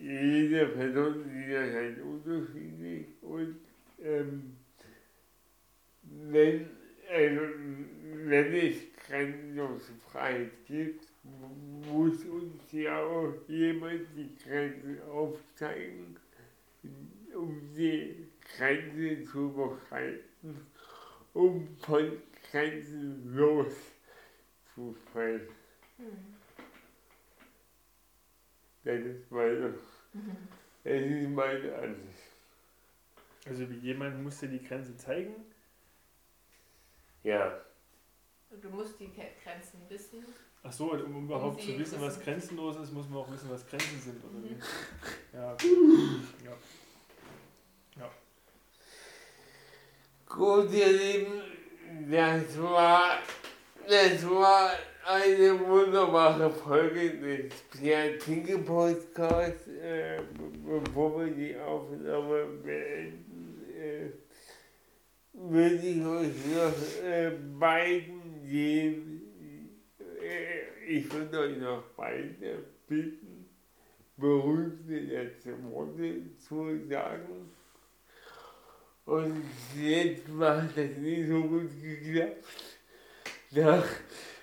[0.00, 3.56] jede Person sieht das halt unterschiedlich und
[4.02, 4.56] ähm,
[6.02, 6.77] wenn,
[7.08, 7.40] also,
[8.24, 8.76] wenn es
[9.06, 11.06] grenzenlose Freiheit gibt,
[11.90, 16.16] muss uns ja auch jemand die Grenzen aufzeigen,
[17.34, 20.66] um die Grenze zu überschreiten,
[21.34, 22.12] um von
[22.50, 25.48] Grenzen loszufallen.
[25.96, 26.38] Hm.
[28.84, 29.74] Das ist meine,
[30.84, 32.22] das ist meine Ansicht.
[33.46, 35.34] Also jemand muss dir die Grenze zeigen.
[37.28, 37.60] Ja.
[38.62, 40.24] Du musst die Grenzen wissen.
[40.62, 43.48] Ach so, um, um überhaupt sie zu wissen, was grenzenlos ist, muss man auch wissen,
[43.50, 44.54] was Grenzen sind, oder wie?
[45.68, 46.22] Mhm.
[46.44, 46.52] Ja.
[48.00, 48.10] ja.
[50.26, 51.42] Gut, ihr Lieben,
[52.10, 53.18] das war,
[53.86, 54.70] das war
[55.06, 59.66] eine wunderbare Folge des Pierre Tinke Podcasts.
[59.68, 64.10] Äh, be- bevor wir die Aufnahme beenden, äh,
[65.40, 69.22] würde ich euch noch äh, beiden geben.
[70.00, 73.48] Äh, ich würde euch noch beide bitten,
[74.16, 77.50] berühmte letzte Worte zu sagen.
[79.04, 79.42] Und
[79.76, 82.44] jetzt macht das nicht so gut geklappt.
[83.52, 83.82] Da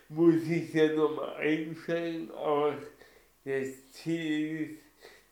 [0.09, 2.77] muss ich ja nochmal einstellen, aber
[3.43, 4.85] das Ziel ist,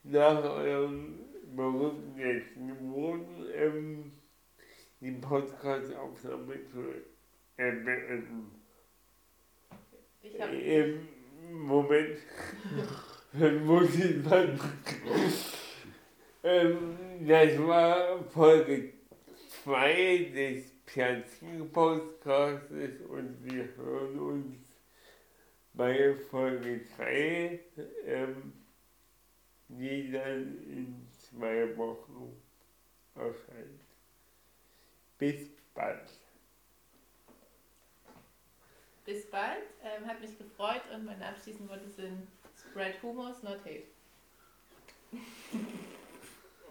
[0.04, 1.20] nach eurem
[1.56, 4.12] berühmten letzten Worten ähm,
[5.04, 6.80] die Podcast-Aufnahme zu
[7.58, 8.52] äh, beenden.
[10.22, 11.10] Im
[11.52, 12.20] Moment
[13.66, 14.58] muss ich mal.
[16.44, 16.98] ähm,
[17.28, 18.94] das war Folge
[19.66, 22.72] 2 des Pianzini Podcasts
[23.10, 24.56] und wir hören uns
[25.74, 27.60] bei Folge 3,
[28.06, 28.54] ähm,
[29.68, 32.42] die dann in zwei Wochen
[33.16, 33.83] erscheint.
[35.24, 36.10] Bis bald.
[39.06, 39.64] bis bald.
[39.84, 42.28] Ähm, hat mich gefreut und meine abschließenden Worte sind
[42.58, 43.84] Spread Humors, not hate.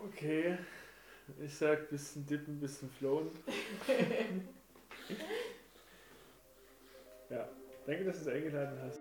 [0.04, 0.58] Okay.
[1.42, 3.30] Ich sag bisschen dippen, bisschen flowen.
[7.30, 7.48] ja.
[7.86, 9.00] Danke, dass du es eingeladen hast.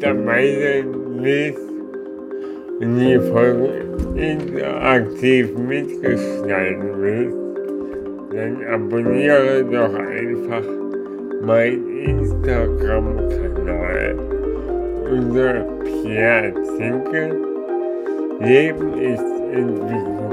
[0.00, 0.86] Dabei sein
[1.20, 1.58] willst
[2.80, 3.68] und die Folge
[4.16, 7.36] interaktiv mitgestalten willst,
[8.32, 10.64] dann abonniere doch einfach
[11.42, 14.18] meinen Instagram-Kanal
[15.10, 17.22] unter Pierre Zinke.
[18.40, 19.22] Leben ist
[19.52, 20.23] Entwicklung.